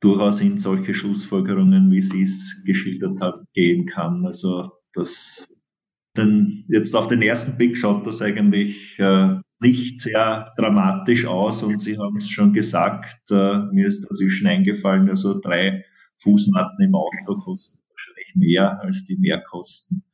durchaus 0.00 0.40
in 0.40 0.58
solche 0.58 0.94
Schlussfolgerungen, 0.94 1.90
wie 1.90 2.00
Sie 2.00 2.22
es 2.22 2.62
geschildert 2.64 3.20
haben, 3.20 3.46
gehen 3.52 3.86
kann. 3.86 4.24
Also 4.24 4.70
das 4.92 5.52
denn 6.18 6.64
jetzt 6.68 6.94
auf 6.94 7.08
den 7.08 7.22
ersten 7.22 7.56
Blick 7.56 7.76
schaut 7.76 8.06
das 8.06 8.20
eigentlich 8.20 8.98
äh, 8.98 9.36
nicht 9.60 10.00
sehr 10.00 10.52
dramatisch 10.56 11.26
aus 11.26 11.62
und 11.62 11.80
Sie 11.80 11.98
haben 11.98 12.16
es 12.16 12.28
schon 12.28 12.52
gesagt, 12.52 13.30
äh, 13.30 13.58
mir 13.72 13.86
ist 13.86 14.02
dazwischen 14.02 14.46
eingefallen, 14.46 15.08
also 15.08 15.40
drei 15.40 15.84
Fußmatten 16.18 16.84
im 16.84 16.94
Auto 16.94 17.36
kosten 17.38 17.78
wahrscheinlich 17.90 18.34
mehr 18.34 18.80
als 18.82 19.04
die 19.04 19.16
Mehrkosten. 19.16 20.04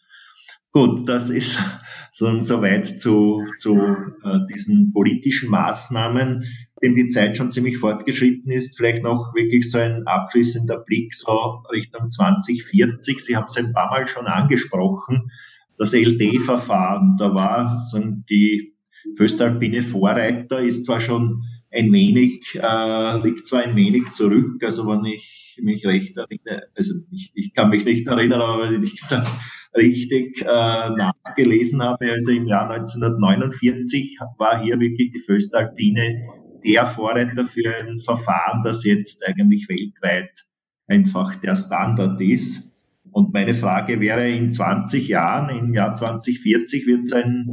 Gut, 0.72 1.08
das 1.08 1.30
ist 1.30 1.58
so, 2.10 2.40
soweit 2.40 2.86
zu, 2.86 3.44
zu 3.56 3.78
äh, 3.78 4.38
diesen 4.52 4.92
politischen 4.92 5.50
Maßnahmen, 5.50 6.44
dem 6.82 6.94
die 6.94 7.08
Zeit 7.08 7.36
schon 7.36 7.50
ziemlich 7.50 7.78
fortgeschritten 7.78 8.50
ist. 8.50 8.76
Vielleicht 8.76 9.02
noch 9.02 9.34
wirklich 9.34 9.70
so 9.70 9.78
ein 9.78 10.06
abschließender 10.06 10.78
Blick 10.78 11.14
so 11.14 11.62
Richtung 11.72 12.10
2040. 12.10 13.24
Sie 13.24 13.36
haben 13.36 13.44
es 13.44 13.56
ein 13.56 13.72
paar 13.72 13.90
Mal 13.90 14.08
schon 14.08 14.26
angesprochen. 14.26 15.30
Das 15.76 15.92
LD-Verfahren, 15.92 17.16
da 17.18 17.34
war 17.34 17.80
so 17.80 18.00
die 18.30 18.74
Föstalpine 19.16 19.82
Vorreiter, 19.82 20.60
ist 20.60 20.84
zwar 20.86 21.00
schon 21.00 21.42
ein 21.70 21.92
wenig, 21.92 22.54
äh, 22.54 23.18
liegt 23.22 23.46
zwar 23.46 23.62
ein 23.62 23.76
wenig 23.76 24.12
zurück, 24.12 24.62
also 24.62 24.86
wenn 24.86 25.04
ich 25.04 25.60
mich 25.62 25.84
recht 25.86 26.16
erinnere, 26.16 26.68
also 26.76 26.94
ich, 27.10 27.32
ich 27.34 27.52
kann 27.52 27.70
mich 27.70 27.84
nicht 27.84 28.06
erinnern, 28.06 28.40
aber 28.40 28.70
wenn 28.70 28.82
ich 28.82 29.00
das 29.08 29.32
richtig 29.76 30.42
äh, 30.42 30.44
nachgelesen 30.44 31.82
habe, 31.82 32.12
also 32.12 32.30
im 32.30 32.46
Jahr 32.46 32.70
1949 32.70 34.18
war 34.38 34.62
hier 34.62 34.78
wirklich 34.78 35.12
die 35.12 35.20
Föstalpine 35.20 36.22
der 36.64 36.86
Vorreiter 36.86 37.44
für 37.44 37.74
ein 37.76 37.98
Verfahren, 37.98 38.62
das 38.62 38.84
jetzt 38.84 39.26
eigentlich 39.26 39.68
weltweit 39.68 40.44
einfach 40.86 41.34
der 41.36 41.56
Standard 41.56 42.20
ist. 42.20 42.73
Und 43.14 43.32
meine 43.32 43.54
Frage 43.54 44.00
wäre, 44.00 44.28
in 44.28 44.50
20 44.50 45.06
Jahren, 45.06 45.56
im 45.56 45.72
Jahr 45.72 45.94
2040 45.94 46.84
wird 46.86 47.02
es 47.04 47.12
ein 47.12 47.48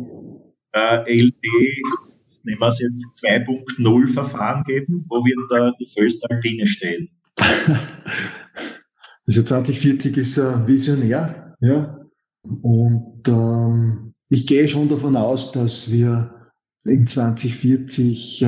äh, 0.74 1.22
LD 1.22 1.36
nehmen 2.45 2.62
wir 2.62 2.68
es 2.68 2.80
jetzt 2.80 3.24
2.0 3.24 4.07
Verfahren 4.07 4.64
geben, 4.64 5.05
wo 5.07 5.18
wird 5.18 5.51
da 5.51 5.72
die 5.80 5.86
Föstalpine 5.86 6.68
stehen? 6.68 7.09
Also 9.28 9.43
2040 9.43 10.18
ist 10.18 10.38
äh, 10.39 10.68
visionär, 10.68 11.55
ja. 11.62 11.99
Und 12.43 13.22
ähm, 13.28 14.14
ich 14.30 14.47
gehe 14.47 14.68
schon 14.68 14.89
davon 14.89 15.16
aus, 15.16 15.51
dass 15.51 15.91
wir 15.91 16.49
in 16.84 17.05
2040 17.05 18.41
äh, 18.41 18.45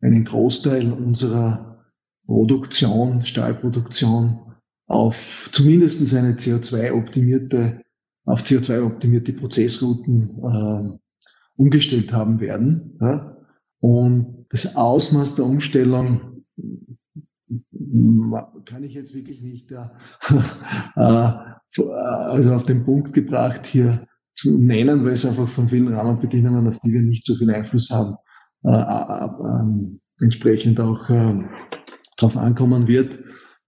einen 0.00 0.24
Großteil 0.24 0.90
unserer 0.92 1.84
Produktion, 2.24 3.26
Stahlproduktion 3.26 4.51
auf 4.92 5.48
zumindest 5.52 6.14
eine 6.14 6.34
CO2-optimierte, 6.34 7.80
auf 8.24 8.42
CO2-optimierte 8.42 9.32
Prozessrouten 9.32 10.38
äh, 10.44 10.98
umgestellt 11.56 12.12
haben 12.12 12.40
werden. 12.40 12.98
Ja? 13.00 13.36
Und 13.80 14.46
das 14.50 14.76
Ausmaß 14.76 15.36
der 15.36 15.46
Umstellung 15.46 16.44
kann 18.66 18.84
ich 18.84 18.94
jetzt 18.94 19.14
wirklich 19.14 19.40
nicht 19.40 19.70
äh, 19.70 19.82
also 20.94 22.54
auf 22.54 22.64
den 22.64 22.84
Punkt 22.84 23.14
gebracht 23.14 23.66
hier 23.66 24.06
zu 24.34 24.58
nennen, 24.58 25.04
weil 25.04 25.12
es 25.12 25.24
einfach 25.24 25.48
von 25.48 25.68
vielen 25.68 25.88
Rahmenbedingungen, 25.88 26.68
auf 26.68 26.78
die 26.80 26.92
wir 26.92 27.02
nicht 27.02 27.24
so 27.24 27.34
viel 27.34 27.50
Einfluss 27.50 27.90
haben, 27.90 28.16
äh, 28.64 28.70
äh, 28.70 29.24
äh, 29.24 29.98
entsprechend 30.22 30.80
auch 30.80 31.08
äh, 31.08 31.44
darauf 32.18 32.36
ankommen 32.36 32.88
wird. 32.88 33.18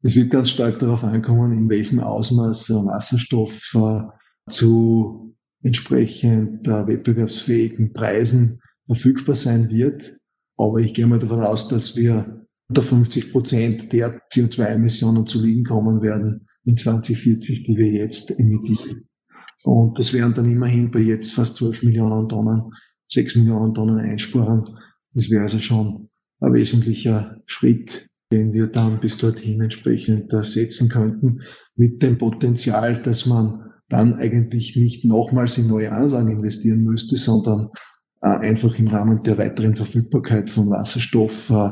Es 0.05 0.15
wird 0.15 0.29
ganz 0.29 0.51
stark 0.51 0.81
darauf 0.81 1.03
ankommen, 1.03 1.57
in 1.57 1.71
welchem 1.71 1.99
Ausmaß 1.99 2.69
Wasserstoff 2.69 3.59
äh, 3.75 4.03
zu 4.51 5.35
entsprechend 5.63 6.69
äh, 6.69 6.87
wettbewerbsfähigen 6.87 7.95
Preisen 7.95 8.61
verfügbar 8.85 9.35
sein 9.35 9.71
wird. 9.71 10.19
Aber 10.59 10.81
ich 10.81 10.93
gehe 10.93 11.07
mal 11.07 11.21
davon 11.21 11.41
aus, 11.41 11.69
dass 11.69 11.97
wir 11.97 12.47
unter 12.69 12.83
50 12.83 13.33
Prozent 13.33 13.95
der 13.95 14.21
CO2-Emissionen 14.29 15.27
zu 15.27 15.43
liegen 15.43 15.65
kommen 15.65 16.03
werden 16.03 16.49
in 16.67 16.77
2040, 16.77 17.63
die 17.63 17.77
wir 17.79 17.91
jetzt 17.91 18.31
emittieren. 18.39 19.09
Und 19.63 19.99
das 19.99 20.13
wären 20.13 20.35
dann 20.35 20.53
immerhin 20.53 20.91
bei 20.91 20.99
jetzt 20.99 21.33
fast 21.33 21.57
12 21.57 21.83
Millionen 21.83 22.29
Tonnen, 22.29 22.73
6 23.09 23.37
Millionen 23.37 23.73
Tonnen 23.73 24.01
Einsparen. 24.01 24.77
Das 25.15 25.31
wäre 25.31 25.45
also 25.45 25.61
schon 25.61 26.11
ein 26.41 26.53
wesentlicher 26.53 27.41
Schritt, 27.47 28.11
den 28.35 28.53
wir 28.53 28.67
dann 28.67 28.99
bis 28.99 29.17
dorthin 29.17 29.61
entsprechend 29.61 30.33
setzen 30.45 30.89
könnten, 30.89 31.43
mit 31.77 32.03
dem 32.03 32.19
Potenzial, 32.19 33.01
dass 33.01 33.27
man 33.27 33.71
dann 33.89 34.15
eigentlich 34.15 34.75
nicht 34.75 35.05
nochmals 35.05 35.57
in 35.57 35.69
neue 35.69 35.93
Anlagen 35.93 36.33
investieren 36.33 36.83
müsste, 36.83 37.17
sondern 37.17 37.69
äh, 38.23 38.27
einfach 38.27 38.77
im 38.77 38.89
Rahmen 38.89 39.23
der 39.23 39.39
weiteren 39.39 39.77
Verfügbarkeit 39.77 40.51
von 40.51 40.69
Wasserstoff 40.69 41.49
äh, 41.51 41.71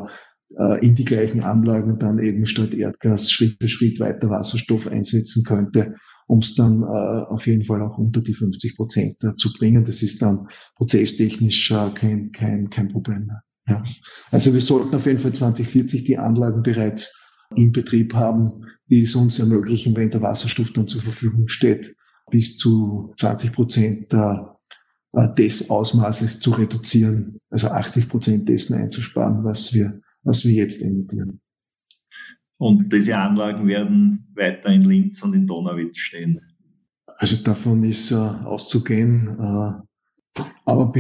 äh, 0.57 0.87
in 0.87 0.95
die 0.95 1.05
gleichen 1.05 1.43
Anlagen 1.43 1.99
dann 1.99 2.21
eben 2.21 2.47
statt 2.47 2.75
Erdgas 2.75 3.33
Schritt 3.33 3.57
für 3.61 3.69
Schritt 3.69 3.99
weiter 3.99 4.31
Wasserstoff 4.31 4.87
einsetzen 4.87 5.45
könnte, 5.45 5.97
um 6.29 6.39
es 6.39 6.55
dann 6.55 6.85
auf 6.85 7.47
jeden 7.47 7.65
Fall 7.65 7.83
auch 7.83 7.99
unter 7.99 8.23
die 8.23 8.33
50 8.35 8.77
Prozent 8.77 9.17
zu 9.37 9.53
bringen. 9.59 9.85
Das 9.85 10.03
ist 10.03 10.23
dann 10.23 10.47
prozesstechnisch 10.77 11.69
kein, 11.69 12.31
kein, 12.33 12.71
kein 12.71 12.89
Problem 12.89 13.27
mehr. 13.27 13.43
Ja. 13.69 13.85
Also 14.31 14.53
wir 14.53 14.61
sollten 14.61 14.95
auf 14.95 15.07
jeden 15.07 15.19
Fall 15.19 15.33
2040 15.33 16.05
die 16.05 16.19
Anlagen 16.19 16.63
bereits 16.63 17.19
in 17.55 17.73
Betrieb 17.73 18.15
haben, 18.15 18.67
die 18.89 19.03
es 19.03 19.15
uns 19.15 19.39
ermöglichen, 19.39 19.97
wenn 19.97 20.11
der 20.11 20.23
Wasserstoff 20.23 20.73
dann 20.73 20.89
zur 20.89 21.03
Verfügung 21.03 21.49
steht, 21.49 21.95
bis 22.31 22.57
zu 22.57 23.15
20 23.19 23.53
Prozent 23.53 24.13
des 25.39 25.71
Ausmaßes 25.71 26.41
zu 26.41 26.51
reduzieren, 26.53 27.39
also 27.51 27.69
80 27.69 28.09
Prozent 28.09 28.49
dessen 28.49 28.75
einzusparen, 28.75 29.45
was 29.45 29.75
wir, 29.75 30.01
was 30.23 30.45
wir 30.45 30.55
jetzt 30.55 30.81
emittieren. 30.83 31.41
Und 32.59 32.93
diese 32.93 33.19
Anlagen 33.19 33.67
werden 33.67 34.33
weiter 34.35 34.69
in 34.71 34.83
Linz 34.83 35.23
und 35.23 35.35
in 35.35 35.47
Donauwitz 35.47 35.99
stehen. 35.99 36.41
Also 37.19 37.37
davon 37.37 37.83
ist 37.83 38.13
äh, 38.13 38.15
auszugehen, 38.15 39.37
äh, 39.39 39.83
aber 40.65 40.93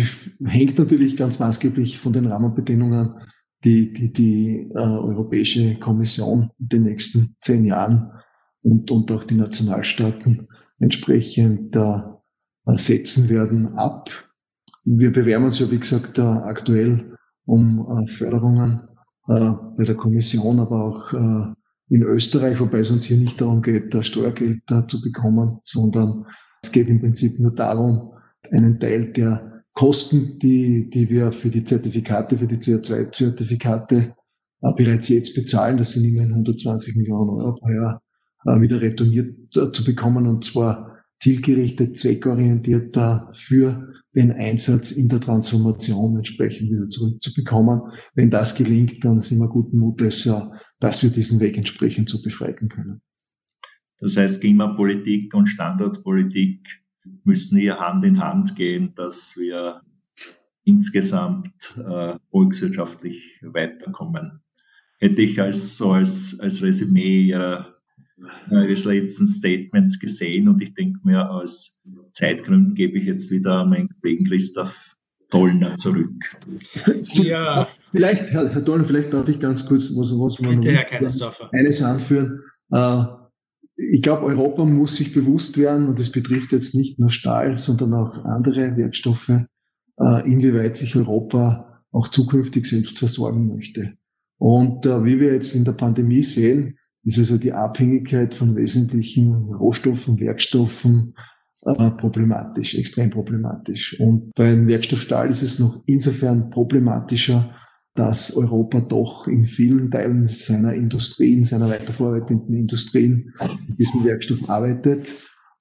hängt 0.44 0.78
natürlich 0.78 1.16
ganz 1.16 1.38
maßgeblich 1.38 2.00
von 2.00 2.12
den 2.12 2.26
Rahmenbedingungen, 2.26 3.14
die 3.64 3.92
die, 3.92 4.12
die 4.12 4.70
äh, 4.74 4.78
Europäische 4.78 5.76
Kommission 5.76 6.50
in 6.58 6.68
den 6.68 6.82
nächsten 6.82 7.36
zehn 7.40 7.64
Jahren 7.64 8.10
und, 8.62 8.90
und 8.90 9.10
auch 9.12 9.24
die 9.24 9.34
Nationalstaaten 9.34 10.48
entsprechend 10.78 11.76
äh, 11.76 12.02
setzen 12.76 13.28
werden, 13.28 13.74
ab. 13.76 14.10
Wir 14.84 15.12
bewerben 15.12 15.44
uns 15.44 15.58
ja, 15.60 15.70
wie 15.70 15.78
gesagt, 15.78 16.18
äh, 16.18 16.22
aktuell 16.22 17.16
um 17.44 17.86
äh, 17.88 18.12
Förderungen 18.12 18.82
äh, 19.28 19.52
bei 19.76 19.84
der 19.84 19.94
Kommission, 19.94 20.58
aber 20.60 20.84
auch 20.84 21.12
äh, 21.12 21.54
in 21.88 22.02
Österreich, 22.02 22.58
wobei 22.58 22.78
es 22.78 22.90
uns 22.90 23.04
hier 23.04 23.16
nicht 23.16 23.40
darum 23.40 23.62
geht, 23.62 23.94
Steuergeld 24.04 24.62
zu 24.88 25.02
bekommen, 25.02 25.58
sondern 25.62 26.26
es 26.62 26.72
geht 26.72 26.88
im 26.88 27.00
Prinzip 27.00 27.38
nur 27.38 27.54
darum, 27.54 28.12
einen 28.50 28.80
Teil 28.80 29.12
der 29.12 29.64
Kosten, 29.74 30.38
die, 30.38 30.90
die 30.90 31.08
wir 31.08 31.32
für 31.32 31.48
die 31.48 31.64
Zertifikate, 31.64 32.38
für 32.38 32.46
die 32.46 32.58
CO2-Zertifikate 32.58 34.14
äh, 34.62 34.72
bereits 34.76 35.08
jetzt 35.08 35.34
bezahlen, 35.34 35.78
das 35.78 35.92
sind 35.92 36.04
immerhin 36.04 36.30
120 36.32 36.96
Millionen 36.96 37.30
Euro 37.40 37.54
pro 37.54 37.70
Jahr, 37.70 38.02
äh, 38.46 38.60
wieder 38.60 38.80
retourniert 38.80 39.34
äh, 39.56 39.72
zu 39.72 39.84
bekommen 39.84 40.26
und 40.26 40.44
zwar 40.44 40.98
zielgerichtet, 41.20 41.98
zweckorientiert 41.98 42.96
für 43.46 43.92
den 44.12 44.32
Einsatz 44.32 44.90
in 44.90 45.08
der 45.08 45.20
Transformation 45.20 46.16
entsprechend 46.16 46.70
wieder 46.70 46.88
zurückzubekommen. 46.88 47.80
Wenn 48.14 48.28
das 48.28 48.56
gelingt, 48.56 49.04
dann 49.04 49.20
sind 49.20 49.38
wir 49.38 49.48
guten 49.48 49.78
Mutes, 49.78 50.28
dass 50.80 51.02
wir 51.04 51.10
diesen 51.10 51.38
Weg 51.38 51.56
entsprechend 51.56 52.08
so 52.08 52.20
beschreiten 52.20 52.68
können. 52.68 53.02
Das 54.00 54.16
heißt, 54.16 54.40
Klimapolitik 54.40 55.32
und 55.32 55.46
Standortpolitik 55.46 56.81
müssen 57.24 57.58
hier 57.58 57.78
Hand 57.78 58.04
in 58.04 58.20
Hand 58.20 58.56
gehen, 58.56 58.92
dass 58.94 59.36
wir 59.36 59.82
insgesamt 60.64 61.76
äh, 61.76 62.14
volkswirtschaftlich 62.30 63.40
weiterkommen. 63.42 64.40
Hätte 64.98 65.22
ich 65.22 65.40
als 65.40 65.76
so 65.76 65.92
als, 65.92 66.38
als 66.40 66.62
Resümee 66.62 67.22
Ihrer 67.22 67.72
Ihres 68.50 68.84
letzten 68.84 69.26
Statements 69.26 69.98
gesehen 69.98 70.48
und 70.48 70.62
ich 70.62 70.74
denke 70.74 71.00
mir, 71.02 71.30
aus 71.30 71.82
Zeitgründen 72.12 72.74
gebe 72.74 72.98
ich 72.98 73.04
jetzt 73.04 73.30
wieder 73.30 73.64
meinen 73.64 73.88
Kollegen 74.00 74.24
Christoph 74.24 74.96
Dollner 75.30 75.76
zurück. 75.76 76.10
Ja. 77.04 77.68
Vielleicht, 77.90 78.30
Herr, 78.30 78.48
Herr 78.48 78.60
Dollner, 78.60 78.84
vielleicht 78.84 79.12
darf 79.12 79.28
ich 79.28 79.40
ganz 79.40 79.66
kurz 79.66 79.90
was, 79.96 80.12
was 80.12 80.38
man 80.40 80.60
Bitte, 80.60 80.72
Herr 80.72 81.52
eines 81.52 81.82
anführen. 81.82 82.40
Äh, 82.70 83.04
ich 83.90 84.02
glaube, 84.02 84.26
Europa 84.26 84.64
muss 84.64 84.96
sich 84.96 85.12
bewusst 85.12 85.58
werden, 85.58 85.88
und 85.88 85.98
das 85.98 86.10
betrifft 86.10 86.52
jetzt 86.52 86.74
nicht 86.74 86.98
nur 86.98 87.10
Stahl, 87.10 87.58
sondern 87.58 87.94
auch 87.94 88.24
andere 88.24 88.76
Werkstoffe, 88.76 89.28
äh, 89.28 90.30
inwieweit 90.30 90.76
sich 90.76 90.96
Europa 90.96 91.82
auch 91.90 92.08
zukünftig 92.08 92.66
selbst 92.66 92.98
versorgen 92.98 93.48
möchte. 93.48 93.94
Und 94.38 94.86
äh, 94.86 95.04
wie 95.04 95.20
wir 95.20 95.32
jetzt 95.32 95.54
in 95.54 95.64
der 95.64 95.72
Pandemie 95.72 96.22
sehen, 96.22 96.78
ist 97.04 97.18
also 97.18 97.36
die 97.36 97.52
Abhängigkeit 97.52 98.34
von 98.34 98.56
wesentlichen 98.56 99.52
Rohstoffen, 99.54 100.20
Werkstoffen 100.20 101.14
äh, 101.64 101.90
problematisch, 101.90 102.74
extrem 102.74 103.10
problematisch. 103.10 103.98
Und 103.98 104.34
beim 104.34 104.66
Werkstoff 104.66 105.00
Stahl 105.00 105.30
ist 105.30 105.42
es 105.42 105.58
noch 105.58 105.82
insofern 105.86 106.50
problematischer, 106.50 107.54
dass 107.94 108.34
Europa 108.34 108.80
doch 108.80 109.26
in 109.26 109.44
vielen 109.44 109.90
Teilen 109.90 110.26
seiner 110.26 110.72
Industrien, 110.72 111.44
seiner 111.44 111.68
weiterverarbeitenden 111.68 112.54
Industrien 112.54 113.34
mit 113.68 113.78
diesem 113.78 114.04
Werkstoff 114.04 114.48
arbeitet. 114.48 115.08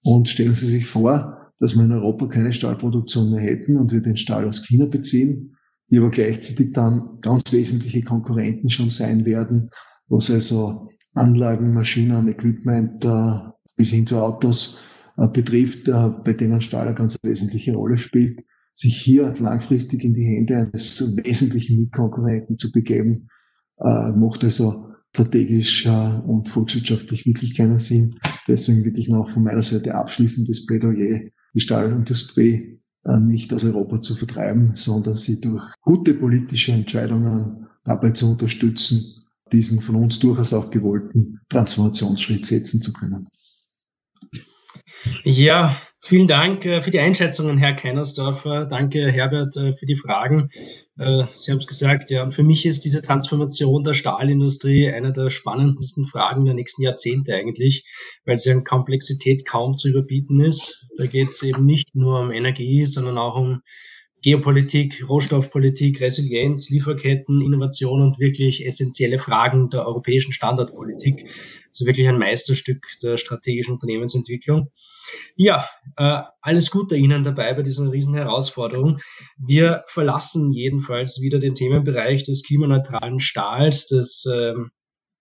Und 0.04 0.30
stellen 0.30 0.54
Sie 0.54 0.68
sich 0.68 0.88
vor, 0.88 1.52
dass 1.60 1.76
wir 1.76 1.84
in 1.84 1.92
Europa 1.92 2.28
keine 2.28 2.54
Stahlproduktion 2.54 3.32
mehr 3.32 3.42
hätten 3.42 3.78
und 3.78 3.92
wir 3.92 4.02
den 4.02 4.18
Stahl 4.18 4.48
aus 4.48 4.66
China 4.66 4.86
beziehen, 4.86 5.58
die 5.90 6.00
aber 6.00 6.10
gleichzeitig 6.10 6.72
dann 6.74 7.20
ganz 7.22 7.52
wesentliche 7.52 8.02
Konkurrenten 8.02 8.70
schon 8.70 8.90
sein 8.90 9.26
werden, 9.26 9.70
was 10.08 10.32
also 10.32 10.90
Anlagen, 11.14 11.74
Maschinen, 11.74 12.30
Equipment 12.30 13.04
äh, 13.04 13.52
bis 13.76 13.90
hin 13.90 14.08
zu 14.08 14.18
Autos 14.18 14.80
äh, 15.18 15.28
betrifft, 15.28 15.88
äh, 15.90 16.10
bei 16.24 16.34
denen 16.34 16.62
Stahl 16.62 16.88
eine 16.88 16.96
ganz 16.96 17.18
wesentliche 17.22 17.74
Rolle 17.76 17.98
spielt, 17.98 18.42
sich 18.82 18.98
hier 19.00 19.34
langfristig 19.38 20.04
in 20.04 20.14
die 20.14 20.26
Hände 20.26 20.58
eines 20.58 21.16
wesentlichen 21.18 21.78
Mitkonkurrenten 21.78 22.58
zu 22.58 22.72
begeben, 22.72 23.28
äh, 23.78 24.12
macht 24.14 24.44
also 24.44 24.90
strategisch 25.14 25.86
äh, 25.86 26.20
und 26.26 26.50
volkswirtschaftlich 26.50 27.28
wirklich 27.28 27.56
keinen 27.56 27.78
Sinn. 27.78 28.16
Deswegen 28.48 28.84
würde 28.84 29.00
ich 29.00 29.08
noch 29.08 29.30
von 29.30 29.44
meiner 29.44 29.62
Seite 29.62 29.94
abschließend 29.94 30.50
das 30.50 30.66
Plädoyer, 30.66 31.30
die 31.54 31.60
Stahlindustrie 31.60 32.82
äh, 33.04 33.20
nicht 33.20 33.54
aus 33.54 33.66
Europa 33.66 34.02
zu 34.02 34.16
vertreiben, 34.16 34.72
sondern 34.74 35.16
sie 35.16 35.40
durch 35.40 35.64
gute 35.82 36.16
politische 36.16 36.72
Entscheidungen 36.72 37.68
dabei 37.84 38.12
zu 38.12 38.32
unterstützen, 38.32 39.28
diesen 39.52 39.82
von 39.82 39.96
uns 39.96 40.18
durchaus 40.18 40.54
auch 40.54 40.72
gewollten 40.72 41.40
Transformationsschritt 41.50 42.48
setzen 42.48 42.82
zu 42.82 42.94
können. 42.94 43.28
Ja, 45.24 45.78
vielen 46.02 46.28
Dank 46.28 46.66
äh, 46.66 46.82
für 46.82 46.92
die 46.92 47.00
Einschätzungen, 47.00 47.58
Herr 47.58 47.74
Keinersdorfer. 47.74 48.66
Danke, 48.66 49.12
Herbert, 49.12 49.56
äh, 49.58 49.74
für 49.74 49.86
die 49.86 49.96
Fragen. 49.96 50.50
Äh, 50.98 51.26
Sie 51.34 51.52
haben 51.52 51.60
es 51.60 51.68
gesagt, 51.68 52.10
ja, 52.10 52.30
für 52.32 52.44
mich 52.44 52.66
ist 52.66 52.86
diese 52.86 53.02
Transformation 53.02 53.84
der 53.84 53.94
Stahlindustrie 53.94 54.90
eine 54.90 55.14
der 55.14 55.30
spannendsten 55.30 56.06
Fragen 56.06 56.46
der 56.46 56.54
nächsten 56.54 56.84
Jahrzehnte 56.84 57.36
eigentlich, 57.36 57.86
weil 58.26 58.38
sie 58.38 58.52
an 58.52 58.64
Komplexität 58.64 59.46
kaum 59.48 59.76
zu 59.76 59.90
überbieten 59.90 60.40
ist. 60.40 60.86
Da 60.98 61.06
geht 61.06 61.30
es 61.30 61.42
eben 61.44 61.66
nicht 61.66 61.96
nur 61.96 62.20
um 62.20 62.32
Energie, 62.32 62.86
sondern 62.86 63.18
auch 63.18 63.36
um 63.36 63.62
Geopolitik, 64.22 65.10
Rohstoffpolitik, 65.10 66.00
Resilienz, 66.00 66.70
Lieferketten, 66.70 67.42
Innovation 67.42 68.02
und 68.02 68.20
wirklich 68.20 68.66
essentielle 68.66 69.18
Fragen 69.18 69.70
der 69.72 69.88
europäischen 69.88 70.32
Standardpolitik. 70.32 71.28
Also 71.72 71.86
wirklich 71.86 72.08
ein 72.08 72.18
Meisterstück 72.18 72.86
der 73.02 73.18
strategischen 73.18 73.74
Unternehmensentwicklung. 73.74 74.72
Ja, 75.36 75.68
äh, 75.98 76.22
alles 76.42 76.70
Gute 76.70 76.96
Ihnen 76.96 77.24
dabei 77.24 77.54
bei 77.54 77.62
dieser 77.62 77.92
riesen 77.92 78.14
Herausforderung. 78.14 79.00
Wir 79.38 79.84
verlassen 79.88 80.52
jedenfalls 80.52 81.22
wieder 81.22 81.40
den 81.40 81.56
Themenbereich 81.56 82.24
des 82.24 82.44
klimaneutralen 82.44 83.20
Stahls, 83.20 83.88
des 83.88 84.28
ähm, 84.32 84.72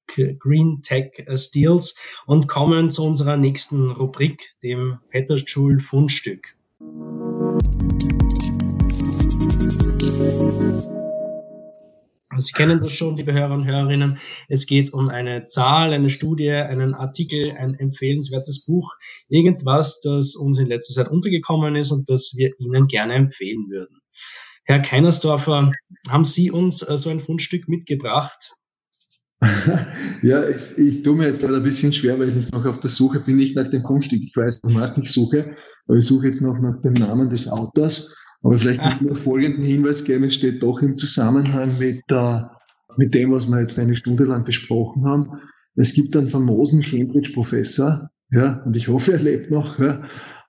Green 0.06 0.82
Tech 0.82 1.12
Steels 1.36 1.96
und 2.26 2.48
kommen 2.48 2.90
zu 2.90 3.04
unserer 3.04 3.36
nächsten 3.36 3.92
Rubrik, 3.92 4.54
dem 4.62 4.98
Petterschul 5.10 5.78
Fundstück. 5.78 6.56
Sie 12.40 12.52
kennen 12.52 12.80
das 12.80 12.92
schon, 12.92 13.16
liebe 13.16 13.32
Hörer 13.32 13.54
und 13.54 13.66
Hörerinnen. 13.66 14.18
Es 14.48 14.66
geht 14.66 14.92
um 14.92 15.08
eine 15.08 15.46
Zahl, 15.46 15.92
eine 15.92 16.10
Studie, 16.10 16.50
einen 16.50 16.94
Artikel, 16.94 17.52
ein 17.52 17.74
empfehlenswertes 17.74 18.64
Buch, 18.64 18.94
irgendwas, 19.28 20.00
das 20.00 20.34
uns 20.36 20.58
in 20.58 20.66
letzter 20.66 21.02
Zeit 21.02 21.12
untergekommen 21.12 21.76
ist 21.76 21.92
und 21.92 22.08
das 22.08 22.34
wir 22.36 22.52
Ihnen 22.58 22.86
gerne 22.86 23.14
empfehlen 23.14 23.66
würden. 23.68 24.00
Herr 24.64 24.80
Keinersdorfer, 24.80 25.72
haben 26.08 26.24
Sie 26.24 26.50
uns 26.50 26.82
äh, 26.82 26.96
so 26.96 27.10
ein 27.10 27.20
Fundstück 27.20 27.68
mitgebracht? 27.68 28.54
ja, 30.22 30.48
ich, 30.48 30.76
ich 30.76 31.02
tue 31.02 31.16
mir 31.16 31.26
jetzt 31.26 31.40
gerade 31.40 31.56
ein 31.56 31.62
bisschen 31.62 31.92
schwer, 31.92 32.18
weil 32.18 32.28
ich 32.28 32.50
noch 32.52 32.66
auf 32.66 32.80
der 32.80 32.90
Suche 32.90 33.20
bin, 33.20 33.36
nicht 33.36 33.56
nach 33.56 33.70
dem 33.70 33.82
Fundstück. 33.82 34.20
Ich 34.22 34.36
weiß, 34.36 34.60
wonach 34.62 34.96
ich 34.98 35.10
suche, 35.10 35.56
aber 35.86 35.96
ich 35.96 36.04
suche 36.04 36.26
jetzt 36.26 36.42
noch 36.42 36.58
nach 36.58 36.80
dem 36.82 36.92
Namen 36.92 37.30
des 37.30 37.48
Autors. 37.48 38.14
Aber 38.42 38.58
vielleicht 38.58 38.80
ah. 38.80 38.98
noch 39.02 39.18
folgenden 39.18 39.64
Hinweis 39.64 40.04
geben, 40.04 40.24
es 40.24 40.34
steht 40.34 40.62
doch 40.62 40.80
im 40.80 40.96
Zusammenhang 40.96 41.78
mit 41.78 42.02
der 42.08 42.56
mit 42.96 43.14
dem, 43.14 43.32
was 43.32 43.46
wir 43.46 43.60
jetzt 43.60 43.78
eine 43.78 43.94
Stunde 43.94 44.24
lang 44.24 44.44
besprochen 44.44 45.04
haben. 45.04 45.40
Es 45.76 45.94
gibt 45.94 46.16
einen 46.16 46.28
famosen 46.28 46.82
Cambridge-Professor, 46.82 48.10
ja, 48.32 48.62
und 48.64 48.76
ich 48.76 48.88
hoffe, 48.88 49.12
er 49.12 49.20
lebt 49.20 49.50
noch, 49.50 49.78
ja, 49.78 50.02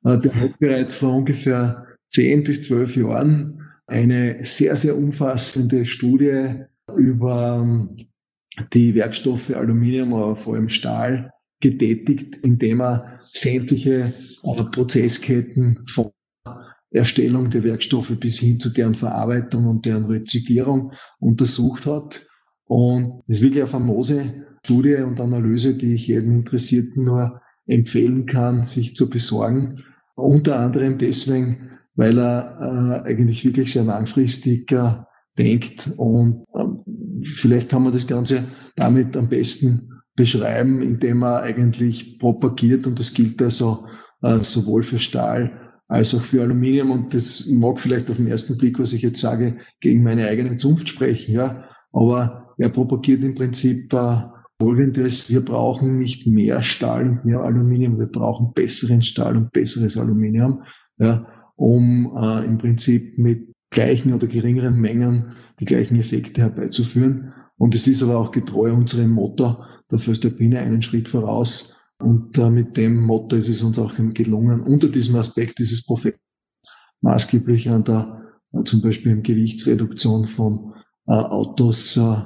äh, 0.04 0.18
der 0.18 0.36
hat 0.36 0.60
bereits 0.60 0.96
vor 0.96 1.16
ungefähr 1.16 1.86
zehn 2.10 2.44
bis 2.44 2.64
zwölf 2.64 2.96
Jahren 2.96 3.62
eine 3.88 4.44
sehr, 4.44 4.76
sehr 4.76 4.98
umfassende 4.98 5.86
Studie 5.86 6.56
über 6.96 7.62
ähm, 7.62 7.96
die 8.74 8.96
Werkstoffe 8.96 9.52
Aluminium, 9.52 10.14
aber 10.14 10.36
vor 10.36 10.56
allem 10.56 10.70
Stahl 10.70 11.32
getätigt, 11.62 12.38
indem 12.44 12.82
er 12.82 13.20
sämtliche 13.20 14.14
äh, 14.44 14.64
Prozessketten 14.72 15.86
von 15.88 16.12
Erstellung 16.92 17.50
der 17.50 17.64
Werkstoffe 17.64 18.20
bis 18.20 18.40
hin 18.40 18.60
zu 18.60 18.70
deren 18.70 18.96
Verarbeitung 18.96 19.66
und 19.66 19.86
deren 19.86 20.06
Rezyklierung 20.06 20.92
untersucht 21.20 21.86
hat. 21.86 22.28
Und 22.66 23.22
das 23.28 23.38
ist 23.38 23.44
wirklich 23.44 23.64
eine 23.64 23.72
famose 23.72 24.46
Studie 24.64 24.96
und 24.96 25.20
Analyse, 25.20 25.74
die 25.76 25.96
ich 25.96 26.08
jedem 26.08 26.32
Interessierten 26.34 27.06
nur 27.06 27.42
empfehlen 27.66 28.26
kann, 28.26 28.64
sich 28.64 28.96
zu 28.96 29.10
besorgen. 29.10 29.84
Unter 30.16 30.60
anderem 30.60 30.98
deswegen, 30.98 31.80
weil 31.96 32.20
er 32.20 33.04
äh, 33.06 33.10
eigentlich 33.10 33.46
wirklich 33.46 33.72
sehr 33.72 33.84
langfristig 33.84 34.72
äh, 34.72 34.96
denkt 35.38 35.92
und 35.98 36.44
äh, 36.54 36.66
vielleicht 37.36 37.70
kann 37.70 37.84
man 37.84 37.94
das 37.94 38.08
Ganze 38.08 38.44
damit 38.76 39.16
am 39.16 39.30
besten 39.30 40.02
beschreiben, 40.16 40.82
indem 40.82 41.24
er 41.24 41.42
eigentlich 41.42 42.20
propagiert 42.20 42.86
und 42.86 43.00
das 43.00 43.14
gilt 43.14 43.42
also 43.42 43.88
äh, 44.22 44.40
sowohl 44.40 44.84
für 44.84 45.00
Stahl 45.00 45.61
als 45.92 46.16
auch 46.16 46.22
für 46.22 46.42
Aluminium 46.42 46.90
und 46.90 47.14
das 47.14 47.48
mag 47.48 47.78
vielleicht 47.78 48.10
auf 48.10 48.16
den 48.16 48.28
ersten 48.28 48.58
Blick, 48.58 48.80
was 48.80 48.94
ich 48.94 49.02
jetzt 49.02 49.20
sage, 49.20 49.58
gegen 49.82 50.04
meine 50.04 50.26
eigene 50.26 50.56
Zunft 50.56 50.88
sprechen, 50.88 51.34
ja, 51.34 51.66
aber 51.92 52.54
er 52.58 52.70
propagiert 52.70 53.22
im 53.26 53.36
Prinzip 53.36 53.92
äh, 53.94 54.22
Folgendes, 54.62 55.30
wir 55.30 55.44
brauchen 55.44 55.98
nicht 55.98 56.26
mehr 56.26 56.64
Stahl 56.64 57.10
und 57.10 57.26
mehr 57.26 57.42
Aluminium, 57.42 58.00
wir 58.00 58.06
brauchen 58.06 58.54
besseren 58.54 59.02
Stahl 59.02 59.36
und 59.36 59.52
besseres 59.52 59.98
Aluminium, 59.98 60.64
ja, 60.98 61.28
um 61.58 62.16
äh, 62.16 62.46
im 62.46 62.58
Prinzip 62.58 63.18
mit 63.18 63.50
gleichen 63.70 64.14
oder 64.14 64.28
geringeren 64.28 64.80
Mengen 64.80 65.34
die 65.60 65.66
gleichen 65.66 66.00
Effekte 66.00 66.40
herbeizuführen. 66.40 67.34
Und 67.58 67.76
es 67.76 67.88
ist 67.88 68.02
aber 68.02 68.18
auch 68.18 68.32
getreu 68.32 68.72
unserem 68.72 69.12
Motto, 69.12 69.58
der 69.92 70.00
Föstalpine 70.00 70.60
einen 70.60 70.84
Schritt 70.84 71.10
voraus. 71.10 71.78
Und 72.02 72.38
äh, 72.38 72.50
mit 72.50 72.78
dem 72.78 73.02
Motto 73.02 73.36
ist 73.36 73.50
es 73.50 73.64
uns 73.64 73.78
auch 73.80 73.94
gelungen, 73.96 74.62
unter 74.62 74.90
diesem 74.90 75.16
Aspekt 75.16 75.60
dieses 75.60 75.86
Propheten 75.86 76.20
maßgeblich 77.02 77.70
an 77.70 77.84
der, 77.84 78.34
äh, 78.54 78.64
zum 78.64 78.82
Beispiel 78.82 79.12
in 79.12 79.24
Gewichtsreduktion 79.24 80.28
von 80.28 80.74
äh, 81.08 81.14
Autos 81.14 81.98
äh, 81.98 82.24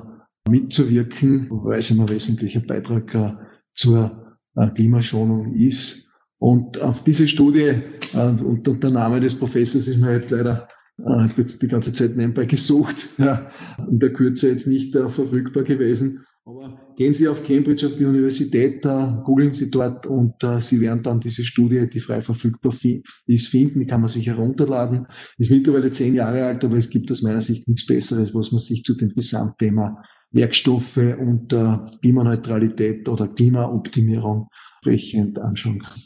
mitzuwirken, 0.49 1.49
weil 1.49 1.79
es 1.79 1.91
ein 1.91 2.07
wesentlicher 2.07 2.61
Beitrag 2.61 3.13
äh, 3.15 3.33
zur 3.73 4.37
äh, 4.55 4.69
Klimaschonung 4.69 5.55
ist. 5.55 6.11
Und 6.37 6.81
auf 6.81 7.03
diese 7.03 7.27
Studie 7.27 7.81
und, 8.13 8.41
und 8.41 8.83
der 8.83 8.91
Name 8.91 9.21
des 9.21 9.35
Professors 9.35 9.87
ist 9.87 9.97
mir 9.97 10.13
jetzt 10.13 10.29
leider 10.29 10.67
ich 10.97 11.05
habe 11.05 11.33
jetzt 11.37 11.61
die 11.61 11.67
ganze 11.67 11.91
Zeit 11.91 12.15
nebenbei 12.15 12.45
gesucht, 12.45 13.09
ja, 13.17 13.49
in 13.89 13.99
der 13.99 14.13
Kürze 14.13 14.49
jetzt 14.49 14.65
nicht 14.65 14.93
verfügbar 14.93 15.63
gewesen. 15.63 16.25
Aber 16.47 16.79
gehen 16.95 17.15
Sie 17.15 17.27
auf 17.27 17.41
Cambridge, 17.41 17.87
auf 17.87 17.95
die 17.95 18.05
Universität, 18.05 18.85
äh, 18.85 19.07
googeln 19.23 19.53
Sie 19.53 19.71
dort 19.71 20.05
und 20.05 20.43
äh, 20.43 20.61
Sie 20.61 20.79
werden 20.79 21.01
dann 21.01 21.19
diese 21.19 21.43
Studie, 21.43 21.89
die 21.91 21.99
frei 21.99 22.21
verfügbar 22.21 22.71
fi 22.71 23.03
ist, 23.25 23.47
finden. 23.47 23.79
Die 23.79 23.87
kann 23.87 24.01
man 24.01 24.11
sich 24.11 24.27
herunterladen. 24.27 25.07
Ist 25.39 25.49
mittlerweile 25.49 25.89
zehn 25.89 26.13
Jahre 26.13 26.45
alt, 26.45 26.63
aber 26.63 26.77
es 26.77 26.91
gibt 26.91 27.11
aus 27.11 27.23
meiner 27.23 27.41
Sicht 27.41 27.67
nichts 27.67 27.87
Besseres, 27.87 28.35
was 28.35 28.51
man 28.51 28.59
sich 28.59 28.83
zu 28.83 28.95
dem 28.95 29.09
Gesamtthema 29.09 30.03
Werkstoffe 30.29 30.97
und 30.97 31.51
äh, 31.51 31.77
Klimaneutralität 32.01 33.09
oder 33.09 33.27
Klimaoptimierung 33.27 34.49
sprechend 34.81 35.39
anschauen 35.39 35.79
kann. 35.79 35.99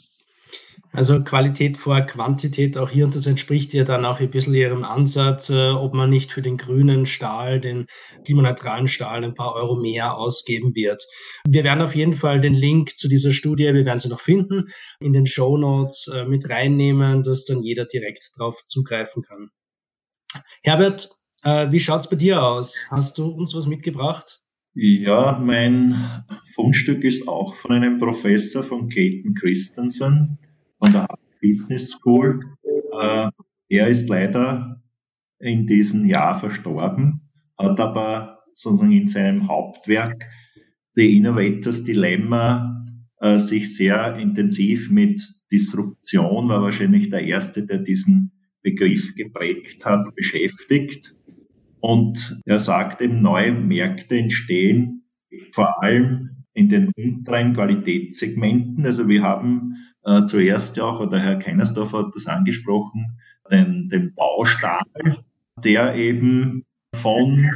Also 0.92 1.22
Qualität 1.22 1.76
vor 1.76 2.00
Quantität 2.00 2.76
auch 2.76 2.90
hier 2.90 3.04
und 3.04 3.14
das 3.14 3.26
entspricht 3.26 3.72
ja 3.74 3.84
dann 3.84 4.04
auch 4.04 4.18
ein 4.18 4.30
bisschen 4.30 4.54
Ihrem 4.54 4.82
Ansatz, 4.82 5.48
äh, 5.48 5.70
ob 5.70 5.94
man 5.94 6.10
nicht 6.10 6.32
für 6.32 6.42
den 6.42 6.56
grünen 6.56 7.06
Stahl, 7.06 7.60
den 7.60 7.86
klimaneutralen 8.24 8.88
Stahl 8.88 9.22
ein 9.22 9.34
paar 9.34 9.54
Euro 9.54 9.76
mehr 9.76 10.16
ausgeben 10.16 10.74
wird. 10.74 11.06
Wir 11.46 11.62
werden 11.62 11.80
auf 11.80 11.94
jeden 11.94 12.14
Fall 12.14 12.40
den 12.40 12.54
Link 12.54 12.98
zu 12.98 13.08
dieser 13.08 13.32
Studie, 13.32 13.72
wir 13.72 13.84
werden 13.84 14.00
sie 14.00 14.08
noch 14.08 14.20
finden, 14.20 14.66
in 14.98 15.12
den 15.12 15.26
Show 15.26 15.56
Notes 15.56 16.08
äh, 16.08 16.24
mit 16.24 16.48
reinnehmen, 16.50 17.22
dass 17.22 17.44
dann 17.44 17.62
jeder 17.62 17.84
direkt 17.84 18.32
darauf 18.36 18.64
zugreifen 18.66 19.22
kann. 19.22 19.50
Herbert, 20.64 21.10
äh, 21.44 21.70
wie 21.70 21.80
schaut's 21.80 22.10
bei 22.10 22.16
dir 22.16 22.42
aus? 22.42 22.86
Hast 22.90 23.16
du 23.18 23.28
uns 23.28 23.54
was 23.54 23.66
mitgebracht? 23.66 24.40
Ja, 24.74 25.38
mein 25.38 26.24
Fundstück 26.54 27.04
ist 27.04 27.28
auch 27.28 27.54
von 27.54 27.72
einem 27.72 27.98
Professor 27.98 28.62
von 28.64 28.88
Caton 28.88 29.34
Christensen 29.34 30.38
von 30.80 30.92
der 30.92 31.06
Business 31.40 31.90
School. 31.90 32.56
Äh, 33.00 33.30
er 33.68 33.88
ist 33.88 34.08
leider 34.08 34.82
in 35.38 35.66
diesem 35.66 36.06
Jahr 36.06 36.38
verstorben, 36.38 37.30
hat 37.56 37.78
aber 37.78 38.40
sozusagen 38.52 38.92
in 38.92 39.06
seinem 39.06 39.48
Hauptwerk 39.48 40.26
The 40.94 41.16
Innovators 41.16 41.84
Dilemma 41.84 42.84
äh, 43.20 43.38
sich 43.38 43.76
sehr 43.76 44.16
intensiv 44.16 44.90
mit 44.90 45.22
Disruption, 45.52 46.48
war 46.48 46.62
wahrscheinlich 46.62 47.10
der 47.10 47.22
erste, 47.22 47.64
der 47.64 47.78
diesen 47.78 48.32
Begriff 48.62 49.14
geprägt 49.14 49.84
hat, 49.84 50.14
beschäftigt. 50.14 51.14
Und 51.80 52.40
er 52.44 52.58
sagt 52.58 53.00
eben, 53.00 53.22
neue 53.22 53.52
Märkte 53.52 54.18
entstehen 54.18 55.04
vor 55.52 55.82
allem 55.82 56.44
in 56.52 56.68
den 56.68 56.92
unteren 56.96 57.54
Qualitätssegmenten. 57.54 58.84
Also 58.84 59.08
wir 59.08 59.22
haben 59.22 59.76
äh, 60.04 60.24
zuerst 60.24 60.76
ja 60.76 60.84
auch, 60.84 61.00
oder 61.00 61.18
Herr 61.18 61.38
Keinersdorf 61.38 61.92
hat 61.92 62.14
das 62.14 62.26
angesprochen, 62.26 63.18
den, 63.50 63.88
den 63.88 64.14
Baustahl, 64.14 64.84
der 65.62 65.94
eben 65.94 66.64
von 66.94 67.50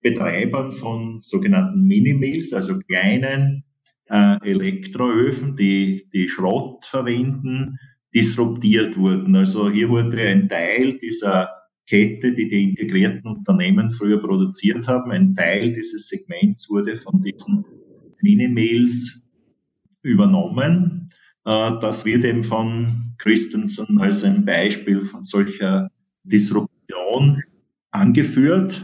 Betreibern 0.00 0.72
von 0.72 1.20
sogenannten 1.20 1.86
Minimills, 1.86 2.52
also 2.52 2.78
kleinen 2.78 3.64
äh, 4.08 4.36
Elektroöfen, 4.42 5.56
die, 5.56 6.08
die 6.12 6.28
Schrott 6.28 6.84
verwenden, 6.86 7.78
disruptiert 8.14 8.96
wurden. 8.96 9.36
Also 9.36 9.70
hier 9.70 9.88
wurde 9.88 10.20
ein 10.22 10.48
Teil 10.48 10.98
dieser 10.98 11.50
Kette, 11.86 12.32
die 12.32 12.48
die 12.48 12.64
integrierten 12.64 13.26
Unternehmen 13.26 13.90
früher 13.90 14.20
produziert 14.20 14.86
haben, 14.88 15.10
ein 15.10 15.34
Teil 15.34 15.72
dieses 15.72 16.08
Segments 16.08 16.70
wurde 16.70 16.96
von 16.96 17.22
diesen 17.22 17.64
Minimills 18.20 19.24
übernommen 20.02 21.08
äh, 21.44 21.70
das 21.80 22.04
wird 22.04 22.24
eben 22.24 22.44
von 22.44 23.14
Christensen 23.18 24.00
als 24.00 24.24
ein 24.24 24.44
Beispiel 24.44 25.00
von 25.00 25.22
solcher 25.22 25.90
Disruption 26.24 27.42
angeführt. 27.90 28.82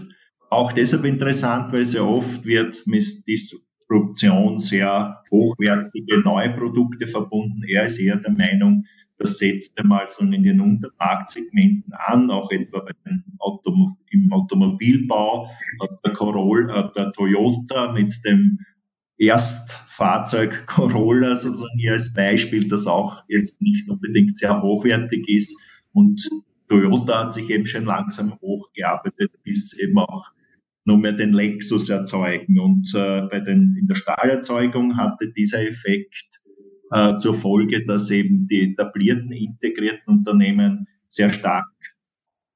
Auch 0.50 0.72
deshalb 0.72 1.04
interessant, 1.04 1.72
weil 1.72 1.84
sehr 1.84 2.06
oft 2.06 2.44
wird 2.44 2.86
mit 2.86 3.04
Disruption 3.26 4.58
sehr 4.58 5.22
hochwertige 5.30 6.20
neue 6.20 6.50
Produkte 6.50 7.06
verbunden. 7.06 7.62
Er 7.68 7.84
ist 7.84 7.98
eher 7.98 8.16
der 8.16 8.32
Meinung, 8.32 8.84
das 9.18 9.38
setzt 9.38 9.76
einmal 9.78 10.06
so 10.08 10.24
in 10.24 10.42
den 10.42 10.60
Untermarktsegmenten 10.60 11.92
an, 11.92 12.30
auch 12.30 12.50
etwa 12.52 12.86
Autom 13.40 13.96
im 14.10 14.32
Automobilbau 14.32 15.50
der 16.04 16.12
Corolla, 16.12 16.74
hat 16.74 16.96
der 16.96 17.12
Toyota 17.12 17.92
mit 17.92 18.14
dem 18.24 18.58
Erstfahrzeug 19.18 20.66
Corolla 20.66 21.34
sozusagen 21.36 21.78
hier 21.78 21.92
als 21.92 22.14
Beispiel, 22.14 22.68
das 22.68 22.86
auch 22.86 23.24
jetzt 23.28 23.60
nicht 23.60 23.88
unbedingt 23.88 24.38
sehr 24.38 24.62
hochwertig 24.62 25.28
ist. 25.28 25.58
Und 25.92 26.22
Toyota 26.68 27.24
hat 27.24 27.34
sich 27.34 27.50
eben 27.50 27.66
schon 27.66 27.84
langsam 27.84 28.38
hochgearbeitet, 28.40 29.32
bis 29.42 29.72
eben 29.72 29.98
auch 29.98 30.30
nur 30.84 30.98
mehr 30.98 31.12
den 31.12 31.32
Lexus 31.32 31.88
erzeugen. 31.88 32.58
Und 32.60 32.92
äh, 32.94 33.22
bei 33.22 33.40
den, 33.40 33.76
in 33.78 33.86
der 33.86 33.96
Stahlerzeugung 33.96 34.96
hatte 34.96 35.30
dieser 35.32 35.66
Effekt 35.66 36.40
äh, 36.92 37.16
zur 37.16 37.34
Folge, 37.34 37.84
dass 37.84 38.10
eben 38.10 38.46
die 38.46 38.72
etablierten 38.72 39.32
integrierten 39.32 40.18
Unternehmen 40.18 40.86
sehr 41.08 41.32
stark 41.32 41.66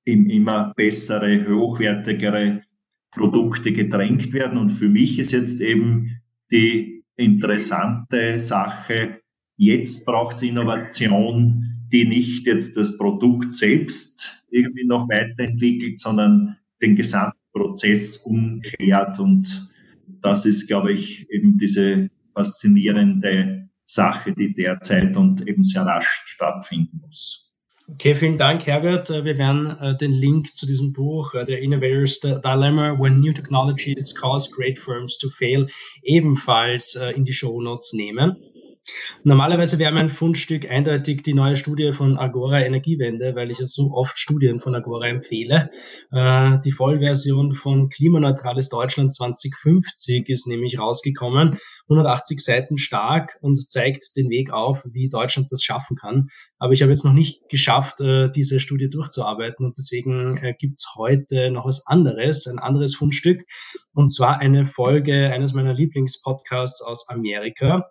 in 0.05 0.31
immer 0.31 0.73
bessere, 0.77 1.47
hochwertigere 1.49 2.63
Produkte 3.11 3.73
gedrängt 3.73 4.33
werden. 4.33 4.59
Und 4.59 4.71
für 4.71 4.89
mich 4.89 5.19
ist 5.19 5.33
jetzt 5.33 5.61
eben 5.61 6.22
die 6.53 7.05
interessante 7.17 8.39
Sache. 8.39 9.21
Jetzt 9.57 10.05
braucht 10.05 10.37
es 10.37 10.43
Innovation, 10.43 11.87
die 11.91 12.05
nicht 12.05 12.47
jetzt 12.47 12.77
das 12.77 12.97
Produkt 12.97 13.53
selbst 13.53 14.43
irgendwie 14.51 14.85
noch 14.85 15.09
weiterentwickelt, 15.09 15.99
sondern 15.99 16.57
den 16.81 16.97
gesamten 16.97 17.39
Prozess 17.53 18.19
umkehrt. 18.19 19.19
Und 19.19 19.71
das 20.21 20.47
ist, 20.47 20.67
glaube 20.67 20.93
ich, 20.93 21.29
eben 21.31 21.59
diese 21.59 22.11
faszinierende 22.35 23.69
Sache, 23.87 24.33
die 24.33 24.53
derzeit 24.53 25.17
und 25.17 25.47
eben 25.47 25.65
sehr 25.65 25.83
rasch 25.83 26.23
stattfinden 26.27 27.01
muss. 27.01 27.52
Okay, 27.89 28.15
vielen 28.15 28.39
Dank, 28.39 28.67
Herbert. 28.67 29.11
Äh, 29.11 29.25
wir 29.25 29.39
werden 29.39 29.77
äh, 29.81 29.97
den 29.97 30.13
Link 30.13 30.55
zu 30.55 30.67
diesem 30.67 30.93
Buch, 30.93 31.35
äh, 31.35 31.45
The 31.45 31.55
Innovator's 31.55 32.21
Dilemma, 32.21 32.97
When 32.99 33.21
New 33.21 33.33
Technologies 33.33 34.15
Cause 34.15 34.51
Great 34.55 34.79
Firms 34.79 35.19
to 35.19 35.29
Fail, 35.29 35.67
ebenfalls 36.03 36.95
in 36.95 37.25
die 37.25 37.33
Show 37.33 37.61
Notes 37.61 37.93
nehmen. 37.93 38.37
Normalerweise 39.23 39.79
wäre 39.79 39.93
mein 39.93 40.09
Fundstück 40.09 40.69
eindeutig 40.69 41.23
die 41.23 41.35
neue 41.35 41.57
Studie 41.57 41.93
von 41.93 42.19
Agora 42.19 42.61
Energiewende, 42.61 43.37
weil 43.37 43.53
ich 43.53 43.59
ja 43.59 43.67
so 43.67 43.93
oft 43.93 44.19
Studien 44.19 44.59
von 44.59 44.75
Agora 44.75 45.07
empfehle. 45.07 45.71
Äh, 46.11 46.59
die 46.65 46.73
Vollversion 46.73 47.53
von 47.53 47.89
Klimaneutrales 47.89 48.69
Deutschland 48.71 49.15
2050 49.15 50.29
ist 50.29 50.49
nämlich 50.49 50.81
rausgekommen, 50.81 51.59
180 51.89 52.43
Seiten 52.43 52.77
stark 52.77 53.39
und 53.41 53.71
zeigt 53.71 54.17
den 54.17 54.31
Weg 54.31 54.53
auf, 54.53 54.85
wie 54.91 55.09
Deutschland 55.09 55.53
das 55.53 55.63
schaffen 55.63 55.97
kann. 55.97 56.29
Aber 56.59 56.73
ich 56.73 56.83
habe 56.83 56.91
jetzt 56.91 57.05
noch 57.05 57.13
nicht 57.13 57.49
geschafft, 57.49 58.01
äh, 58.01 58.31
diese 58.31 58.59
Studie 58.59 58.91
durchzuarbeiten 58.91 59.65
und 59.65 59.79
deswegen 59.79 60.39
äh, 60.39 60.55
gibt's 60.59 60.95
heute 60.97 61.53
noch 61.53 61.67
was 61.67 61.87
anderes, 61.87 62.49
ein 62.49 62.59
anderes 62.59 62.97
Fundstück 62.97 63.43
und 63.95 64.13
zwar 64.13 64.41
eine 64.41 64.65
Folge 64.65 65.31
eines 65.33 65.53
meiner 65.53 65.73
Lieblingspodcasts 65.73 66.83
aus 66.83 67.09
Amerika 67.09 67.89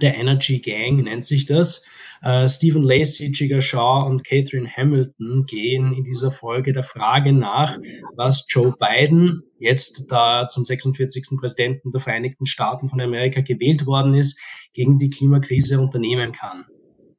der 0.00 0.16
Energy 0.16 0.60
Gang 0.60 1.02
nennt 1.02 1.24
sich 1.24 1.46
das. 1.46 1.84
Uh, 2.24 2.48
Stephen 2.48 2.82
Lacey, 2.82 3.30
Jigar 3.32 3.60
Shaw 3.60 4.04
und 4.06 4.24
Catherine 4.24 4.68
Hamilton 4.68 5.46
gehen 5.46 5.92
in 5.92 6.02
dieser 6.02 6.32
Folge 6.32 6.72
der 6.72 6.82
Frage 6.82 7.32
nach, 7.32 7.78
was 8.16 8.44
Joe 8.48 8.74
Biden 8.80 9.44
jetzt 9.60 10.10
da 10.10 10.48
zum 10.48 10.64
46. 10.64 11.38
Präsidenten 11.38 11.92
der 11.92 12.00
Vereinigten 12.00 12.44
Staaten 12.46 12.88
von 12.88 13.00
Amerika 13.00 13.40
gewählt 13.40 13.86
worden 13.86 14.14
ist, 14.14 14.40
gegen 14.72 14.98
die 14.98 15.10
Klimakrise 15.10 15.80
unternehmen 15.80 16.32
kann. 16.32 16.64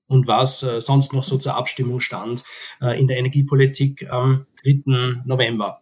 Und 0.07 0.27
was 0.27 0.63
uh, 0.63 0.81
sonst 0.81 1.13
noch 1.13 1.23
so 1.23 1.37
zur 1.37 1.55
Abstimmung 1.55 2.01
stand 2.01 2.43
uh, 2.81 2.87
in 2.87 3.07
der 3.07 3.17
Energiepolitik 3.17 4.11
am 4.11 4.47
3. 4.63 5.21
November. 5.23 5.81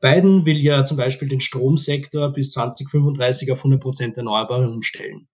Biden 0.00 0.46
will 0.46 0.58
ja 0.58 0.82
zum 0.84 0.96
Beispiel 0.96 1.28
den 1.28 1.40
Stromsektor 1.40 2.32
bis 2.32 2.50
2035 2.50 3.52
auf 3.52 3.58
100 3.58 3.80
Prozent 3.80 4.16
Erneuerbare 4.16 4.68
umstellen. 4.68 5.28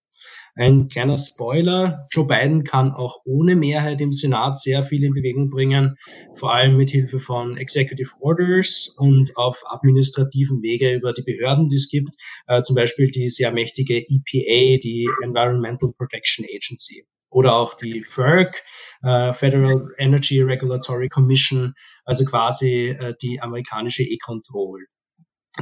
Ein 0.57 0.87
kleiner 0.87 1.17
Spoiler, 1.17 2.07
Joe 2.11 2.25
Biden 2.25 2.63
kann 2.63 2.93
auch 2.93 3.19
ohne 3.25 3.57
Mehrheit 3.57 3.99
im 3.99 4.13
Senat 4.13 4.57
sehr 4.57 4.83
viel 4.83 5.03
in 5.03 5.13
Bewegung 5.13 5.49
bringen, 5.49 5.97
vor 6.33 6.53
allem 6.53 6.77
mit 6.77 6.91
Hilfe 6.91 7.19
von 7.19 7.57
Executive 7.57 8.11
Orders 8.21 8.95
und 8.97 9.35
auf 9.35 9.61
administrativen 9.65 10.61
Wege 10.61 10.93
über 10.93 11.11
die 11.11 11.23
Behörden, 11.23 11.67
die 11.67 11.75
es 11.75 11.89
gibt, 11.89 12.15
äh, 12.47 12.61
zum 12.61 12.77
Beispiel 12.77 13.11
die 13.11 13.27
sehr 13.27 13.51
mächtige 13.51 13.97
EPA, 13.97 14.79
die 14.81 15.09
Environmental 15.23 15.91
Protection 15.91 16.45
Agency. 16.45 17.03
Oder 17.29 17.53
auch 17.53 17.73
die 17.73 18.01
FERC, 18.01 18.63
äh, 19.03 19.33
Federal 19.33 19.89
Energy 19.97 20.41
Regulatory 20.41 21.09
Commission, 21.09 21.73
also 22.05 22.23
quasi 22.23 22.95
äh, 22.97 23.13
die 23.21 23.41
amerikanische 23.41 24.03
E-Control. 24.03 24.85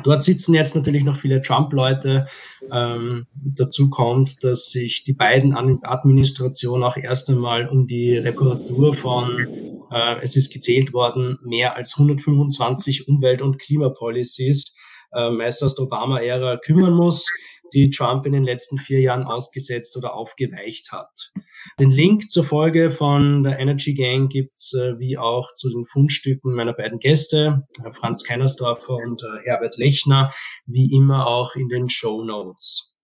Dort 0.02 0.24
sitzen 0.24 0.56
jetzt 0.56 0.76
natürlich 0.76 1.04
noch 1.04 1.18
viele 1.18 1.41
Trump-Leute. 1.41 2.28
Ähm, 2.72 3.28
dazu 3.36 3.89
kommt, 3.89 4.44
dass 4.44 4.72
sich 4.72 5.04
die 5.04 5.14
beiden 5.14 5.54
Administrationen 5.54 6.84
auch 6.84 6.98
erst 6.98 7.30
einmal 7.30 7.68
um 7.68 7.86
die 7.86 8.18
Reparatur 8.18 8.96
von, 8.96 9.86
äh, 9.91 10.16
es 10.22 10.36
ist 10.36 10.52
gezählt 10.52 10.94
worden, 10.94 11.38
mehr 11.44 11.76
als 11.76 11.98
125 11.98 13.08
Umwelt- 13.08 13.44
und 13.44 13.60
Klimapolicies, 13.60 14.76
äh, 15.14 15.30
meist 15.30 15.64
aus 15.64 15.76
der 15.76 15.86
Obama-Ära, 15.86 16.58
kümmern 16.58 16.94
muss 16.94 17.28
die 17.74 17.90
Trump 17.90 18.26
in 18.26 18.34
den 18.34 18.44
letzten 18.44 18.78
vier 18.78 19.02
Jahren 19.02 19.24
ausgesetzt 19.24 19.98
oder 19.98 20.14
aufgeweicht 20.14 20.92
hat. 20.92 21.32
Den 21.80 21.90
Link 21.90 22.30
zur 22.30 22.44
Folge 22.44 22.92
von 22.92 23.44
der 23.44 23.60
Energy 23.60 23.94
Gang 23.94 24.30
gibt's 24.30 24.74
äh, 24.74 25.00
wie 25.00 25.18
auch 25.18 25.54
zu 25.54 25.70
den 25.70 25.86
Fundstücken 25.86 26.54
meiner 26.54 26.74
beiden 26.74 27.00
Gäste, 27.00 27.68
äh, 27.84 27.92
Franz 27.92 28.24
Keinersdorfer 28.24 28.96
und 28.96 29.24
äh, 29.24 29.44
Herbert 29.44 29.78
Lechner, 29.78 30.32
wie 30.66 30.94
immer 30.96 31.28
auch 31.28 31.56
in 31.56 31.70
den 31.70 31.90
Show 31.90 32.24
Notes. 32.24 32.96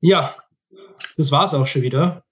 Ja, 0.00 0.36
das 1.16 1.32
war's 1.32 1.54
auch 1.54 1.66
schon 1.66 1.82
wieder 1.82 2.24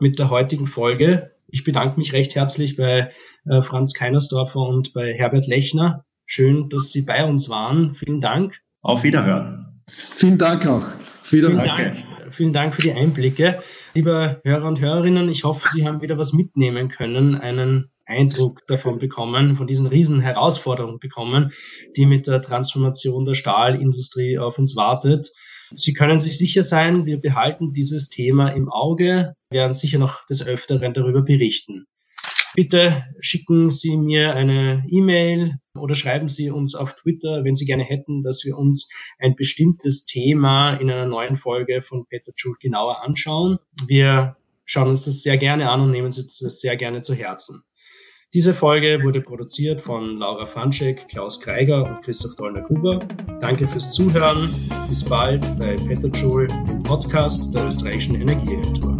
mit 0.00 0.18
der 0.18 0.30
heutigen 0.30 0.66
Folge. 0.66 1.32
Ich 1.48 1.64
bedanke 1.64 1.98
mich 1.98 2.12
recht 2.12 2.34
herzlich 2.34 2.76
bei 2.76 3.12
äh, 3.46 3.62
Franz 3.62 3.94
Keinersdorfer 3.94 4.60
und 4.60 4.92
bei 4.92 5.12
Herbert 5.12 5.46
Lechner. 5.46 6.04
Schön, 6.26 6.68
dass 6.68 6.92
Sie 6.92 7.02
bei 7.02 7.24
uns 7.24 7.48
waren. 7.48 7.94
Vielen 7.94 8.20
Dank. 8.20 8.60
Auf 8.82 9.02
Wiederhören. 9.02 9.82
Vielen 9.88 10.38
Dank 10.38 10.66
auch. 10.66 10.86
Vielen 11.22 11.56
Dank, 11.56 12.04
vielen 12.30 12.52
Dank 12.52 12.74
für 12.74 12.82
die 12.82 12.92
Einblicke. 12.92 13.60
Liebe 13.94 14.40
Hörer 14.44 14.66
und 14.66 14.80
Hörerinnen, 14.80 15.28
ich 15.28 15.44
hoffe, 15.44 15.68
Sie 15.68 15.86
haben 15.86 16.00
wieder 16.00 16.18
was 16.18 16.32
mitnehmen 16.32 16.88
können, 16.88 17.34
einen 17.34 17.90
Eindruck 18.06 18.66
davon 18.66 18.98
bekommen, 18.98 19.56
von 19.56 19.66
diesen 19.66 19.86
riesen 19.86 20.20
Herausforderungen 20.20 20.98
bekommen, 20.98 21.52
die 21.96 22.06
mit 22.06 22.26
der 22.26 22.42
Transformation 22.42 23.24
der 23.24 23.34
Stahlindustrie 23.34 24.38
auf 24.38 24.58
uns 24.58 24.76
wartet. 24.76 25.30
Sie 25.72 25.92
können 25.92 26.18
sich 26.18 26.36
sicher 26.36 26.64
sein, 26.64 27.06
wir 27.06 27.20
behalten 27.20 27.72
dieses 27.72 28.08
Thema 28.08 28.48
im 28.48 28.68
Auge, 28.68 29.34
werden 29.50 29.74
sicher 29.74 29.98
noch 29.98 30.26
des 30.26 30.44
Öfteren 30.44 30.94
darüber 30.94 31.22
berichten. 31.22 31.86
Bitte 32.54 33.04
schicken 33.20 33.70
Sie 33.70 33.96
mir 33.96 34.34
eine 34.34 34.84
E-Mail 34.90 35.56
oder 35.74 35.94
schreiben 35.94 36.28
Sie 36.28 36.50
uns 36.50 36.74
auf 36.74 36.94
Twitter, 36.94 37.44
wenn 37.44 37.54
Sie 37.54 37.64
gerne 37.64 37.84
hätten, 37.84 38.22
dass 38.22 38.44
wir 38.44 38.58
uns 38.58 38.90
ein 39.18 39.36
bestimmtes 39.36 40.04
Thema 40.04 40.74
in 40.74 40.90
einer 40.90 41.06
neuen 41.06 41.36
Folge 41.36 41.82
von 41.82 42.06
Peter 42.06 42.32
Schul 42.34 42.56
genauer 42.60 43.02
anschauen. 43.02 43.58
Wir 43.86 44.36
schauen 44.64 44.88
uns 44.88 45.04
das 45.04 45.22
sehr 45.22 45.38
gerne 45.38 45.70
an 45.70 45.80
und 45.80 45.90
nehmen 45.90 46.06
uns 46.06 46.16
das 46.16 46.60
sehr 46.60 46.76
gerne 46.76 47.02
zu 47.02 47.14
Herzen. 47.14 47.62
Diese 48.32 48.54
Folge 48.54 49.02
wurde 49.02 49.20
produziert 49.20 49.80
von 49.80 50.18
Laura 50.18 50.46
Franschek, 50.46 51.08
Klaus 51.08 51.40
Kreiger 51.40 51.84
und 51.84 52.02
Christoph 52.02 52.36
Dollner-Gruber. 52.36 53.00
Danke 53.40 53.66
fürs 53.66 53.90
Zuhören. 53.90 54.48
Bis 54.88 55.04
bald 55.04 55.42
bei 55.58 55.74
Peter 55.74 56.14
Schul, 56.14 56.46
dem 56.46 56.80
Podcast 56.84 57.52
der 57.52 57.66
österreichischen 57.66 58.14
Energieagentur. 58.14 58.99